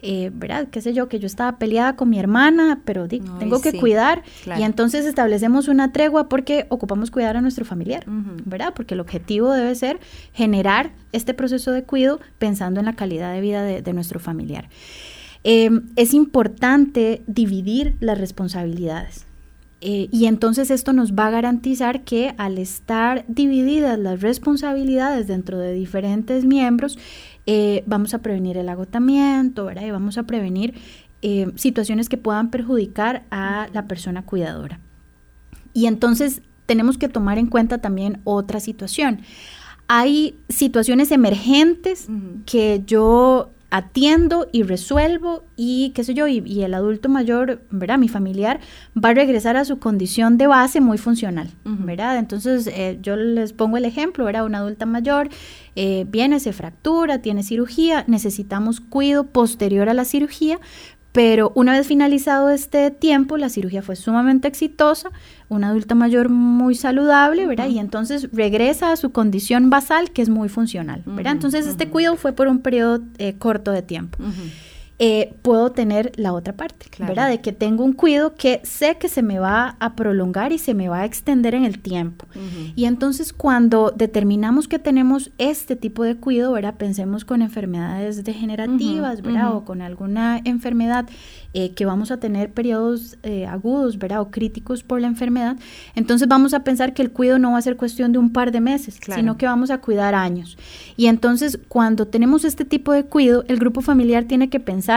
Eh, 0.00 0.30
¿verdad? 0.32 0.68
Qué 0.70 0.80
sé 0.80 0.92
yo, 0.92 1.08
que 1.08 1.18
yo 1.18 1.26
estaba 1.26 1.58
peleada 1.58 1.96
con 1.96 2.08
mi 2.08 2.20
hermana, 2.20 2.82
pero 2.84 3.08
tengo 3.08 3.60
que 3.60 3.72
cuidar. 3.78 4.22
Y 4.56 4.62
entonces 4.62 5.06
establecemos 5.06 5.66
una 5.66 5.92
tregua 5.92 6.28
porque 6.28 6.66
ocupamos 6.68 7.10
cuidar 7.10 7.36
a 7.36 7.40
nuestro 7.40 7.64
familiar, 7.64 8.04
¿verdad? 8.44 8.74
Porque 8.74 8.94
el 8.94 9.00
objetivo 9.00 9.52
debe 9.52 9.74
ser 9.74 9.98
generar 10.32 10.92
este 11.12 11.32
proceso 11.34 11.72
de 11.72 11.82
cuidado 11.84 12.20
pensando 12.38 12.80
en 12.80 12.86
la 12.86 12.94
calidad 12.94 13.32
de 13.32 13.40
vida 13.40 13.62
de, 13.62 13.92
nuestro 13.92 14.20
familiar. 14.20 14.68
Em, 15.44 15.88
es 15.96 16.12
importante 16.12 17.22
dividir 17.26 17.96
las 18.00 18.18
responsabilidades. 18.18 19.27
Eh, 19.80 20.08
y 20.10 20.26
entonces 20.26 20.70
esto 20.70 20.92
nos 20.92 21.12
va 21.12 21.28
a 21.28 21.30
garantizar 21.30 22.02
que 22.02 22.34
al 22.36 22.58
estar 22.58 23.24
divididas 23.28 23.98
las 23.98 24.20
responsabilidades 24.20 25.28
dentro 25.28 25.58
de 25.58 25.72
diferentes 25.72 26.44
miembros, 26.44 26.98
eh, 27.46 27.84
vamos 27.86 28.12
a 28.12 28.18
prevenir 28.18 28.56
el 28.56 28.68
agotamiento, 28.68 29.66
¿verdad? 29.66 29.86
Y 29.86 29.90
vamos 29.90 30.18
a 30.18 30.24
prevenir 30.24 30.74
eh, 31.22 31.52
situaciones 31.54 32.08
que 32.08 32.16
puedan 32.16 32.50
perjudicar 32.50 33.24
a 33.30 33.68
la 33.72 33.86
persona 33.86 34.24
cuidadora. 34.24 34.80
Y 35.72 35.86
entonces 35.86 36.42
tenemos 36.66 36.98
que 36.98 37.08
tomar 37.08 37.38
en 37.38 37.46
cuenta 37.46 37.78
también 37.78 38.20
otra 38.24 38.60
situación. 38.60 39.20
Hay 39.86 40.36
situaciones 40.48 41.12
emergentes 41.12 42.08
que 42.44 42.82
yo 42.86 43.52
atiendo 43.70 44.48
y 44.50 44.62
resuelvo 44.62 45.44
y 45.54 45.90
qué 45.90 46.02
sé 46.02 46.14
yo, 46.14 46.26
y, 46.26 46.62
el 46.62 46.72
adulto 46.72 47.08
mayor, 47.08 47.60
¿verdad? 47.70 47.98
Mi 47.98 48.08
familiar 48.08 48.60
va 48.96 49.10
a 49.10 49.14
regresar 49.14 49.56
a 49.56 49.64
su 49.64 49.78
condición 49.78 50.38
de 50.38 50.46
base 50.46 50.80
muy 50.80 50.96
funcional, 50.96 51.50
¿verdad? 51.64 52.18
Entonces 52.18 52.66
eh, 52.66 52.98
yo 53.02 53.16
les 53.16 53.52
pongo 53.52 53.76
el 53.76 53.84
ejemplo, 53.84 54.24
¿verdad? 54.24 54.46
Una 54.46 54.58
adulta 54.58 54.86
mayor 54.86 55.28
eh, 55.76 56.06
viene, 56.08 56.40
se 56.40 56.52
fractura, 56.52 57.20
tiene 57.20 57.42
cirugía, 57.42 58.04
necesitamos 58.06 58.80
cuidado 58.80 59.26
posterior 59.26 59.88
a 59.88 59.94
la 59.94 60.04
cirugía, 60.04 60.58
pero 61.18 61.50
una 61.56 61.72
vez 61.72 61.88
finalizado 61.88 62.48
este 62.48 62.92
tiempo, 62.92 63.38
la 63.38 63.48
cirugía 63.48 63.82
fue 63.82 63.96
sumamente 63.96 64.46
exitosa, 64.46 65.10
una 65.48 65.70
adulta 65.70 65.96
mayor 65.96 66.28
muy 66.28 66.76
saludable, 66.76 67.44
¿verdad? 67.48 67.66
Y 67.66 67.80
entonces 67.80 68.28
regresa 68.32 68.92
a 68.92 68.96
su 68.96 69.10
condición 69.10 69.68
basal, 69.68 70.12
que 70.12 70.22
es 70.22 70.28
muy 70.28 70.48
funcional, 70.48 71.02
¿verdad? 71.06 71.32
Entonces 71.32 71.66
este 71.66 71.88
cuidado 71.88 72.14
fue 72.14 72.34
por 72.34 72.46
un 72.46 72.60
periodo 72.60 73.00
eh, 73.18 73.34
corto 73.36 73.72
de 73.72 73.82
tiempo. 73.82 74.16
Eh, 75.00 75.34
puedo 75.42 75.70
tener 75.70 76.10
la 76.16 76.32
otra 76.32 76.56
parte, 76.56 76.86
¿verdad? 76.98 77.28
De 77.28 77.40
que 77.40 77.52
tengo 77.52 77.84
un 77.84 77.92
cuidado 77.92 78.34
que 78.34 78.60
sé 78.64 78.96
que 78.98 79.08
se 79.08 79.22
me 79.22 79.38
va 79.38 79.76
a 79.78 79.94
prolongar 79.94 80.50
y 80.50 80.58
se 80.58 80.74
me 80.74 80.88
va 80.88 81.02
a 81.02 81.04
extender 81.04 81.54
en 81.54 81.64
el 81.64 81.78
tiempo. 81.78 82.26
Y 82.74 82.84
entonces 82.84 83.32
cuando 83.32 83.92
determinamos 83.94 84.66
que 84.66 84.80
tenemos 84.80 85.30
este 85.38 85.76
tipo 85.76 86.02
de 86.02 86.16
cuidado, 86.16 86.52
¿verdad? 86.52 86.74
Pensemos 86.74 87.24
con 87.24 87.42
enfermedades 87.42 88.24
degenerativas, 88.24 89.22
¿verdad? 89.22 89.54
O 89.54 89.64
con 89.64 89.82
alguna 89.82 90.40
enfermedad 90.44 91.08
eh, 91.54 91.74
que 91.74 91.86
vamos 91.86 92.10
a 92.10 92.16
tener 92.16 92.50
periodos 92.50 93.18
eh, 93.22 93.46
agudos, 93.46 93.98
¿verdad? 93.98 94.20
O 94.20 94.32
críticos 94.32 94.82
por 94.82 95.00
la 95.00 95.06
enfermedad. 95.06 95.56
Entonces 95.94 96.26
vamos 96.26 96.54
a 96.54 96.64
pensar 96.64 96.92
que 96.92 97.02
el 97.02 97.12
cuidado 97.12 97.38
no 97.38 97.52
va 97.52 97.58
a 97.58 97.62
ser 97.62 97.76
cuestión 97.76 98.10
de 98.10 98.18
un 98.18 98.32
par 98.32 98.50
de 98.50 98.60
meses, 98.60 98.98
sino 99.14 99.36
que 99.36 99.46
vamos 99.46 99.70
a 99.70 99.78
cuidar 99.78 100.16
años. 100.16 100.58
Y 100.96 101.06
entonces 101.06 101.56
cuando 101.68 102.08
tenemos 102.08 102.44
este 102.44 102.64
tipo 102.64 102.92
de 102.92 103.04
cuidado, 103.04 103.44
el 103.46 103.58
grupo 103.58 103.80
familiar 103.80 104.24
tiene 104.24 104.50
que 104.50 104.58
pensar 104.58 104.87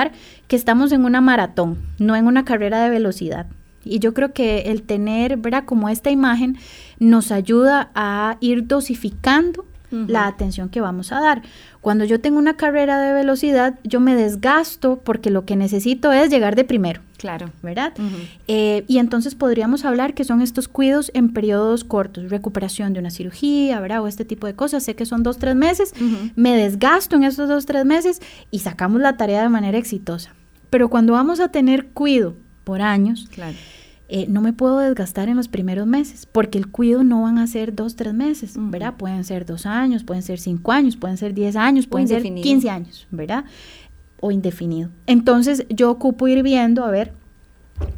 que 0.48 0.56
estamos 0.56 0.92
en 0.92 1.06
una 1.06 1.22
maratón, 1.22 1.78
no 2.00 2.16
en 2.16 2.28
una 2.28 2.46
carrera 2.46 2.84
de 2.84 2.90
velocidad. 2.90 3.48
Y 3.84 4.00
yo 4.00 4.14
creo 4.14 4.32
que 4.34 4.64
el 4.72 4.84
tener, 4.84 5.38
¿verdad? 5.38 5.66
Como 5.66 5.90
esta 5.90 6.12
imagen 6.12 6.58
nos 7.00 7.32
ayuda 7.32 7.92
a 7.96 8.38
ir 8.40 8.68
dosificando 8.68 9.66
la 9.92 10.28
atención 10.28 10.70
que 10.70 10.82
vamos 10.82 11.12
a 11.12 11.20
dar. 11.20 11.42
Cuando 11.82 12.06
yo 12.06 12.22
tengo 12.22 12.38
una 12.38 12.56
carrera 12.56 13.00
de 13.00 13.14
velocidad, 13.14 13.80
yo 13.84 14.00
me 14.00 14.16
desgasto 14.16 15.02
porque 15.04 15.30
lo 15.30 15.46
que 15.46 15.56
necesito 15.56 16.12
es 16.12 16.30
llegar 16.30 16.56
de 16.56 16.64
primero. 16.64 17.02
Claro. 17.18 17.52
¿Verdad? 17.62 17.94
Eh, 18.48 18.84
y 18.88 18.98
entonces 18.98 19.36
podríamos 19.36 19.86
hablar 19.86 20.14
que 20.14 20.24
son 20.24 20.42
estos 20.42 20.68
cuidos 20.68 21.12
en 21.14 21.34
periodos 21.34 21.84
cortos, 21.84 22.30
recuperación 22.30 22.94
de 22.94 23.00
una 23.00 23.12
cirugía, 23.12 23.80
¿verdad? 23.80 24.02
O 24.02 24.08
este 24.08 24.26
tipo 24.26 24.48
de 24.48 24.56
cosas. 24.56 24.84
Sé 24.84 24.96
que 24.96 25.06
son 25.06 25.24
dos, 25.24 25.38
tres 25.38 25.56
meses, 25.56 25.94
me 26.36 26.56
desgasto 26.56 27.16
en 27.16 27.24
esos 27.24 27.48
dos, 27.48 27.66
tres 27.66 27.86
meses 27.86 28.22
y 28.50 28.60
sacamos 28.60 29.02
la 29.02 29.18
tarea 29.18 29.44
de 29.44 29.50
manera 29.50 29.78
exitosa. 29.78 30.34
Pero 30.70 30.90
cuando 30.90 31.14
vamos 31.14 31.40
a 31.40 31.50
tener 31.50 31.88
cuido 31.88 32.36
por 32.64 32.82
años, 32.82 33.28
claro 33.32 33.56
eh, 34.14 34.26
no 34.28 34.42
me 34.42 34.52
puedo 34.52 34.80
desgastar 34.80 35.30
en 35.30 35.38
los 35.38 35.48
primeros 35.48 35.88
meses, 35.88 36.26
porque 36.26 36.58
el 36.58 36.68
cuido 36.68 37.02
no 37.06 37.22
van 37.22 37.38
a 37.38 37.48
ser 37.48 37.74
dos, 37.74 37.96
tres 37.96 38.14
meses, 38.14 38.56
¿verdad? 38.58 38.96
Pueden 38.98 39.24
ser 39.24 39.46
dos 39.46 39.66
años, 39.66 40.04
pueden 40.04 40.22
ser 40.22 40.38
cinco 40.38 40.74
años, 40.74 40.98
pueden 40.98 41.16
ser 41.16 41.34
diez 41.34 41.56
años, 41.56 41.88
pueden 41.88 42.10
ser 42.10 42.22
quince 42.22 42.70
años, 42.70 43.08
¿verdad? 43.10 43.46
O 44.20 44.30
indefinido. 44.32 44.90
Entonces 45.08 45.66
yo 45.70 45.90
ocupo 45.90 46.28
ir 46.28 46.44
viendo, 46.44 46.84
a 46.84 46.92
ver, 46.92 47.14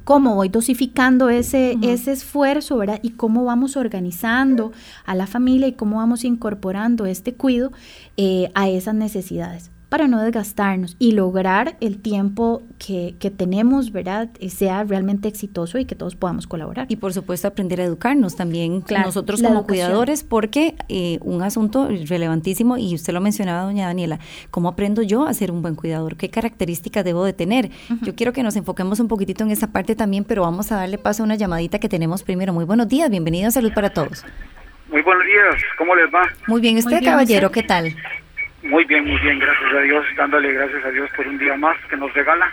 cómo 0.04 0.36
voy 0.36 0.50
dosificando 0.50 1.32
ese, 1.32 1.80
ese 1.82 2.12
esfuerzo, 2.12 2.78
¿verdad? 2.78 3.00
Y 3.02 3.14
cómo 3.14 3.44
vamos 3.44 3.76
organizando 3.76 4.72
a 5.06 5.16
la 5.16 5.26
familia 5.26 5.68
y 5.68 5.74
cómo 5.74 5.98
vamos 5.98 6.26
incorporando 6.26 7.08
este 7.08 7.34
cuido 7.34 7.72
eh, 8.18 8.52
a 8.54 8.70
esas 8.70 8.94
necesidades 8.94 9.73
para 9.94 10.08
no 10.08 10.24
desgastarnos 10.24 10.96
y 10.98 11.12
lograr 11.12 11.78
el 11.80 12.02
tiempo 12.02 12.64
que, 12.80 13.14
que 13.20 13.30
tenemos, 13.30 13.92
¿verdad? 13.92 14.28
Sea 14.50 14.84
realmente 14.86 15.28
exitoso 15.28 15.78
y 15.78 15.86
que 15.86 15.94
todos 15.94 16.16
podamos 16.16 16.48
colaborar. 16.48 16.88
Y 16.90 16.96
por 16.96 17.14
supuesto 17.14 17.48
aprender 17.48 17.80
a 17.80 17.84
educarnos 17.84 18.36
también 18.36 18.84
nosotros 18.90 19.44
como 19.44 19.68
cuidadores, 19.68 20.24
porque 20.24 20.74
eh, 20.90 21.20
un 21.22 21.44
asunto 21.44 21.90
relevantísimo, 22.08 22.76
y 22.78 22.96
usted 22.96 23.14
lo 23.14 23.22
mencionaba, 23.22 23.66
doña 23.66 23.86
Daniela, 23.86 24.18
¿cómo 24.50 24.70
aprendo 24.70 25.04
yo 25.04 25.28
a 25.28 25.34
ser 25.36 25.52
un 25.52 25.62
buen 25.62 25.76
cuidador? 25.76 26.16
¿Qué 26.16 26.32
características 26.32 27.06
debo 27.06 27.24
de 27.24 27.34
tener? 27.34 27.70
Yo 28.02 28.16
quiero 28.16 28.34
que 28.34 28.42
nos 28.42 28.56
enfoquemos 28.56 29.00
un 29.00 29.08
poquitito 29.08 29.44
en 29.44 29.52
esa 29.52 29.72
parte 29.72 29.96
también, 29.96 30.24
pero 30.24 30.42
vamos 30.42 30.72
a 30.72 30.78
darle 30.78 30.98
paso 30.98 31.22
a 31.22 31.28
una 31.28 31.36
llamadita 31.36 31.78
que 31.78 31.88
tenemos 31.88 32.24
primero. 32.24 32.52
Muy 32.52 32.66
buenos 32.66 32.88
días, 32.88 33.12
bienvenido 33.12 33.50
a 33.50 33.52
Salud 33.52 33.72
para 33.76 33.92
Todos. 33.92 34.26
Muy 34.90 35.04
buenos 35.04 35.24
días, 35.28 35.62
¿cómo 35.78 35.96
les 35.96 36.12
va? 36.12 36.28
Muy 36.48 36.62
bien, 36.62 36.80
¿usted, 36.80 37.04
caballero, 37.04 37.52
qué 37.52 37.62
tal? 37.62 37.96
Muy 38.64 38.86
bien, 38.86 39.06
muy 39.06 39.20
bien, 39.20 39.40
gracias 39.40 39.74
a 39.74 39.80
Dios, 39.82 40.06
dándole 40.16 40.54
gracias 40.54 40.86
a 40.86 40.90
Dios 40.90 41.10
por 41.16 41.28
un 41.28 41.38
día 41.38 41.56
más 41.58 41.78
que 41.90 41.98
nos 41.98 42.14
regala. 42.14 42.52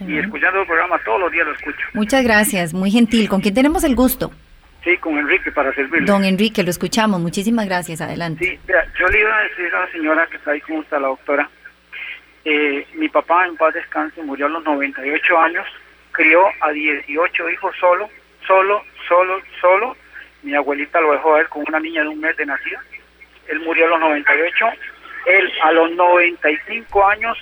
y 0.00 0.18
escuchando 0.18 0.60
el 0.60 0.66
programa 0.66 0.98
todos 1.04 1.20
los 1.20 1.32
días 1.32 1.46
lo 1.46 1.52
escucho. 1.54 1.86
Muchas 1.92 2.24
gracias, 2.24 2.74
muy 2.74 2.90
gentil. 2.90 3.28
¿Con 3.28 3.40
quién 3.40 3.54
tenemos 3.54 3.84
el 3.84 3.94
gusto? 3.94 4.32
Sí, 4.82 4.96
con 4.96 5.18
Enrique 5.18 5.52
para 5.52 5.72
servirle. 5.74 6.06
Don 6.06 6.24
Enrique, 6.24 6.62
lo 6.62 6.70
escuchamos. 6.70 7.20
Muchísimas 7.20 7.66
gracias. 7.66 8.00
Adelante. 8.00 8.44
Sí, 8.44 8.72
yo 8.98 9.06
le 9.08 9.20
iba 9.20 9.36
a 9.36 9.42
decir 9.42 9.74
a 9.74 9.80
la 9.80 9.92
señora 9.92 10.26
que 10.26 10.36
está 10.36 10.52
ahí 10.52 10.60
con 10.62 10.78
usted, 10.78 10.98
la 10.98 11.08
doctora. 11.08 11.48
Eh, 12.44 12.86
mi 12.94 13.08
papá 13.08 13.46
en 13.46 13.56
paz 13.56 13.74
descanse 13.74 14.22
murió 14.22 14.46
a 14.46 14.48
los 14.48 14.64
98 14.64 15.38
años, 15.38 15.66
crió 16.12 16.46
a 16.60 16.70
18 16.70 17.50
hijos 17.50 17.76
solo, 17.78 18.08
solo, 18.46 18.82
solo, 19.06 19.40
solo. 19.60 19.96
Mi 20.42 20.54
abuelita 20.54 21.00
lo 21.02 21.12
dejó 21.12 21.34
a 21.34 21.40
él 21.40 21.48
con 21.50 21.62
una 21.68 21.78
niña 21.78 22.02
de 22.02 22.08
un 22.08 22.20
mes 22.20 22.34
de 22.38 22.46
nacida. 22.46 22.82
Él 23.48 23.60
murió 23.60 23.84
a 23.86 23.90
los 23.90 24.00
98 24.00 24.66
él 25.26 25.52
a 25.62 25.72
los 25.72 25.90
95 25.92 27.08
años 27.08 27.36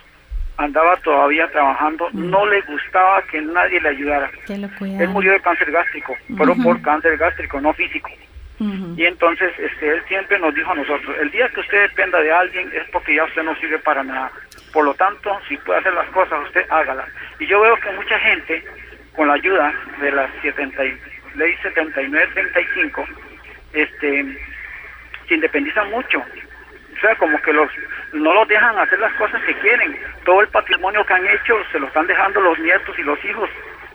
andaba 0.58 0.96
todavía 0.96 1.46
trabajando, 1.50 2.08
mm. 2.12 2.30
no 2.30 2.44
le 2.46 2.60
gustaba 2.62 3.22
que 3.22 3.40
nadie 3.40 3.80
le 3.80 3.90
ayudara. 3.90 4.30
Él 4.48 5.08
murió 5.08 5.32
de 5.32 5.40
cáncer 5.40 5.70
gástrico, 5.70 6.16
pero 6.36 6.54
por 6.56 6.82
cáncer 6.82 7.16
gástrico, 7.16 7.60
no 7.60 7.72
físico. 7.72 8.10
Y 8.96 9.04
entonces 9.04 9.52
este, 9.56 9.88
él 9.88 10.02
siempre 10.08 10.36
nos 10.40 10.52
dijo 10.52 10.72
a 10.72 10.74
nosotros, 10.74 11.16
el 11.20 11.30
día 11.30 11.48
que 11.50 11.60
usted 11.60 11.80
dependa 11.82 12.18
de 12.20 12.32
alguien 12.32 12.68
es 12.74 12.88
porque 12.90 13.14
ya 13.14 13.22
usted 13.24 13.44
no 13.44 13.54
sirve 13.56 13.78
para 13.78 14.02
nada. 14.02 14.32
Por 14.72 14.84
lo 14.84 14.94
tanto, 14.94 15.38
si 15.48 15.56
puede 15.58 15.78
hacer 15.78 15.94
las 15.94 16.08
cosas, 16.08 16.44
usted 16.44 16.66
hágalas. 16.68 17.08
Y 17.38 17.46
yo 17.46 17.60
veo 17.60 17.76
que 17.76 17.92
mucha 17.92 18.18
gente, 18.18 18.64
con 19.14 19.28
la 19.28 19.34
ayuda 19.34 19.72
de 20.00 20.10
la 20.10 20.28
70, 20.42 20.82
ley 21.36 21.54
7935, 21.62 23.06
este, 23.74 24.38
se 25.28 25.34
independiza 25.34 25.84
mucho 25.84 26.20
o 26.98 27.00
sea, 27.00 27.14
como 27.14 27.40
que 27.42 27.52
los 27.52 27.70
no 28.12 28.34
los 28.34 28.48
dejan 28.48 28.76
hacer 28.76 28.98
las 28.98 29.12
cosas 29.14 29.40
que 29.44 29.54
quieren. 29.54 29.96
Todo 30.24 30.40
el 30.40 30.48
patrimonio 30.48 31.04
que 31.06 31.14
han 31.14 31.26
hecho 31.28 31.56
se 31.70 31.78
lo 31.78 31.86
están 31.86 32.08
dejando 32.08 32.40
los 32.40 32.58
nietos 32.58 32.98
y 32.98 33.02
los 33.02 33.24
hijos 33.24 33.48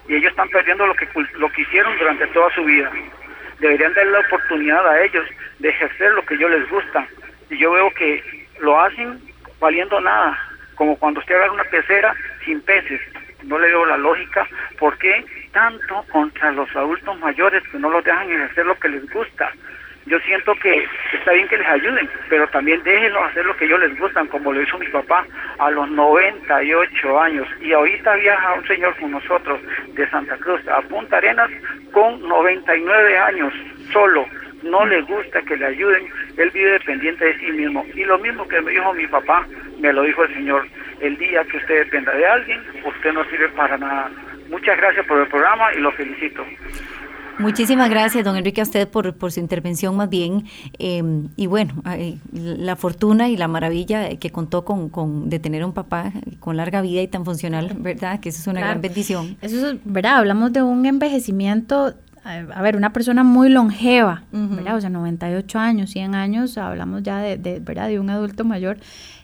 y 0.07 0.15
ellos 0.15 0.31
están 0.31 0.47
perdiendo 0.49 0.87
lo 0.87 0.95
que 0.95 1.07
lo 1.33 1.51
que 1.51 1.61
hicieron 1.63 1.97
durante 1.97 2.27
toda 2.27 2.49
su 2.53 2.63
vida. 2.63 2.89
Deberían 3.59 3.93
darle 3.93 4.11
la 4.11 4.19
oportunidad 4.19 4.87
a 4.87 5.03
ellos 5.03 5.25
de 5.59 5.69
ejercer 5.69 6.11
lo 6.11 6.25
que 6.25 6.35
ellos 6.35 6.51
les 6.51 6.69
gusta. 6.69 7.05
Y 7.49 7.57
yo 7.57 7.71
veo 7.71 7.91
que 7.91 8.23
lo 8.59 8.79
hacen 8.79 9.19
valiendo 9.59 9.99
nada, 9.99 10.37
como 10.75 10.97
cuando 10.97 11.19
usted 11.19 11.35
agarra 11.35 11.53
una 11.53 11.63
pecera 11.65 12.15
sin 12.45 12.61
peces. 12.61 13.01
No 13.43 13.59
le 13.59 13.67
veo 13.67 13.85
la 13.85 13.97
lógica, 13.97 14.47
¿por 14.79 14.97
qué 14.97 15.25
tanto 15.51 16.05
contra 16.09 16.51
los 16.51 16.73
adultos 16.73 17.19
mayores 17.19 17.61
que 17.67 17.77
no 17.77 17.89
los 17.89 18.03
dejan 18.03 18.31
ejercer 18.31 18.65
lo 18.65 18.79
que 18.79 18.87
les 18.87 19.09
gusta? 19.11 19.51
Yo 20.05 20.19
siento 20.19 20.53
que 20.55 20.85
está 21.13 21.31
bien 21.31 21.47
que 21.47 21.57
les 21.57 21.67
ayuden, 21.67 22.09
pero 22.29 22.47
también 22.49 22.83
déjenlos 22.83 23.23
hacer 23.23 23.45
lo 23.45 23.55
que 23.55 23.65
ellos 23.65 23.79
les 23.79 23.97
gustan, 23.97 24.27
como 24.27 24.51
lo 24.51 24.61
hizo 24.61 24.77
mi 24.77 24.87
papá 24.87 25.25
a 25.59 25.71
los 25.71 25.89
98 25.89 27.21
años. 27.21 27.47
Y 27.61 27.71
ahorita 27.71 28.15
viaja 28.15 28.53
un 28.53 28.67
señor 28.67 28.95
con 28.99 29.11
nosotros 29.11 29.61
de 29.93 30.09
Santa 30.09 30.37
Cruz 30.37 30.61
a 30.67 30.81
Punta 30.81 31.17
Arenas 31.17 31.49
con 31.91 32.21
99 32.27 33.17
años, 33.17 33.53
solo. 33.91 34.25
No 34.61 34.85
le 34.85 35.01
gusta 35.01 35.41
que 35.41 35.57
le 35.57 35.65
ayuden, 35.65 36.07
él 36.37 36.49
vive 36.51 36.71
dependiente 36.71 37.25
de 37.25 37.37
sí 37.37 37.51
mismo. 37.51 37.85
Y 37.93 38.03
lo 38.05 38.17
mismo 38.19 38.47
que 38.47 38.61
me 38.61 38.71
dijo 38.71 38.93
mi 38.93 39.07
papá, 39.07 39.45
me 39.79 39.91
lo 39.91 40.03
dijo 40.03 40.23
el 40.23 40.33
Señor, 40.33 40.65
el 41.01 41.17
día 41.17 41.43
que 41.45 41.57
usted 41.57 41.79
dependa 41.79 42.13
de 42.13 42.25
alguien, 42.25 42.61
usted 42.85 43.11
no 43.11 43.25
sirve 43.25 43.49
para 43.49 43.77
nada. 43.77 44.09
Muchas 44.49 44.77
gracias 44.77 45.05
por 45.05 45.19
el 45.19 45.27
programa 45.27 45.73
y 45.73 45.79
lo 45.79 45.91
felicito. 45.91 46.45
Muchísimas 47.39 47.89
gracias, 47.89 48.23
don 48.23 48.35
Enrique, 48.35 48.61
a 48.61 48.63
usted 48.63 48.87
por, 48.87 49.15
por 49.15 49.31
su 49.31 49.39
intervención 49.39 49.95
más 49.95 50.09
bien. 50.09 50.45
Em, 50.77 51.29
y 51.35 51.47
bueno, 51.47 51.73
la 52.31 52.75
fortuna 52.75 53.29
y 53.29 53.37
la 53.37 53.47
maravilla 53.47 54.15
que 54.17 54.29
contó 54.31 54.65
con, 54.65 54.89
con, 54.89 55.29
de 55.29 55.39
tener 55.39 55.65
un 55.65 55.73
papá 55.73 56.11
con 56.39 56.57
larga 56.57 56.81
vida 56.81 57.01
y 57.01 57.07
tan 57.07 57.25
funcional, 57.25 57.75
¿verdad? 57.79 58.19
Que 58.19 58.29
eso 58.29 58.39
es 58.39 58.47
una 58.47 58.59
gran 58.59 58.81
bendición. 58.81 59.37
Eso 59.41 59.67
es, 59.67 59.77
¿verdad? 59.83 60.17
Hablamos 60.17 60.53
de 60.53 60.61
un 60.61 60.85
envejecimiento 60.85 61.93
a 62.25 62.61
ver, 62.61 62.77
una 62.77 62.93
persona 62.93 63.23
muy 63.23 63.49
longeva, 63.49 64.23
¿verdad? 64.31 64.77
O 64.77 64.81
sea, 64.81 64.89
98 64.89 65.59
años, 65.59 65.89
100 65.89 66.15
años, 66.15 66.57
hablamos 66.57 67.03
ya 67.03 67.17
de, 67.17 67.37
de 67.37 67.59
¿verdad? 67.59 67.89
De 67.89 67.99
un 67.99 68.09
adulto 68.09 68.45
mayor 68.45 68.77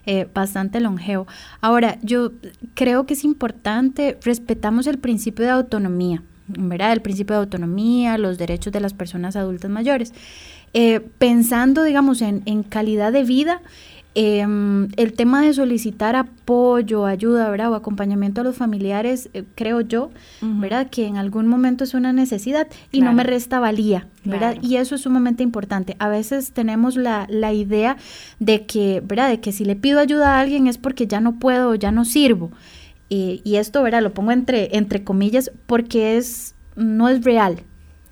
eh, 0.06 0.28
bastante 0.34 0.82
longevo. 0.82 1.26
Ahora, 1.62 1.98
yo 2.02 2.34
creo 2.74 3.06
que 3.06 3.14
es 3.14 3.24
importante, 3.24 4.18
respetamos 4.22 4.86
el 4.88 4.98
principio 4.98 5.46
de 5.46 5.52
autonomía, 5.52 6.24
¿verdad? 6.58 6.94
El 6.94 7.02
principio 7.02 7.36
de 7.36 7.42
autonomía, 7.42 8.18
los 8.18 8.38
derechos 8.38 8.74
de 8.74 8.80
las 8.80 8.94
personas 8.94 9.36
adultas 9.36 9.70
mayores. 9.70 10.14
Eh, 10.74 11.00
pensando, 11.18 11.84
digamos, 11.84 12.22
en, 12.22 12.64
calidad 12.64 13.12
de 13.12 13.24
vida, 13.24 13.62
em, 14.14 14.90
el 14.98 15.14
tema 15.14 15.42
de 15.42 15.54
solicitar 15.54 16.16
apoyo, 16.16 17.06
ayuda, 17.06 17.50
¿verdad? 17.50 17.72
O 17.72 17.76
acompañamiento 17.76 18.42
a 18.42 18.44
los 18.44 18.56
familiares, 18.56 19.30
eh, 19.34 19.44
creo 19.56 19.82
yo, 19.82 20.12
¿verdad? 20.42 20.90
Que 20.90 21.08
en 21.08 21.18
algún 21.18 21.48
momento 21.48 21.84
es 21.84 21.94
una 21.94 22.14
necesidad 22.14 22.68
y 22.92 23.02
no 23.02 23.14
me 23.14 23.24
resta 23.24 23.60
valía, 23.60 24.08
¿verdad? 24.26 24.58
Y 24.62 24.76
eso 24.76 24.96
es 24.96 25.02
sumamente 25.02 25.42
importante. 25.42 25.96
A 26.00 26.08
veces 26.08 26.52
tenemos 26.52 26.96
la, 26.96 27.26
la, 27.30 27.54
idea 27.54 27.98
de 28.40 28.66
que, 28.66 29.02
¿verdad? 29.04 29.30
De 29.30 29.40
que 29.40 29.52
si 29.52 29.66
le 29.66 29.76
pido 29.76 30.00
ayuda 30.00 30.36
a 30.36 30.40
alguien 30.40 30.68
es 30.68 30.78
porque 30.78 31.08
ya 31.08 31.20
no 31.20 31.40
puedo, 31.40 31.74
ya 31.76 31.92
no 31.92 32.06
sirvo 32.06 32.52
y 33.10 33.56
esto, 33.56 33.82
¿verdad? 33.82 34.04
Lo 34.04 34.14
pongo 34.14 34.32
entre, 34.32 34.78
entre 34.78 35.04
comillas 35.04 35.52
porque 35.66 36.18
es, 36.18 36.56
no 36.76 37.10
es 37.10 37.24
real, 37.24 37.64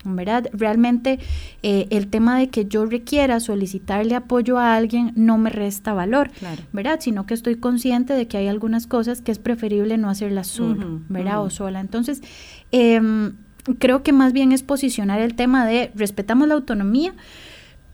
¿verdad? 0.04 0.48
Realmente 0.52 1.18
eh, 1.62 1.86
el 1.90 2.08
tema 2.08 2.38
de 2.38 2.48
que 2.48 2.66
yo 2.66 2.86
requiera 2.86 3.40
solicitarle 3.40 4.14
apoyo 4.14 4.58
a 4.58 4.76
alguien 4.76 5.12
no 5.16 5.38
me 5.38 5.50
resta 5.50 5.92
valor, 5.92 6.30
¿verdad? 6.72 6.98
Sino 7.00 7.26
que 7.26 7.34
estoy 7.34 7.56
consciente 7.56 8.14
de 8.14 8.26
que 8.28 8.36
hay 8.36 8.48
algunas 8.48 8.86
cosas 8.86 9.20
que 9.20 9.32
es 9.32 9.38
preferible 9.38 9.98
no 9.98 10.08
hacerlas 10.08 10.46
solo, 10.46 11.00
¿verdad? 11.08 11.42
O 11.42 11.50
sola. 11.50 11.80
Entonces, 11.80 12.22
em, 12.72 13.34
creo 13.78 14.02
que 14.02 14.12
más 14.12 14.32
bien 14.32 14.52
es 14.52 14.62
posicionar 14.62 15.20
el 15.20 15.34
tema 15.34 15.66
de 15.66 15.90
respetamos 15.94 16.48
la 16.48 16.54
autonomía, 16.54 17.14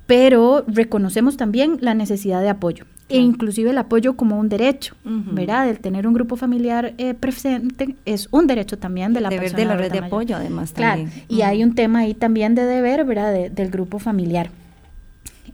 pero 0.07 0.64
reconocemos 0.66 1.36
también 1.36 1.78
la 1.80 1.94
necesidad 1.94 2.42
de 2.42 2.50
apoyo 2.50 2.84
e 3.14 3.20
inclusive 3.20 3.70
el 3.70 3.78
apoyo 3.78 4.16
como 4.16 4.38
un 4.40 4.48
derecho, 4.48 4.96
¿verdad? 5.04 5.68
El 5.68 5.78
tener 5.78 6.06
un 6.08 6.14
grupo 6.14 6.34
familiar 6.34 6.94
eh, 6.98 7.14
presente 7.14 7.94
es 8.04 8.26
un 8.32 8.48
derecho 8.48 8.76
también 8.76 9.12
de 9.12 9.20
la 9.20 9.28
deber 9.28 9.54
de 9.54 9.64
la 9.64 9.76
red 9.76 9.92
de 9.92 9.98
apoyo, 9.98 10.34
además. 10.36 10.72
Claro, 10.72 11.06
y 11.28 11.42
hay 11.42 11.62
un 11.62 11.76
tema 11.76 12.00
ahí 12.00 12.14
también 12.14 12.56
de 12.56 12.64
deber, 12.64 13.04
¿verdad? 13.04 13.50
del 13.50 13.70
grupo 13.70 14.00
familiar. 14.00 14.50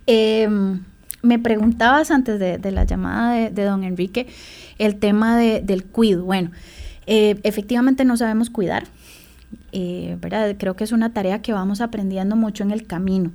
Em, 0.07 0.81
me 1.23 1.39
preguntabas 1.39 2.11
antes 2.11 2.41
de, 2.41 2.71
la 2.71 2.85
llamada 2.85 3.51
de, 3.51 3.65
don 3.65 3.85
Enrique 3.85 4.27
el 4.79 4.97
tema 4.97 5.37
del 5.37 5.85
cuido. 5.85 6.25
Bueno, 6.25 6.51
eh, 7.07 7.39
efectivamente 7.43 8.07
no 8.07 8.17
sabemos 8.17 8.49
cuidar, 8.49 8.87
eh, 9.73 10.17
¿verdad? 10.21 10.57
Creo 10.59 10.77
que 10.77 10.85
es 10.85 10.93
una 10.93 11.13
tarea 11.13 11.43
que 11.43 11.53
vamos 11.53 11.83
aprendiendo 11.83 12.37
mucho 12.37 12.65
en 12.65 12.71
el 12.71 12.87
camino. 12.87 13.33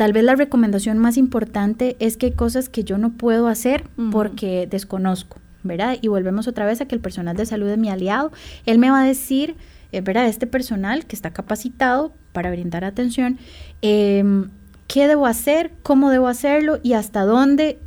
Tal 0.00 0.14
vez 0.14 0.24
la 0.24 0.34
recomendación 0.34 0.96
más 0.96 1.18
importante 1.18 1.94
es 1.98 2.16
que 2.16 2.24
hay 2.24 2.32
cosas 2.32 2.70
que 2.70 2.84
yo 2.84 2.96
no 2.96 3.10
puedo 3.10 3.48
hacer 3.48 3.84
porque 4.10 4.66
desconozco, 4.66 5.36
¿verdad? 5.62 5.98
Y 6.00 6.08
volvemos 6.08 6.48
otra 6.48 6.64
vez 6.64 6.80
a 6.80 6.86
que 6.86 6.94
el 6.94 7.02
personal 7.02 7.36
de 7.36 7.44
salud 7.44 7.68
es 7.68 7.76
mi 7.76 7.90
aliado. 7.90 8.32
Él 8.64 8.78
me 8.78 8.90
va 8.90 9.02
a 9.02 9.04
decir, 9.04 9.56
eh, 9.92 10.00
¿verdad? 10.00 10.26
Este 10.26 10.46
personal 10.46 11.04
que 11.04 11.14
está 11.14 11.34
capacitado 11.34 12.14
para 12.32 12.50
brindar 12.50 12.82
atención, 12.82 13.36
em, 13.82 14.48
qué 14.86 15.06
debo 15.06 15.26
hacer, 15.26 15.70
cómo 15.82 16.08
debo 16.08 16.28
hacerlo 16.28 16.78
y 16.82 16.94
hasta 16.94 17.26
dónde 17.26 17.78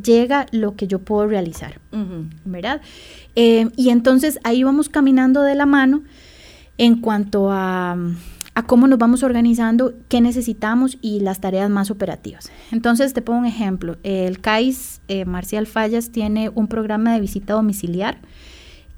llega 0.00 0.46
lo 0.52 0.76
que 0.76 0.86
yo 0.86 1.00
puedo 1.00 1.26
realizar, 1.26 1.80
¿verdad? 2.44 2.80
Em, 3.34 3.72
y 3.74 3.90
entonces 3.90 4.38
ahí 4.44 4.62
vamos 4.62 4.88
caminando 4.88 5.42
de 5.42 5.56
la 5.56 5.66
mano 5.66 6.04
en 6.78 7.00
cuanto 7.00 7.50
a, 7.50 7.96
cómo 8.62 8.86
nos 8.88 8.98
vamos 8.98 9.22
organizando, 9.22 9.94
qué 10.08 10.20
necesitamos 10.20 10.98
y 11.02 11.20
las 11.20 11.40
tareas 11.40 11.68
más 11.68 11.90
operativas. 11.90 12.50
Entonces, 12.72 13.12
te 13.12 13.22
pongo 13.22 13.40
un 13.40 13.46
ejemplo. 13.46 13.96
El 14.02 14.40
CAIS 14.40 15.00
eh, 15.08 15.24
Marcial 15.24 15.66
Fallas 15.66 16.10
tiene 16.10 16.50
un 16.54 16.66
programa 16.66 17.12
de 17.12 17.20
visita 17.20 17.54
domiciliar. 17.54 18.18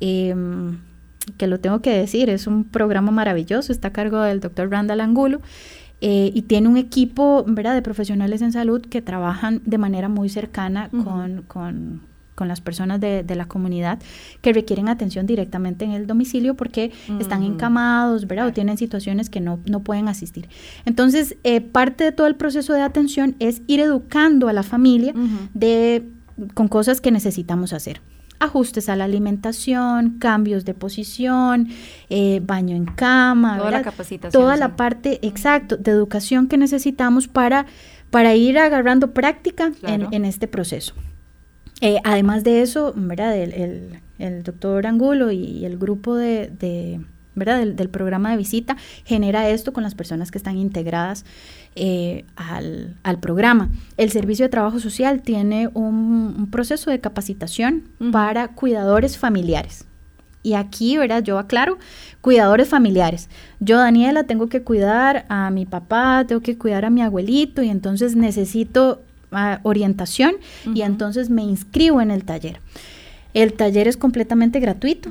Em, 0.01 0.79
que 1.37 1.47
lo 1.47 1.61
tengo 1.61 1.81
que 1.81 1.91
decir, 1.91 2.31
es 2.31 2.47
un 2.47 2.65
programa 2.65 3.11
maravilloso, 3.11 3.73
está 3.73 3.89
a 3.89 3.93
cargo 3.93 4.21
del 4.21 4.41
doctor 4.41 4.71
Randall 4.71 5.01
Angulo. 5.01 5.41
Eh, 6.01 6.31
y 6.33 6.43
tiene 6.43 6.69
un 6.69 6.77
equipo 6.77 7.45
¿verdad? 7.49 7.75
de 7.75 7.83
profesionales 7.83 8.41
en 8.41 8.53
salud 8.53 8.81
que 8.83 9.03
trabajan 9.03 9.61
de 9.65 9.79
manera 9.79 10.09
muy 10.09 10.29
cercana 10.29 10.91
con, 10.91 11.43
con, 11.49 12.03
con 12.39 12.47
las 12.47 12.61
personas 12.61 13.01
de, 13.01 13.25
de, 13.25 13.35
la 13.35 13.47
comunidad 13.47 13.99
que 14.43 14.53
requieren 14.53 14.89
atención 14.89 15.27
directamente 15.27 15.85
en 15.85 15.91
el 15.91 16.07
domicilio 16.07 16.55
porque 16.55 16.93
están 17.19 17.43
encamados, 17.43 18.29
¿verdad? 18.29 18.47
O 18.47 18.53
tienen 18.53 18.79
situaciones 18.79 19.29
que 19.29 19.41
no, 19.41 19.59
no 19.67 19.81
pueden 19.81 20.07
asistir. 20.07 20.49
Entonces, 20.85 21.37
eh, 21.43 21.61
parte 21.61 22.05
de 22.05 22.13
todo 22.13 22.29
el 22.29 22.37
proceso 22.37 22.75
de 22.75 22.83
atención 22.83 23.35
es 23.41 23.63
ir 23.67 23.81
educando 23.81 24.47
a 24.47 24.53
la 24.53 24.63
familia 24.63 25.13
de, 25.53 26.09
con 26.55 26.69
cosas 26.69 27.01
que 27.01 27.11
necesitamos 27.11 27.73
hacer 27.73 28.01
ajustes 28.41 28.89
a 28.89 28.95
la 28.95 29.03
alimentación, 29.03 30.21
cambios 30.21 30.65
de 30.65 30.73
posición, 30.73 31.71
eh, 32.09 32.41
baño 32.41 32.77
en 32.77 32.85
cama, 32.85 33.59
toda 33.59 33.71
la 33.73 33.83
capacitación. 33.83 34.41
Toda 34.41 34.57
la 34.57 34.77
parte, 34.77 35.19
exacto, 35.27 35.77
de 35.77 35.91
educación 35.91 36.47
que 36.47 36.57
necesitamos 36.57 37.27
para, 37.27 37.67
para 38.11 38.37
ir 38.37 38.57
agarrando 38.61 39.13
práctica 39.13 39.73
en, 39.83 40.07
en, 40.13 40.25
este 40.25 40.47
proceso. 40.47 40.95
Eh, 41.81 41.99
además 42.05 42.45
de 42.45 42.63
eso, 42.63 42.93
¿verdad? 42.97 43.37
El, 43.37 44.01
el, 44.19 44.43
doctor 44.43 44.87
Angulo 44.87 45.31
y, 45.31 45.65
el 45.65 45.79
grupo 45.79 46.17
de, 46.17 47.01
¿verdad? 47.35 47.65
Del, 47.65 47.89
programa 47.89 48.33
de 48.33 48.37
visita 48.37 48.77
genera 49.05 49.49
esto 49.49 49.73
con 49.73 49.85
las 49.85 49.95
personas 49.95 50.31
que 50.31 50.39
están 50.39 50.57
integradas 50.57 51.25
eh, 51.77 52.25
al, 52.35 53.19
programa. 53.21 53.71
El 53.97 54.11
Servicio 54.11 54.45
de 54.45 54.49
Trabajo 54.49 54.81
Social 54.81 55.23
tiene 55.23 55.69
un, 55.73 56.49
proceso 56.51 56.91
de 56.91 57.01
capacitación 57.01 57.85
para 58.13 58.49
cuidadores 58.49 59.17
familiares. 59.17 59.85
Y 60.43 60.55
aquí, 60.55 60.97
¿verdad? 60.97 61.23
Yo 61.23 61.39
aclaro, 61.39 61.79
cuidadores 62.21 62.69
familiares. 62.69 63.29
Yo, 63.61 63.79
Daniela, 63.79 64.25
tengo 64.25 64.49
que 64.49 64.63
cuidar 64.63 65.27
a 65.29 65.51
mi 65.51 65.67
papá, 65.67 66.25
tengo 66.27 66.41
que 66.41 66.57
cuidar 66.57 66.85
a 66.85 66.91
mi 66.91 67.03
abuelito 67.03 67.63
y 67.63 67.69
entonces 67.69 68.17
necesito 68.17 69.03
orientación 69.63 70.37
y 70.75 70.83
entonces 70.83 71.31
me 71.31 71.43
inscribo 71.43 72.01
en 72.01 72.11
el 72.11 72.25
taller. 72.25 72.61
El 73.35 73.53
taller 73.53 73.87
es 73.87 73.97
completamente 73.97 74.59
gratuito 74.59 75.11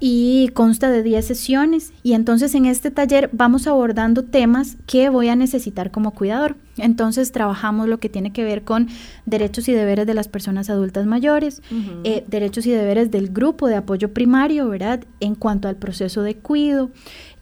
y 0.00 0.48
consta 0.48 0.90
de 0.90 1.02
10 1.02 1.24
sesiones 1.24 1.92
y 2.02 2.14
entonces 2.14 2.54
en 2.54 2.66
este 2.66 2.90
taller 2.90 3.30
vamos 3.32 3.66
abordando 3.66 4.24
temas 4.24 4.76
que 4.86 5.08
voy 5.08 5.28
a 5.28 5.36
necesitar 5.36 5.90
como 5.90 6.10
cuidador. 6.10 6.56
Entonces 6.78 7.32
trabajamos 7.32 7.88
lo 7.88 7.98
que 7.98 8.08
tiene 8.08 8.32
que 8.32 8.44
ver 8.44 8.62
con 8.62 8.88
derechos 9.26 9.68
y 9.68 9.72
deberes 9.72 10.06
de 10.06 10.14
las 10.14 10.28
personas 10.28 10.70
adultas 10.70 11.04
mayores, 11.04 11.60
eh, 12.04 12.24
derechos 12.28 12.64
y 12.66 12.70
deberes 12.70 13.10
del 13.10 13.28
grupo 13.28 13.68
de 13.68 13.76
apoyo 13.76 14.14
primario, 14.14 14.68
¿verdad? 14.68 15.04
En 15.20 15.34
cuanto 15.34 15.68
al 15.68 15.76
proceso 15.76 16.22
de 16.22 16.36
cuido, 16.36 16.90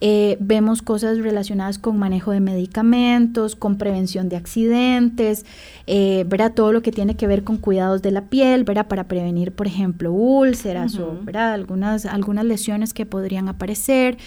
eh, 0.01 0.37
vemos 0.41 0.83
cosas 0.83 1.19
relacionadas 1.19 1.79
con 1.79 1.97
manejo 1.97 2.33
de 2.33 2.41
medicamentos, 2.41 3.55
con 3.55 3.79
prevención 3.79 4.29
de 4.29 4.37
accidentes, 4.37 5.47
eh, 5.87 6.25
¿verdad? 6.27 6.53
Todo 6.53 6.73
lo 6.73 6.83
que 6.83 6.91
tiene 6.91 7.15
que 7.17 7.29
ver 7.29 7.45
con 7.45 7.57
cuidados 7.57 8.03
de 8.03 8.11
la 8.11 8.23
piel, 8.23 8.65
¿verdad? 8.65 8.89
Para 8.89 9.07
prevenir, 9.07 9.53
por 9.53 9.69
ejemplo, 9.69 10.13
úlceras 10.13 10.99
o, 10.99 11.21
¿verdad? 11.23 11.53
Algunas, 11.53 12.05
algunas 12.05 12.45
lesiones 12.45 12.93
que 12.95 13.07
podrían 13.07 13.49
aparecer. 13.49 14.19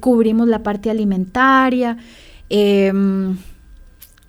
cubrimos 0.00 0.48
la 0.48 0.62
parte 0.62 0.90
alimentaria. 0.90 1.98
Em, 2.48 3.36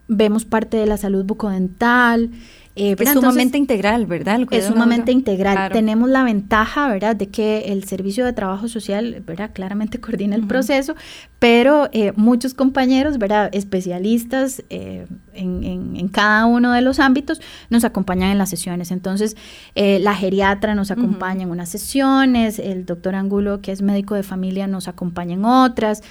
vemos 0.08 0.46
parte 0.46 0.78
de 0.78 0.86
la 0.86 0.98
salud 0.98 1.26
bucodental. 1.26 2.30
Eh, 2.78 2.96
es 3.00 3.10
sumamente 3.10 3.58
integral, 3.58 4.06
¿verdad? 4.06 4.42
Es 4.52 4.66
sumamente 4.66 5.12
integral. 5.12 5.72
Tenemos 5.72 6.10
la 6.10 6.24
ventaja, 6.24 6.88
¿verdad?, 6.88 7.16
de 7.16 7.28
que 7.28 7.72
el 7.72 7.86
Servicio 7.86 8.24
de 8.24 8.34
Trabajo 8.34 8.68
Social, 8.68 9.24
¿verdad?, 9.26 9.50
claramente 9.52 10.00
coordina 10.02 10.36
el 10.36 10.46
proceso, 10.46 10.96
pero 11.40 11.90
eh, 11.92 12.14
muchos 12.16 12.54
compañeros, 12.54 13.18
¿verdad?, 13.18 13.50
especialistas 13.52 14.64
eh, 14.70 15.08
en, 15.34 16.08
cada 16.10 16.46
uno 16.46 16.72
de 16.72 16.82
los 16.82 17.00
ámbitos 17.00 17.42
nos 17.70 17.84
acompañan 17.84 18.32
en 18.32 18.38
las 18.38 18.50
sesiones. 18.50 18.92
Entonces, 18.92 19.36
la 19.76 20.16
geriatra 20.16 20.74
nos 20.74 20.90
acompaña 20.90 21.44
en 21.44 21.52
unas 21.52 21.70
sesiones, 21.70 22.60
el 22.60 22.86
doctor 22.86 23.16
Angulo, 23.16 23.62
que 23.62 23.72
es 23.72 23.82
médico 23.82 24.16
de 24.16 24.24
familia, 24.24 24.68
nos 24.68 24.88
acompaña 24.88 25.34
en 25.34 25.46
otras, 25.46 26.02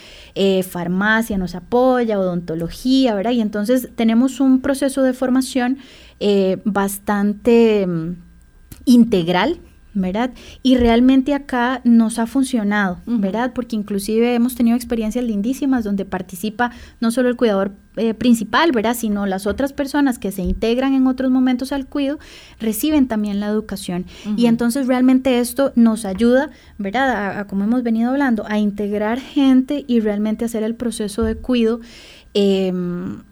farmacia 0.68 1.38
nos 1.38 1.54
apoya, 1.54 2.20
odontología, 2.20 3.14
¿verdad? 3.14 3.32
Y 3.32 3.40
entonces 3.40 3.88
tenemos 3.96 4.38
un 4.38 4.60
proceso 4.60 5.02
de 5.02 5.12
formación 5.12 5.78
eh, 6.20 6.58
bastante 6.64 7.86
mm, 7.86 8.16
integral, 8.84 9.60
¿verdad? 9.96 10.32
Y 10.62 10.76
realmente 10.76 11.32
acá 11.32 11.80
nos 11.84 12.18
ha 12.18 12.26
funcionado, 12.26 13.00
¿verdad? 13.06 13.52
Porque 13.54 13.76
inclusive 13.76 14.34
hemos 14.34 14.54
tenido 14.54 14.76
experiencias 14.76 15.24
lindísimas 15.24 15.84
donde 15.84 16.04
participa 16.04 16.70
no 17.00 17.10
solo 17.10 17.30
el 17.30 17.36
cuidador 17.36 17.72
eh, 17.96 18.12
principal, 18.12 18.72
¿verdad? 18.72 18.94
Sino 18.94 19.24
las 19.24 19.46
otras 19.46 19.72
personas 19.72 20.18
que 20.18 20.32
se 20.32 20.42
integran 20.42 20.92
en 20.92 21.06
otros 21.06 21.30
momentos 21.30 21.72
al 21.72 21.86
cuidado, 21.86 22.18
reciben 22.60 23.08
también 23.08 23.40
la 23.40 23.46
educación. 23.46 24.04
Y 24.36 24.46
entonces 24.46 24.86
realmente 24.86 25.38
esto 25.38 25.72
nos 25.76 26.04
ayuda, 26.04 26.50
¿verdad? 26.76 27.38
A, 27.38 27.46
como 27.46 27.64
hemos 27.64 27.82
venido 27.82 28.10
hablando, 28.10 28.44
a 28.46 28.58
integrar 28.58 29.18
gente 29.18 29.84
y 29.88 30.00
realmente 30.00 30.44
hacer 30.44 30.62
el 30.62 30.74
proceso 30.74 31.22
de 31.22 31.36
cuidado 31.36 31.80
em, 32.34 33.22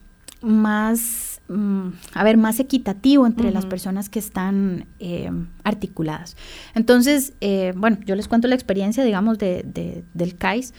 más 0.41 1.34
Mm, 1.49 1.89
a 2.15 2.25
ver, 2.25 2.39
más 2.39 2.59
equitativo 2.59 3.27
entre 3.27 3.51
las 3.51 3.67
personas 3.67 4.09
que 4.09 4.19
están 4.19 4.87
eh, 4.99 5.31
articuladas. 5.63 6.37
Entonces, 6.75 7.35
eh, 7.43 7.75
bueno, 7.77 7.99
yo 8.07 8.15
les 8.15 8.29
cuento 8.29 8.49
la 8.49 8.55
experiencia, 8.55 9.05
digamos, 9.05 9.39
de, 9.39 10.05
del 10.15 10.37
CAIS. 10.37 10.73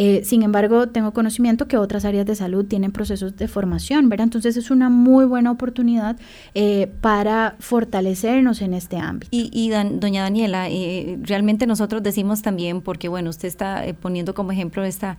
Eh, 0.00 0.22
sin 0.24 0.44
embargo, 0.44 0.86
tengo 0.86 1.12
conocimiento 1.12 1.66
que 1.66 1.76
otras 1.76 2.04
áreas 2.04 2.24
de 2.24 2.36
salud 2.36 2.64
tienen 2.64 2.92
procesos 2.92 3.34
de 3.34 3.48
formación, 3.48 4.08
¿verdad? 4.08 4.26
Entonces 4.26 4.56
es 4.56 4.70
una 4.70 4.90
muy 4.90 5.24
buena 5.24 5.50
oportunidad 5.50 6.16
eh, 6.54 6.88
para 7.00 7.56
fortalecernos 7.58 8.62
en 8.62 8.74
este 8.74 8.96
ámbito. 8.98 9.28
Y, 9.32 9.70
doña 9.70 10.22
Daniela, 10.22 10.68
eh, 10.70 11.18
realmente 11.22 11.66
nosotros 11.66 12.00
decimos 12.04 12.42
también, 12.42 12.80
porque 12.80 13.08
bueno, 13.08 13.28
usted 13.30 13.48
está 13.48 13.84
poniendo 14.00 14.34
como 14.34 14.52
ejemplo 14.52 14.84
esta 14.84 15.18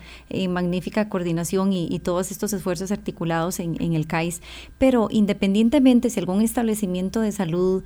magnífica 0.49 1.09
coordinación 1.09 1.73
y, 1.73 1.99
todos 1.99 2.31
estos 2.31 2.53
esfuerzos 2.53 2.93
articulados 2.93 3.59
en, 3.59 3.75
en, 3.81 3.93
el 3.93 4.07
CAIS, 4.07 4.41
pero 4.77 5.09
independientemente 5.11 6.09
si 6.09 6.21
algún 6.21 6.41
establecimiento 6.41 7.19
de 7.19 7.33
salud 7.33 7.83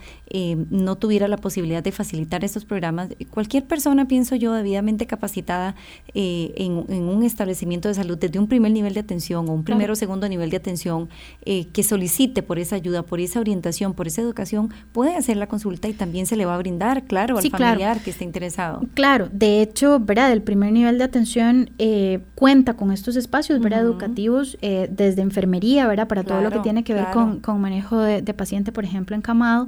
no 0.70 0.96
tuviera 0.98 1.28
la 1.28 1.38
posibilidad 1.38 1.82
de 1.82 1.92
facilitar 1.92 2.44
estos 2.44 2.66
programas, 2.66 3.10
cualquier 3.32 3.66
persona, 3.66 4.08
pienso 4.08 4.36
yo, 4.36 4.54
debidamente 4.54 5.08
capacitada 5.08 5.76
en 6.14 6.83
en 6.90 7.04
un 7.04 7.24
establecimiento 7.24 7.88
de 7.88 7.94
salud 7.94 8.18
desde 8.18 8.40
un 8.40 8.48
primer 8.48 8.72
nivel 8.72 8.94
de 8.94 9.00
atención 9.00 9.48
o 9.50 9.54
un 9.54 9.64
primer 9.64 9.92
o 9.92 9.96
segundo 9.96 10.28
nivel 10.28 10.50
de 10.50 10.58
atención 10.58 11.10
eh, 11.46 11.66
que 11.74 11.84
solicite 11.84 12.44
por 12.44 12.60
esa 12.60 12.76
ayuda, 12.76 13.04
por 13.04 13.20
esa 13.20 13.40
orientación, 13.40 13.94
por 13.94 14.08
esa 14.08 14.22
educación, 14.22 14.74
puede 14.92 15.16
hacer 15.16 15.38
la 15.38 15.48
consulta 15.48 15.88
y 15.88 15.94
también 15.94 16.26
se 16.26 16.36
le 16.36 16.46
va 16.46 16.56
a 16.56 16.58
brindar, 16.58 17.04
claro, 17.04 17.38
al 17.38 17.50
familiar 17.50 18.00
que 18.02 18.12
esté 18.12 18.24
interesado. 18.24 18.82
Claro, 18.94 19.30
de 19.32 19.62
hecho, 19.62 20.00
¿verdad? 20.00 20.32
El 20.32 20.42
primer 20.42 20.72
nivel 20.72 20.98
de 20.98 21.04
atención 21.04 21.70
eh, 21.78 22.20
cuenta 22.36 22.76
con 22.76 22.92
estos 22.92 23.16
espacios, 23.16 23.60
¿verdad? 23.60 23.82
Educativos 23.82 24.58
eh, 24.62 24.90
desde 24.92 25.22
enfermería, 25.22 25.88
¿verdad? 25.88 26.08
Para 26.08 26.24
todo 26.24 26.42
lo 26.42 26.52
que 26.52 26.60
tiene 26.60 26.84
que 26.84 26.94
ver 26.94 27.08
con, 27.14 27.40
con 27.40 27.60
manejo 27.62 28.00
de, 28.00 28.22
de 28.22 28.34
paciente, 28.34 28.72
por 28.72 28.84
ejemplo, 28.84 29.16
encamado. 29.16 29.68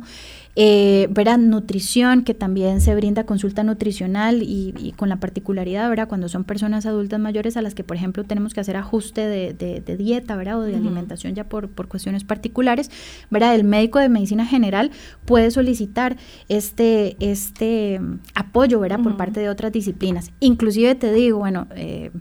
Eh, 0.57 1.07
¿verdad? 1.11 1.37
Nutrición, 1.37 2.23
que 2.23 2.33
también 2.33 2.79
se 2.79 2.95
brinda 2.95 3.25
consulta 3.25 3.63
nutricional 3.63 4.41
y, 4.41 4.93
con 4.95 5.09
la 5.09 5.17
particularidad, 5.17 5.89
¿verdad? 5.89 6.07
Cuando 6.07 6.29
son 6.29 6.45
personas 6.45 6.85
adultas 6.85 7.19
mayores 7.19 7.57
a 7.57 7.61
las 7.61 7.75
que, 7.75 7.83
por 7.83 7.97
ejemplo, 7.97 8.23
tenemos 8.23 8.53
que 8.53 8.61
hacer 8.61 8.77
ajuste 8.77 9.27
de, 9.27 9.97
dieta, 9.97 10.35
¿verdad? 10.37 10.59
O 10.59 10.61
de 10.61 10.75
alimentación 10.75 11.35
ya 11.35 11.43
por, 11.43 11.67
por 11.67 11.89
cuestiones 11.89 12.23
particulares, 12.23 12.89
¿verdad? 13.29 13.53
El 13.53 13.65
médico 13.65 13.99
de 13.99 14.07
medicina 14.07 14.45
general 14.45 14.91
puede 15.25 15.51
solicitar 15.51 16.15
este, 16.47 17.17
este 17.19 17.99
apoyo, 18.33 18.79
¿verdad? 18.79 19.01
Por 19.01 19.17
parte 19.17 19.41
de 19.41 19.49
otras 19.49 19.73
disciplinas. 19.73 20.31
Inclusive 20.39 20.95
te 20.95 21.11
digo, 21.11 21.39
bueno, 21.39 21.67
eh, 21.75 22.11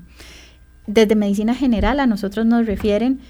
desde 0.89 1.15
medicina 1.15 1.55
general 1.55 2.01
a 2.01 2.07
nosotros 2.07 2.47
nos 2.47 2.67
refieren 2.67 3.21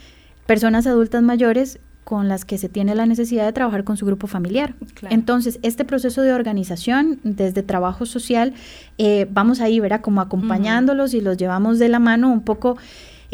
personas 0.46 0.86
adultas 0.86 1.22
mayores 1.22 1.78
con 2.04 2.28
las 2.28 2.44
que 2.44 2.58
se 2.58 2.68
tiene 2.68 2.94
la 2.94 3.06
necesidad 3.06 3.46
de 3.46 3.52
trabajar 3.52 3.82
con 3.82 3.96
su 3.96 4.06
grupo 4.06 4.26
familiar. 4.26 4.74
Entonces, 5.10 5.58
este 5.62 5.84
proceso 5.84 6.22
de 6.22 6.34
organización 6.34 7.18
desde 7.24 7.62
trabajo 7.62 8.06
social, 8.06 8.52
eh, 8.98 9.26
vamos 9.30 9.60
ahí, 9.60 9.80
¿verdad? 9.80 10.02
Como 10.02 10.20
acompañándolos 10.20 11.14
y 11.14 11.20
los 11.20 11.36
llevamos 11.36 11.78
de 11.78 11.88
la 11.88 11.98
mano 11.98 12.30
un 12.30 12.42
poco 12.42 12.76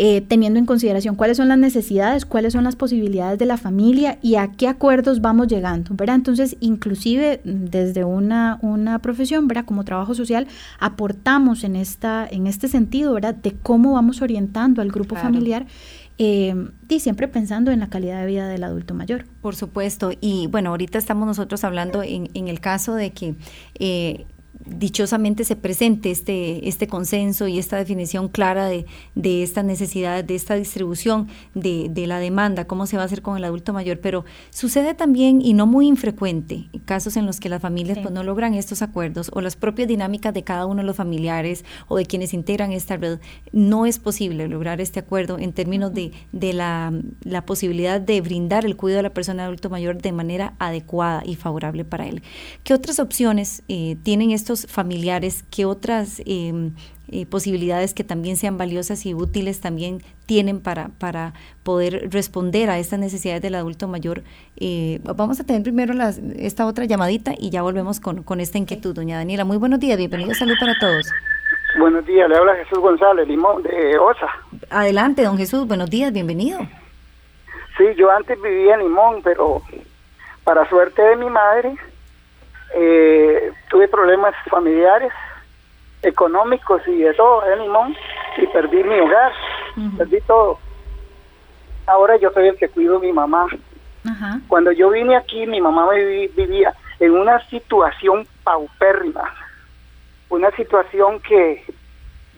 eh, 0.03 0.23
teniendo 0.23 0.59
en 0.59 0.65
consideración 0.65 1.15
cuáles 1.15 1.37
son 1.37 1.49
las 1.49 1.59
necesidades, 1.59 2.25
cuáles 2.25 2.55
son 2.55 2.65
las 2.65 2.75
posibilidades 2.75 3.39
de 3.39 3.45
la 3.45 3.59
familia 3.59 4.19
y 4.23 4.37
a 4.37 4.51
qué 4.53 4.67
acuerdos 4.67 5.21
vamos 5.21 5.49
llegando, 5.49 5.95
¿verdad? 5.95 6.17
Entonces, 6.17 6.57
inclusive 6.61 7.43
mm, 7.45 7.67
desde 7.67 8.05
una, 8.05 8.59
una 8.63 9.01
profesión, 9.01 9.47
¿verdad? 9.47 9.67
Como 9.67 9.85
trabajo 9.85 10.15
social, 10.15 10.47
aportamos 10.79 11.65
en, 11.65 11.77
esta, 11.77 12.27
en 12.31 12.47
este 12.47 12.69
sentido, 12.69 13.13
¿verdad? 13.13 13.35
De 13.35 13.53
cómo 13.53 13.93
vamos 13.93 14.23
orientando 14.23 14.81
al 14.81 14.91
grupo 14.91 15.17
familiar 15.17 15.67
eh, 16.23 16.55
y 16.87 17.01
siempre 17.01 17.29
pensando 17.29 17.71
en 17.71 17.81
la 17.81 17.89
calidad 17.89 18.21
de 18.21 18.27
vida 18.27 18.47
del 18.47 18.63
adulto 18.63 18.93
mayor. 18.93 19.25
Por 19.41 19.57
supuesto, 19.57 20.11
y 20.21 20.49
bueno, 20.49 20.69
ahorita 20.69 20.99
estamos 20.99 21.27
nosotros 21.27 21.65
hablando 21.65 22.03
en, 22.03 22.29
en 22.35 22.49
el 22.49 22.61
caso 22.61 22.95
de 22.95 23.13
que 23.13 23.37
eh, 23.79 24.27
dichosamente 24.67 25.45
se 25.45 25.57
presente 25.57 26.11
este, 26.11 26.69
este 26.69 26.87
consenso 26.87 27.49
y 27.49 27.59
esta 27.59 27.77
definición 27.77 28.29
clara 28.29 28.67
de, 28.67 28.87
de 29.15 29.43
esta 29.43 29.63
necesidad, 29.63 30.23
de 30.23 30.35
esta 30.35 30.55
distribución 30.55 31.29
de, 31.55 31.89
de, 31.91 32.07
la 32.07 32.19
demanda, 32.19 32.67
cómo 32.67 32.87
se 32.87 32.97
va 32.97 33.03
a 33.03 33.07
hacer 33.07 33.23
con 33.23 33.37
el 33.37 33.45
adulto 33.45 33.73
mayor. 33.73 34.01
Pero 34.01 34.25
sucede 34.51 34.95
también, 34.95 35.41
y 35.41 35.55
no 35.55 35.67
muy 35.67 35.87
infrecuente, 35.87 36.69
casos 36.85 37.17
en 37.17 37.27
los 37.27 37.41
que 37.41 37.49
las 37.49 37.63
familias 37.63 37.99
pues, 37.99 38.13
no 38.13 38.23
logran 38.23 38.55
estos 38.55 38.83
acuerdos 38.83 39.31
o 39.33 39.41
las 39.41 39.57
propias 39.57 39.89
dinámicas 39.89 40.35
de 40.35 40.45
cada 40.45 40.67
uno 40.67 40.83
de 40.83 40.87
los 40.87 40.97
familiares 40.97 41.65
o 41.89 41.97
de 41.97 42.07
quienes 42.07 42.35
integran 42.35 42.73
esta 42.73 42.97
red, 42.97 43.19
no 43.53 43.87
es 43.87 43.99
posible 43.99 44.49
lograr 44.49 44.81
este 44.81 45.01
acuerdo 45.01 45.39
en 45.39 45.53
términos 45.53 45.95
de, 45.95 46.13
de 46.33 46.53
la, 46.53 46.93
la 47.23 47.47
posibilidad 47.47 48.01
de 48.01 48.21
brindar 48.21 48.67
el 48.67 48.77
cuidado 48.77 49.01
a 49.01 49.05
la 49.05 49.15
persona 49.15 49.45
adulto 49.45 49.71
mayor 49.71 50.01
de 50.03 50.13
manera 50.13 50.55
adecuada 50.59 51.23
y 51.25 51.37
favorable 51.37 51.85
para 51.85 52.07
él. 52.07 52.23
¿Qué 52.65 52.75
otras 52.75 52.99
opciones 52.99 53.63
eh, 53.69 53.97
tienen 54.03 54.31
estos 54.31 54.50
familiares, 54.69 55.45
qué 55.51 55.65
otras 55.65 56.23
em, 56.27 56.75
eh, 57.11 57.27
posibilidades 57.27 57.95
que 57.95 58.05
también 58.05 58.37
sean 58.37 58.59
valiosas 58.59 59.05
y 59.07 59.15
útiles 59.15 59.61
también 59.61 60.03
tienen 60.27 60.61
para, 60.61 60.89
para 60.99 61.33
poder 61.63 62.11
responder 62.13 62.71
a 62.71 62.79
estas 62.79 62.99
necesidades 62.99 63.43
del 63.43 63.55
adulto 63.55 63.89
mayor. 63.89 64.23
Eh, 64.57 65.01
vamos 65.03 65.41
a 65.41 65.45
tener 65.45 65.63
primero 65.63 65.95
las, 65.95 66.19
esta 66.37 66.67
otra 66.67 66.85
llamadita 66.85 67.33
y 67.39 67.51
ya 67.51 67.63
volvemos 67.63 68.01
con, 68.01 68.23
con 68.23 68.41
esta 68.41 68.59
inquietud, 68.59 68.95
doña 68.95 69.17
Daniela. 69.17 69.45
Muy 69.45 69.57
buenos 69.57 69.81
días, 69.81 69.99
bienvenido, 69.99 70.35
salud 70.35 70.55
para 70.61 70.79
todos. 70.79 71.11
Buenos 71.79 72.05
días, 72.05 72.29
le 72.29 72.37
habla 72.37 72.57
Jesús 72.57 72.79
González 72.79 73.29
Limón 73.29 73.63
de 73.63 73.97
OSA. 73.99 74.29
Adelante, 74.71 75.23
don 75.23 75.39
Jesús, 75.39 75.67
buenos 75.67 75.89
días, 75.89 76.13
bienvenido. 76.13 76.59
Sí, 77.79 77.85
yo 77.97 78.11
antes 78.11 78.41
vivía 78.43 78.75
en 78.75 78.81
Limón, 78.81 79.23
pero 79.23 79.63
para 80.45 80.69
suerte 80.69 81.01
de 81.01 81.17
mi 81.17 81.31
madre, 81.31 81.77
eh, 82.75 83.53
tuve 83.69 83.89
problemas 83.89 84.35
familiares, 84.49 85.13
económicos 86.03 86.83
y 86.87 87.03
de 87.03 87.15
todo 87.15 87.45
en 87.51 87.61
Limón 87.61 87.97
y 88.39 88.47
perdí 88.49 88.83
mi 88.85 89.01
hogar, 89.01 89.33
perdí 89.99 90.21
todo. 90.23 90.59
Ahora 91.87 92.17
yo 92.17 92.31
soy 92.31 92.49
el 92.49 92.57
que 92.57 92.69
cuido 92.69 92.97
a 92.97 93.01
mi 93.01 93.13
mamá. 93.13 93.47
Cuando 94.49 94.73
yo 94.73 94.91
vine 94.91 95.17
aquí, 95.17 95.47
mi 95.47 95.61
mamá 95.61 95.91
vivía 95.91 96.75
en 96.99 97.13
una 97.13 97.45
situación 97.49 98.27
paupérrima, 98.45 99.25
una 100.31 100.51
situación 100.53 101.21
que 101.21 101.65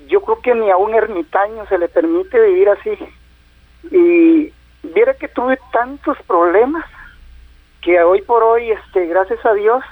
yo 0.09 0.20
creo 0.22 0.41
que 0.41 0.55
ni 0.55 0.70
a 0.70 0.76
un 0.76 0.95
ermitaño 0.95 1.66
se 1.66 1.78
le 1.78 1.89
permite 1.89 2.41
vivir 2.41 2.68
así. 2.68 2.99
Y 3.91 4.53
viera 4.83 5.14
que 5.14 5.28
tuve 5.28 5.59
tantos 5.72 6.18
problemas 6.26 6.85
que 7.80 8.03
hoy 8.03 8.22
por 8.22 8.43
hoy, 8.43 8.70
este, 8.70 9.07
gracias 9.07 9.45
a 9.45 9.53
Dios, 9.55 9.83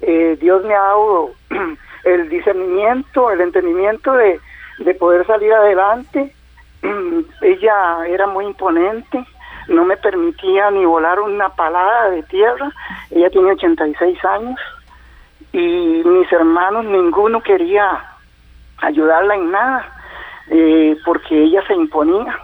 eh, 0.00 0.36
Dios 0.40 0.64
me 0.64 0.74
ha 0.74 0.80
dado 0.80 1.30
el 2.04 2.28
discernimiento, 2.28 3.30
el 3.30 3.40
entendimiento 3.40 4.12
de, 4.12 4.40
de 4.78 4.94
poder 4.94 5.26
salir 5.26 5.52
adelante. 5.52 6.32
Ella 7.42 8.06
era 8.06 8.26
muy 8.26 8.46
imponente, 8.46 9.24
no 9.68 9.84
me 9.84 9.96
permitía 9.96 10.70
ni 10.70 10.84
volar 10.84 11.20
una 11.20 11.48
palada 11.50 12.10
de 12.10 12.22
tierra. 12.24 12.70
Ella 13.10 13.30
tiene 13.30 13.52
86 13.52 14.24
años 14.24 14.60
y 15.52 16.02
mis 16.04 16.30
hermanos 16.32 16.84
ninguno 16.84 17.40
quería 17.40 18.04
ayudarla 18.78 19.34
en 19.34 19.50
nada 19.50 19.86
eh, 20.48 20.96
porque 21.04 21.44
ella 21.44 21.66
se 21.66 21.74
imponía 21.74 22.38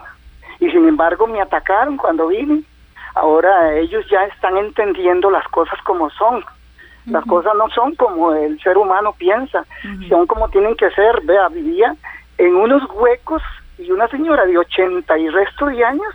y 0.59 0.71
sin 0.71 0.89
embargo 0.89 1.27
me 1.27 1.41
atacaron 1.41 1.97
cuando 1.97 2.29
vine. 2.29 2.63
Ahora 3.15 3.75
ellos 3.75 4.05
ya 4.11 4.25
están 4.25 4.57
entendiendo 4.57 5.31
las 5.31 5.47
cosas 5.49 5.79
como 5.83 6.09
son 6.11 6.43
las 7.07 7.25
cosas 7.25 7.55
no 7.57 7.69
son 7.71 7.95
como 7.97 8.33
el 8.33 8.61
ser 8.61 8.79
humano 8.79 9.13
piensa, 9.17 9.65
son 10.09 10.27
como 10.27 10.49
tienen 10.49 10.77
que 10.77 10.91
ser. 10.91 11.21
Vea, 11.23 11.49
vivía 11.49 11.95
en 12.39 12.55
unos 12.57 12.83
huecos 12.93 13.43
y 13.79 13.91
una 13.91 14.09
señora 14.09 14.45
de 14.47 14.59
80 14.59 15.19
y 15.19 15.29
resto 15.29 15.67
de 15.67 15.85
años 15.85 16.15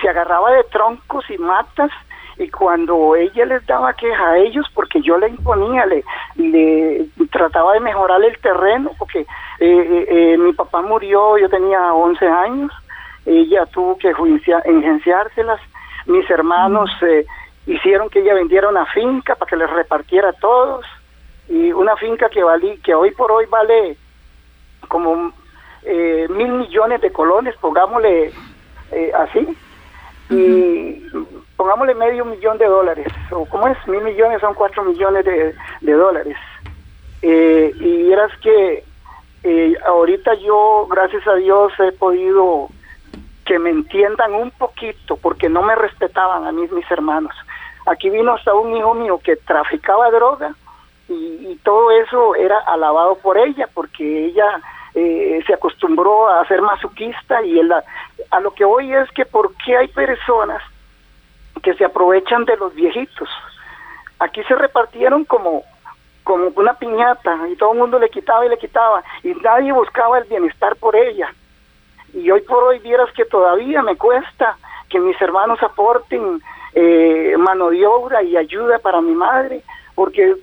se 0.00 0.08
agarraba 0.08 0.50
de 0.52 0.64
troncos 0.64 1.28
y 1.30 1.38
matas 1.38 1.90
y 2.38 2.48
cuando 2.48 3.16
ella 3.16 3.44
les 3.44 3.66
daba 3.66 3.92
queja 3.92 4.30
a 4.30 4.38
ellos 4.38 4.66
porque 4.74 5.02
yo 5.02 5.18
le 5.18 5.28
imponía, 5.28 5.84
le, 5.86 6.04
le 6.36 7.06
trataba 7.30 7.74
de 7.74 7.80
mejorar 7.80 8.22
el 8.22 8.38
terreno 8.38 8.92
porque 8.98 9.20
eh, 9.20 9.26
eh, 9.60 10.06
eh, 10.08 10.38
mi 10.38 10.52
papá 10.54 10.80
murió, 10.80 11.36
yo 11.36 11.48
tenía 11.48 11.92
11 11.92 12.26
años, 12.26 12.72
ella 13.26 13.66
tuvo 13.66 13.98
que 13.98 14.12
engenciárselas, 14.64 15.60
mis 16.06 16.28
hermanos 16.30 16.90
hicieron 17.70 18.10
que 18.10 18.20
ella 18.20 18.34
vendiera 18.34 18.68
una 18.68 18.86
finca 18.86 19.36
para 19.36 19.48
que 19.48 19.56
les 19.56 19.70
repartiera 19.70 20.30
a 20.30 20.34
todos 20.34 20.84
y 21.48 21.72
una 21.72 21.96
finca 21.96 22.28
que 22.28 22.42
valí, 22.42 22.78
que 22.78 22.94
hoy 22.94 23.12
por 23.12 23.30
hoy 23.30 23.46
vale 23.46 23.96
como 24.88 25.32
eh, 25.82 26.26
mil 26.30 26.48
millones 26.48 27.00
de 27.00 27.12
colones, 27.12 27.54
pongámosle 27.60 28.32
eh, 28.90 29.12
así, 29.16 29.56
y 30.30 31.06
pongámosle 31.56 31.94
medio 31.94 32.24
millón 32.24 32.58
de 32.58 32.66
dólares, 32.66 33.06
o 33.30 33.44
como 33.46 33.68
es, 33.68 33.76
mil 33.86 34.02
millones 34.02 34.40
son 34.40 34.54
cuatro 34.54 34.84
millones 34.84 35.24
de, 35.24 35.92
dólares. 35.92 36.36
Eh, 37.22 37.72
y 37.78 38.12
eras 38.12 38.32
que 38.42 38.84
ahorita 39.86 40.34
yo, 40.34 40.86
gracias 40.90 41.26
a 41.26 41.34
Dios, 41.34 41.72
he 41.78 41.92
podido 41.92 42.68
que 43.44 43.58
me 43.58 43.70
entiendan 43.70 44.34
un 44.34 44.50
poquito, 44.50 45.16
porque 45.16 45.48
no 45.48 45.62
me 45.62 45.74
respetaban 45.74 46.46
a 46.46 46.52
mí 46.52 46.66
mis 46.70 46.90
hermanos. 46.90 47.34
Aquí 47.86 48.10
vino 48.10 48.34
hasta 48.34 48.54
un 48.54 48.76
hijo 48.76 48.94
mío 48.94 49.20
que 49.22 49.36
traficaba 49.36 50.10
droga 50.10 50.54
y, 51.08 51.58
todo 51.64 51.90
eso 51.90 52.34
era 52.36 52.58
alabado 52.60 53.16
por 53.16 53.36
ella, 53.36 53.68
porque 53.74 54.26
ella 54.26 54.60
eh, 54.94 55.42
se 55.46 55.52
acostumbró 55.52 56.28
a 56.28 56.46
ser 56.46 56.62
masoquista 56.62 57.42
y 57.42 57.60
a 58.30 58.40
lo 58.40 58.54
que 58.54 58.64
hoy 58.64 58.94
es 58.94 59.10
que 59.10 59.26
por 59.26 59.54
qué 59.56 59.76
hay 59.76 59.88
personas 59.88 60.62
que 61.62 61.74
se 61.74 61.84
aprovechan 61.84 62.44
de 62.44 62.56
los 62.56 62.74
viejitos. 62.74 63.28
Aquí 64.20 64.42
se 64.44 64.54
repartieron 64.54 65.24
como 65.24 65.64
como 66.24 66.48
una 66.56 66.74
piñata 66.74 67.48
y 67.48 67.56
todo 67.56 67.72
el 67.72 67.78
mundo 67.78 67.98
le 67.98 68.08
quitaba 68.08 68.46
y 68.46 68.48
le 68.48 68.58
quitaba 68.58 69.02
y 69.22 69.34
nadie 69.34 69.72
buscaba 69.72 70.18
el 70.18 70.24
bienestar 70.24 70.76
por 70.76 70.94
ella. 70.94 71.34
Y 72.14 72.30
hoy 72.30 72.40
por 72.42 72.62
hoy 72.64 72.78
vieras 72.80 73.10
que 73.12 73.24
todavía 73.24 73.82
me 73.82 73.96
cuesta 73.96 74.56
que 74.88 74.98
mis 74.98 75.20
hermanos 75.20 75.62
aporten 75.62 76.42
eh, 76.74 77.34
mano 77.38 77.70
de 77.70 77.86
obra 77.86 78.22
y 78.22 78.36
ayuda 78.36 78.78
para 78.78 79.00
mi 79.00 79.14
madre, 79.14 79.62
porque 79.94 80.34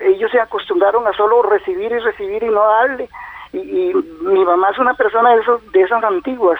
ellos 0.00 0.30
se 0.30 0.40
acostumbraron 0.40 1.06
a 1.06 1.12
solo 1.12 1.42
recibir 1.42 1.92
y 1.92 1.98
recibir 1.98 2.42
y 2.42 2.48
no 2.48 2.60
darle. 2.60 3.08
Y, 3.52 3.92
mi 4.22 4.44
mamá 4.44 4.70
es 4.70 4.78
una 4.78 4.94
persona 4.94 5.34
de, 5.34 5.40
esos, 5.40 5.72
de 5.72 5.82
esas 5.82 6.02
antiguas, 6.02 6.58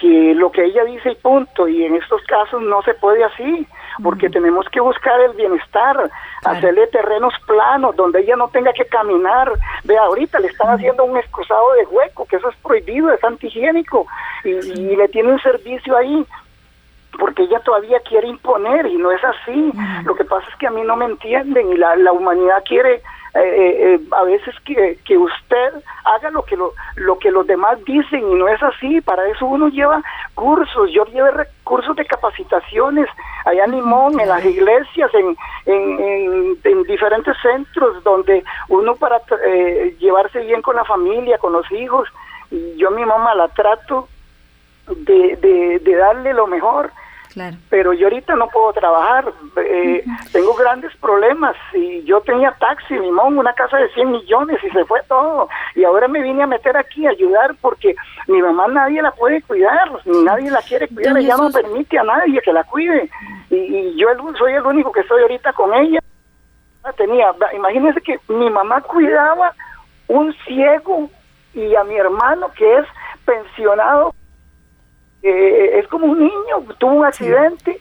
que 0.00 0.34
lo 0.34 0.50
que 0.52 0.64
ella 0.64 0.84
dice 0.84 1.10
y 1.10 1.14
punto, 1.16 1.68
y 1.68 1.84
en 1.84 1.96
estos 1.96 2.22
casos 2.22 2.62
no 2.62 2.82
se 2.82 2.94
puede 2.94 3.24
así, 3.24 3.66
porque 4.02 4.30
tenemos 4.30 4.68
que 4.68 4.80
buscar 4.80 5.20
el 5.20 5.32
bienestar, 5.32 6.10
hacerle 6.44 6.86
terrenos 6.88 7.34
planos 7.46 7.96
donde 7.96 8.20
ella 8.20 8.36
no 8.36 8.48
tenga 8.48 8.72
que 8.72 8.84
caminar. 8.86 9.52
Vea, 9.84 10.02
ahorita 10.02 10.38
le 10.38 10.48
están 10.48 10.74
haciendo 10.74 11.04
un 11.04 11.16
excusado 11.16 11.72
de 11.74 11.86
hueco, 11.86 12.26
que 12.26 12.36
eso 12.36 12.48
es 12.48 12.56
prohibido, 12.56 13.12
es 13.12 13.22
antihigiénico, 13.24 14.06
y, 14.44 14.50
y 14.50 14.96
le 14.96 15.08
tiene 15.08 15.32
un 15.32 15.40
servicio 15.40 15.96
ahí 15.96 16.24
porque 17.18 17.42
ella 17.42 17.58
todavía 17.60 17.98
quiere 18.00 18.28
imponer 18.28 18.86
y 18.86 18.96
no 18.96 19.10
es 19.10 19.22
así. 19.24 19.72
Lo 20.04 20.14
que 20.14 20.24
pasa 20.24 20.46
es 20.48 20.56
que 20.56 20.68
a 20.68 20.70
mí 20.70 20.82
no 20.82 20.94
me 20.94 21.06
entienden 21.06 21.72
y 21.72 21.76
la, 21.76 21.96
la 21.96 22.12
humanidad 22.12 22.62
quiere 22.64 23.02
eh, 23.34 23.40
eh, 23.40 23.94
eh, 23.94 24.00
a 24.12 24.24
veces 24.24 24.54
que, 24.64 24.98
que 25.04 25.18
usted 25.18 25.74
haga 26.04 26.30
lo 26.30 26.42
que 26.44 26.56
lo, 26.56 26.72
lo 26.96 27.18
que 27.18 27.30
los 27.30 27.46
demás 27.46 27.82
dicen 27.84 28.20
y 28.20 28.34
no 28.34 28.48
es 28.48 28.62
así. 28.62 29.00
Para 29.00 29.26
eso 29.28 29.46
uno 29.46 29.68
lleva 29.68 30.02
cursos. 30.34 30.90
Yo 30.92 31.04
llevo 31.06 31.28
cursos 31.64 31.94
de 31.96 32.06
capacitaciones 32.06 33.06
allá 33.44 33.64
en 33.64 33.72
Limón, 33.72 34.18
en 34.18 34.28
las 34.28 34.44
iglesias, 34.44 35.10
en, 35.14 35.36
en, 35.66 36.58
en, 36.64 36.82
diferentes 36.84 37.36
centros 37.42 38.02
donde 38.02 38.42
uno 38.68 38.96
para 38.96 39.20
llevarse 39.98 40.40
bien 40.40 40.62
con 40.62 40.76
la 40.76 40.84
familia, 40.84 41.38
con 41.38 41.52
los 41.52 41.70
hijos. 41.72 42.08
Y 42.50 42.76
yo 42.76 42.90
mi 42.90 43.04
mamá 43.04 43.34
la 43.34 43.48
trato 43.48 44.08
de, 44.86 45.80
de 45.82 45.96
darle 45.96 46.32
lo 46.32 46.46
mejor 46.46 46.90
Claro. 47.32 47.56
Pero 47.68 47.92
yo 47.92 48.06
ahorita 48.06 48.34
no 48.36 48.48
puedo 48.48 48.72
trabajar, 48.72 49.32
eh, 49.56 50.04
tengo 50.32 50.54
grandes 50.54 50.94
problemas 50.96 51.54
y 51.74 52.02
yo 52.04 52.20
tenía 52.22 52.52
taxi, 52.52 52.94
limón, 52.94 53.38
una 53.38 53.52
casa 53.52 53.76
de 53.76 53.88
100 53.90 54.10
millones 54.10 54.58
y 54.64 54.70
se 54.70 54.84
fue 54.86 55.00
todo. 55.08 55.48
Y 55.74 55.84
ahora 55.84 56.08
me 56.08 56.22
vine 56.22 56.42
a 56.42 56.46
meter 56.46 56.76
aquí 56.76 57.06
a 57.06 57.10
ayudar 57.10 57.54
porque 57.60 57.94
mi 58.26 58.40
mamá 58.40 58.66
nadie 58.68 59.02
la 59.02 59.10
puede 59.12 59.42
cuidar, 59.42 59.90
nadie 60.06 60.50
la 60.50 60.62
quiere 60.62 60.88
cuidar, 60.88 61.16
ella 61.18 61.36
no 61.36 61.50
permite 61.50 61.98
a 61.98 62.04
nadie 62.04 62.40
que 62.40 62.52
la 62.52 62.64
cuide. 62.64 63.10
Y, 63.50 63.56
y 63.56 63.96
yo 63.96 64.08
soy 64.38 64.54
el 64.54 64.64
único 64.64 64.90
que 64.90 65.00
estoy 65.00 65.22
ahorita 65.22 65.52
con 65.52 65.74
ella. 65.74 66.00
Tenía, 66.96 67.34
imagínense 67.54 68.00
que 68.00 68.18
mi 68.28 68.48
mamá 68.48 68.80
cuidaba 68.80 69.52
un 70.06 70.32
ciego 70.46 71.10
y 71.52 71.74
a 71.74 71.84
mi 71.84 71.96
hermano 71.96 72.50
que 72.56 72.78
es 72.78 72.86
pensionado 73.26 74.14
eh, 75.22 75.78
es 75.78 75.88
como 75.88 76.06
un 76.06 76.18
niño, 76.18 76.74
tuvo 76.78 76.92
un 76.92 77.04
accidente. 77.04 77.80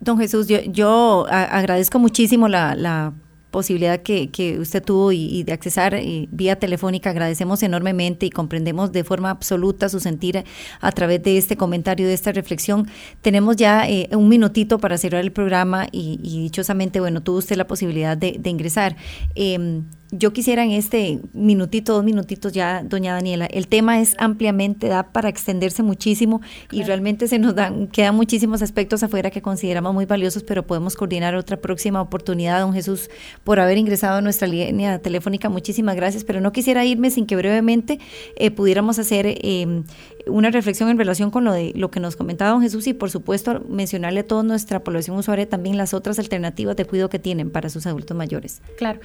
Don 0.00 0.18
Jesús, 0.18 0.48
yo, 0.48 0.58
yo 0.62 1.26
agradezco 1.28 1.98
muchísimo 1.98 2.48
la, 2.48 2.74
la 2.74 3.12
posibilidad 3.50 4.00
que, 4.00 4.30
que, 4.30 4.58
usted 4.58 4.82
tuvo 4.82 5.12
y, 5.12 5.42
de 5.42 5.52
accesar 5.52 5.94
eh, 5.94 6.28
vía 6.30 6.56
telefónica. 6.58 7.10
Agradecemos 7.10 7.62
enormemente 7.62 8.26
y 8.26 8.30
comprendemos 8.30 8.92
de 8.92 9.04
forma 9.04 9.30
absoluta 9.30 9.88
su 9.88 10.00
sentir 10.00 10.44
a 10.80 10.92
través 10.92 11.22
de 11.22 11.36
este 11.36 11.56
comentario, 11.56 12.06
de 12.06 12.14
esta 12.14 12.32
reflexión. 12.32 12.88
Tenemos 13.20 13.56
ya 13.56 13.88
eh, 13.88 14.08
un 14.12 14.28
minutito 14.28 14.78
para 14.78 14.96
cerrar 14.96 15.20
el 15.20 15.32
programa 15.32 15.86
y, 15.92 16.18
dichosamente, 16.22 17.00
bueno, 17.00 17.22
tuvo 17.22 17.38
usted 17.38 17.56
la 17.56 17.66
posibilidad 17.66 18.16
de, 18.16 18.36
de 18.38 18.50
ingresar. 18.50 18.96
Eh, 19.34 19.82
yo 20.12 20.32
quisiera 20.32 20.64
en 20.64 20.72
este 20.72 21.20
minutito, 21.32 21.94
dos 21.94 22.04
minutitos 22.04 22.52
ya, 22.52 22.82
doña 22.82 23.14
Daniela, 23.14 23.46
el 23.46 23.68
tema 23.68 24.00
es 24.00 24.16
ampliamente, 24.18 24.88
da 24.88 25.12
para 25.12 25.28
extenderse 25.28 25.82
muchísimo 25.82 26.40
y 26.70 26.82
realmente 26.82 27.28
se 27.28 27.38
nos 27.38 27.54
dan, 27.54 27.86
quedan 27.86 28.16
muchísimos 28.16 28.62
aspectos 28.62 29.02
afuera 29.02 29.30
que 29.30 29.40
consideramos 29.40 29.94
muy 29.94 30.06
valiosos, 30.06 30.42
pero 30.42 30.66
podemos 30.66 30.96
coordinar 30.96 31.34
otra 31.34 31.58
próxima 31.58 32.02
oportunidad. 32.02 32.60
Don 32.60 32.72
Jesús, 32.72 33.08
por 33.44 33.60
haber 33.60 33.78
ingresado 33.78 34.18
a 34.18 34.20
nuestra 34.20 34.48
línea 34.48 34.98
telefónica, 34.98 35.48
muchísimas 35.48 35.94
gracias, 35.94 36.24
pero 36.24 36.40
no 36.40 36.52
quisiera 36.52 36.84
irme 36.84 37.10
sin 37.10 37.26
que 37.26 37.36
brevemente 37.36 38.00
eh, 38.36 38.50
pudiéramos 38.50 38.98
hacer 38.98 39.26
eh, 39.26 39.82
una 40.26 40.50
reflexión 40.50 40.88
en 40.88 40.98
relación 40.98 41.30
con 41.30 41.44
lo 41.44 41.52
de 41.52 41.72
lo 41.74 41.90
que 41.90 42.00
nos 42.00 42.16
comentaba 42.16 42.50
don 42.52 42.62
Jesús 42.62 42.86
y 42.86 42.94
por 42.94 43.10
supuesto 43.10 43.64
mencionarle 43.68 44.20
a 44.20 44.26
toda 44.26 44.42
nuestra 44.42 44.82
población 44.82 45.16
usuaria 45.16 45.48
también 45.48 45.76
las 45.76 45.94
otras 45.94 46.18
alternativas 46.18 46.76
de 46.76 46.84
cuidado 46.84 47.08
que 47.08 47.18
tienen 47.18 47.50
para 47.50 47.68
sus 47.70 47.86
adultos 47.86 48.16
mayores. 48.16 48.62
Claro, 48.76 49.00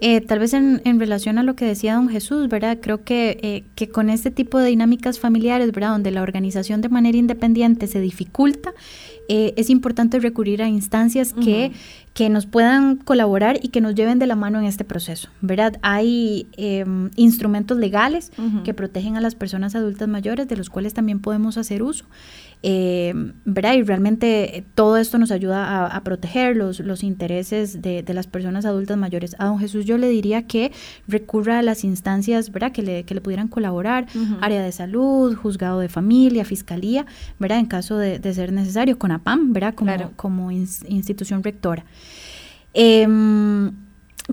eh, 0.00 0.20
tal 0.20 0.38
vez 0.38 0.54
en, 0.54 0.82
en, 0.84 1.00
relación 1.00 1.38
a 1.38 1.42
lo 1.42 1.56
que 1.56 1.64
decía 1.64 1.94
don 1.94 2.08
Jesús, 2.08 2.48
¿verdad? 2.48 2.78
Creo 2.80 3.04
que, 3.04 3.38
eh, 3.42 3.64
que 3.74 3.88
con 3.88 4.10
este 4.10 4.30
tipo 4.30 4.58
de 4.58 4.68
dinámicas 4.68 5.18
familiares, 5.18 5.72
¿verdad? 5.72 5.90
Donde 5.90 6.10
la 6.10 6.22
organización 6.22 6.80
de 6.80 6.88
manera 6.88 7.16
independiente 7.18 7.86
se 7.86 8.00
dificulta, 8.00 8.74
eh, 9.32 9.54
es 9.56 9.70
importante 9.70 10.18
recurrir 10.18 10.60
a 10.60 10.66
instancias 10.66 11.32
que, 11.32 11.70
que 12.14 12.28
nos 12.28 12.46
puedan 12.46 12.96
colaborar 12.96 13.60
y 13.62 13.68
que 13.68 13.80
nos 13.80 13.94
lleven 13.94 14.18
de 14.18 14.26
la 14.26 14.34
mano 14.34 14.58
en 14.58 14.64
este 14.64 14.84
proceso, 14.84 15.28
¿verdad? 15.40 15.76
Hay 15.82 16.48
em, 16.56 17.10
instrumentos 17.14 17.78
legales 17.78 18.32
que 18.64 18.74
protegen 18.74 19.16
a 19.16 19.20
las 19.20 19.36
personas 19.36 19.76
adultas 19.76 20.08
mayores, 20.08 20.48
de 20.48 20.56
los 20.56 20.68
cuales 20.68 20.94
también 20.94 21.20
podemos 21.20 21.58
hacer 21.58 21.84
uso. 21.84 22.06
Eh, 22.62 23.14
¿verdad? 23.46 23.72
Y 23.72 23.82
realmente 23.82 24.58
eh, 24.58 24.64
todo 24.74 24.98
esto 24.98 25.18
nos 25.18 25.30
ayuda 25.30 25.86
a, 25.86 26.04
proteger 26.04 26.56
los, 26.56 26.80
los 26.80 27.02
intereses 27.02 27.80
de, 27.80 28.04
las 28.08 28.26
personas 28.26 28.66
adultas 28.66 28.98
mayores. 28.98 29.34
A 29.38 29.46
don 29.46 29.58
Jesús 29.58 29.86
yo 29.86 29.96
le 29.96 30.08
diría 30.08 30.46
que 30.46 30.72
recurra 31.08 31.60
a 31.60 31.62
las 31.62 31.84
instancias, 31.84 32.52
¿verdad? 32.52 32.72
Que 32.72 32.82
le, 32.82 33.04
que 33.04 33.14
le 33.14 33.20
pudieran 33.20 33.48
colaborar, 33.48 34.06
área 34.40 34.62
de 34.62 34.72
salud, 34.72 35.34
juzgado 35.36 35.80
de 35.80 35.88
familia, 35.88 36.44
fiscalía, 36.44 37.06
¿verdad? 37.38 37.58
En 37.58 37.66
caso 37.66 37.96
de, 37.96 38.20
ser 38.34 38.52
necesario, 38.52 38.98
con 38.98 39.10
APAM, 39.10 39.52
¿verdad? 39.52 39.74
Como, 39.74 39.92
como 40.16 40.50
institución 40.50 41.42
rectora. 41.42 41.84
Em, 42.74 43.72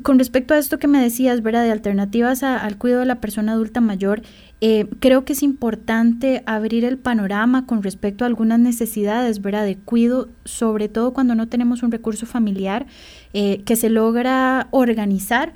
con 0.03 0.19
respecto 0.19 0.53
a 0.53 0.57
esto 0.57 0.77
que 0.77 0.87
me 0.87 1.01
decías, 1.01 1.41
¿verdad? 1.41 1.63
De 1.63 1.71
alternativas 1.71 2.43
al 2.43 2.77
cuidado 2.77 3.01
de 3.01 3.07
la 3.07 3.21
persona 3.21 3.53
adulta 3.53 3.81
mayor, 3.81 4.21
eh, 4.59 4.87
creo 4.99 5.23
que 5.23 5.33
es 5.33 5.43
importante 5.43 6.41
abrir 6.47 6.83
el 6.83 6.97
panorama 6.97 7.67
con 7.67 7.83
respecto 7.83 8.23
a 8.23 8.27
algunas 8.27 8.59
necesidades, 8.59 9.41
¿verdad? 9.41 9.65
De 9.65 9.77
cuidado, 9.77 10.29
sobre 10.45 10.89
todo 10.89 11.13
cuando 11.13 11.35
no 11.35 11.47
tenemos 11.47 11.83
un 11.83 11.91
recurso 11.91 12.25
familiar 12.25 12.87
eh, 13.33 13.61
que 13.65 13.75
se 13.75 13.89
logra 13.89 14.67
organizar 14.71 15.53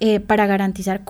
eh, 0.00 0.20
para 0.20 0.46
garantizar 0.46 1.04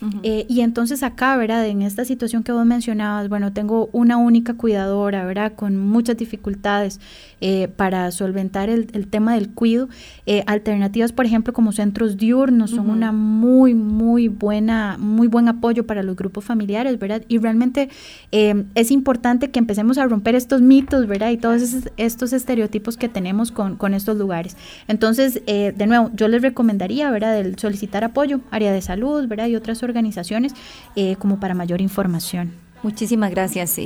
cuidado. 0.00 0.20
Eh, 0.22 0.46
y 0.48 0.60
entonces 0.60 1.02
acá, 1.02 1.36
¿verdad? 1.36 1.66
En 1.66 1.82
esta 1.82 2.04
situación 2.04 2.42
que 2.42 2.52
vos 2.52 2.64
mencionabas, 2.66 3.28
bueno, 3.28 3.52
tengo 3.52 3.88
una 3.92 4.16
única 4.16 4.54
cuidadora, 4.54 5.24
¿verdad? 5.24 5.52
Con 5.54 5.76
muchas 5.76 6.16
dificultades 6.16 7.00
eh, 7.40 7.68
para 7.68 8.10
solventar 8.10 8.68
el, 8.70 8.86
tema 9.08 9.34
del 9.34 9.50
cuido. 9.50 9.88
Eh, 10.26 10.42
alternativas, 10.46 11.12
por 11.12 11.26
ejemplo, 11.26 11.52
como 11.52 11.72
centros 11.72 12.16
diurnos 12.16 12.70
son 12.70 12.90
una 12.90 13.12
muy, 13.12 13.74
muy 13.74 14.28
buena, 14.28 14.96
muy 14.98 15.28
buen 15.28 15.48
apoyo 15.48 15.86
para 15.86 16.02
los 16.02 16.16
grupos 16.16 16.44
familiares, 16.44 16.98
¿verdad? 16.98 17.22
Y 17.28 17.38
realmente 17.38 17.88
es 18.30 18.90
importante 18.90 19.50
que 19.50 19.58
empecemos 19.58 19.98
a 19.98 20.06
romper 20.06 20.34
estos 20.34 20.60
mitos, 20.60 21.06
¿verdad? 21.06 21.30
Y 21.30 21.36
todos 21.36 21.62
estos 21.96 22.32
estereotipos 22.32 22.96
que 22.96 23.08
tenemos 23.08 23.52
con, 23.52 23.76
con 23.76 23.94
estos 23.94 24.16
lugares. 24.16 24.56
Entonces, 24.88 25.42
de 25.46 25.86
nuevo, 25.86 26.10
yo 26.14 26.28
les 26.28 26.42
recomendaría, 26.42 27.10
¿verdad? 27.10 27.38
El 27.38 27.58
solicitar 27.58 28.04
apoyo, 28.04 28.40
área 28.50 28.72
de 28.72 28.80
salud, 28.82 29.26
¿verdad? 29.26 29.48
Y 29.48 29.56
otras 29.56 29.82
organizaciones 29.82 29.89
eh, 30.96 31.16
como 31.16 31.40
para 31.40 31.54
mayor 31.54 31.80
información. 31.80 32.52
Muchísimas 32.82 33.30
gracias. 33.30 33.76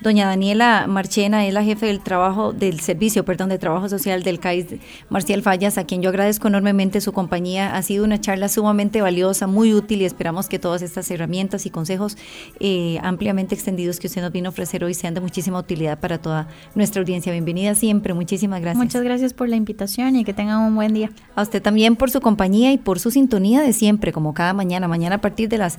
doña 0.00 0.26
Daniela 0.26 0.86
Marchena 0.86 1.46
es 1.46 1.52
la 1.52 1.64
jefe 1.64 1.86
del 1.86 2.00
trabajo, 2.00 2.52
del 2.52 2.80
servicio, 2.80 3.24
perdón, 3.24 3.48
de 3.48 3.58
trabajo 3.58 3.88
social 3.88 4.22
del 4.22 4.38
CAIS 4.38 4.66
Marcial 5.08 5.42
Fallas, 5.42 5.76
a 5.76 5.84
quien 5.84 6.02
yo 6.02 6.10
agradezco 6.10 6.46
enormemente 6.46 7.00
su 7.00 7.12
compañía. 7.12 7.74
Ha 7.74 7.82
sido 7.82 8.04
una 8.04 8.20
charla 8.20 8.48
sumamente 8.48 9.02
valiosa, 9.02 9.46
muy 9.46 9.74
útil 9.74 10.02
y 10.02 10.04
esperamos 10.04 10.48
que 10.48 10.58
todas 10.58 10.82
estas 10.82 11.10
herramientas 11.10 11.66
y 11.66 11.70
consejos 11.70 12.16
eh, 12.60 12.98
ampliamente 13.02 13.54
extendidos 13.54 13.98
que 13.98 14.06
usted 14.06 14.22
nos 14.22 14.30
vino 14.30 14.48
a 14.48 14.50
ofrecer 14.50 14.84
hoy 14.84 14.94
sean 14.94 15.14
de 15.14 15.20
muchísima 15.20 15.58
utilidad 15.58 15.98
para 15.98 16.18
toda 16.18 16.48
nuestra 16.76 17.00
audiencia. 17.00 17.32
Bienvenida 17.32 17.74
siempre. 17.74 18.14
Muchísimas 18.14 18.60
gracias. 18.60 18.84
Muchas 18.84 19.02
gracias 19.02 19.34
por 19.34 19.48
la 19.48 19.56
invitación 19.56 20.14
y 20.14 20.24
que 20.24 20.32
tengan 20.32 20.60
un 20.60 20.76
buen 20.76 20.94
día. 20.94 21.10
A 21.34 21.42
usted 21.42 21.60
también 21.60 21.96
por 21.96 22.10
su 22.10 22.20
compañía 22.20 22.72
y 22.72 22.78
por 22.78 23.00
su 23.00 23.10
sintonía 23.10 23.62
de 23.62 23.72
siempre, 23.72 24.12
como 24.12 24.32
cada 24.32 24.52
mañana. 24.52 24.86
Mañana 24.86 25.16
a 25.16 25.20
partir 25.20 25.48
de 25.48 25.58
las 25.58 25.78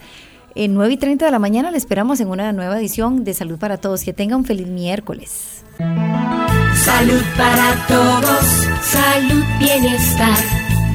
en 0.55 0.73
9 0.73 0.93
y 0.93 0.97
30 0.97 1.25
de 1.25 1.31
la 1.31 1.39
mañana 1.39 1.71
le 1.71 1.77
esperamos 1.77 2.19
en 2.19 2.29
una 2.29 2.51
nueva 2.53 2.79
edición 2.79 3.23
de 3.23 3.33
Salud 3.33 3.57
para 3.57 3.77
Todos. 3.77 4.03
Que 4.03 4.13
tenga 4.13 4.35
un 4.35 4.45
feliz 4.45 4.67
miércoles. 4.67 5.63
Salud 5.77 7.23
para 7.37 7.75
todos, 7.87 8.45
salud, 8.81 9.43
bienestar. 9.59 10.37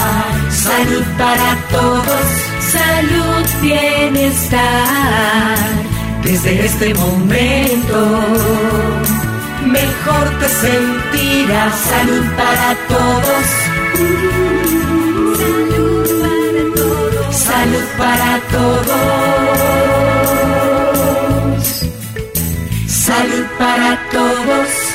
Salud 0.51 1.03
para 1.17 1.57
todos, 1.71 2.25
salud, 2.59 3.45
bienestar. 3.61 4.59
Desde 6.23 6.65
este 6.65 6.93
momento, 6.93 8.19
mejor 9.65 10.39
te 10.39 10.49
sentirás. 10.49 11.75
Salud 11.75 12.25
para 12.35 12.75
todos 12.87 13.70
Salud 17.31 17.87
para 17.97 18.41
todos. 18.51 18.91
Salud 22.87 23.45
para 23.57 23.91
todos. 24.11 24.90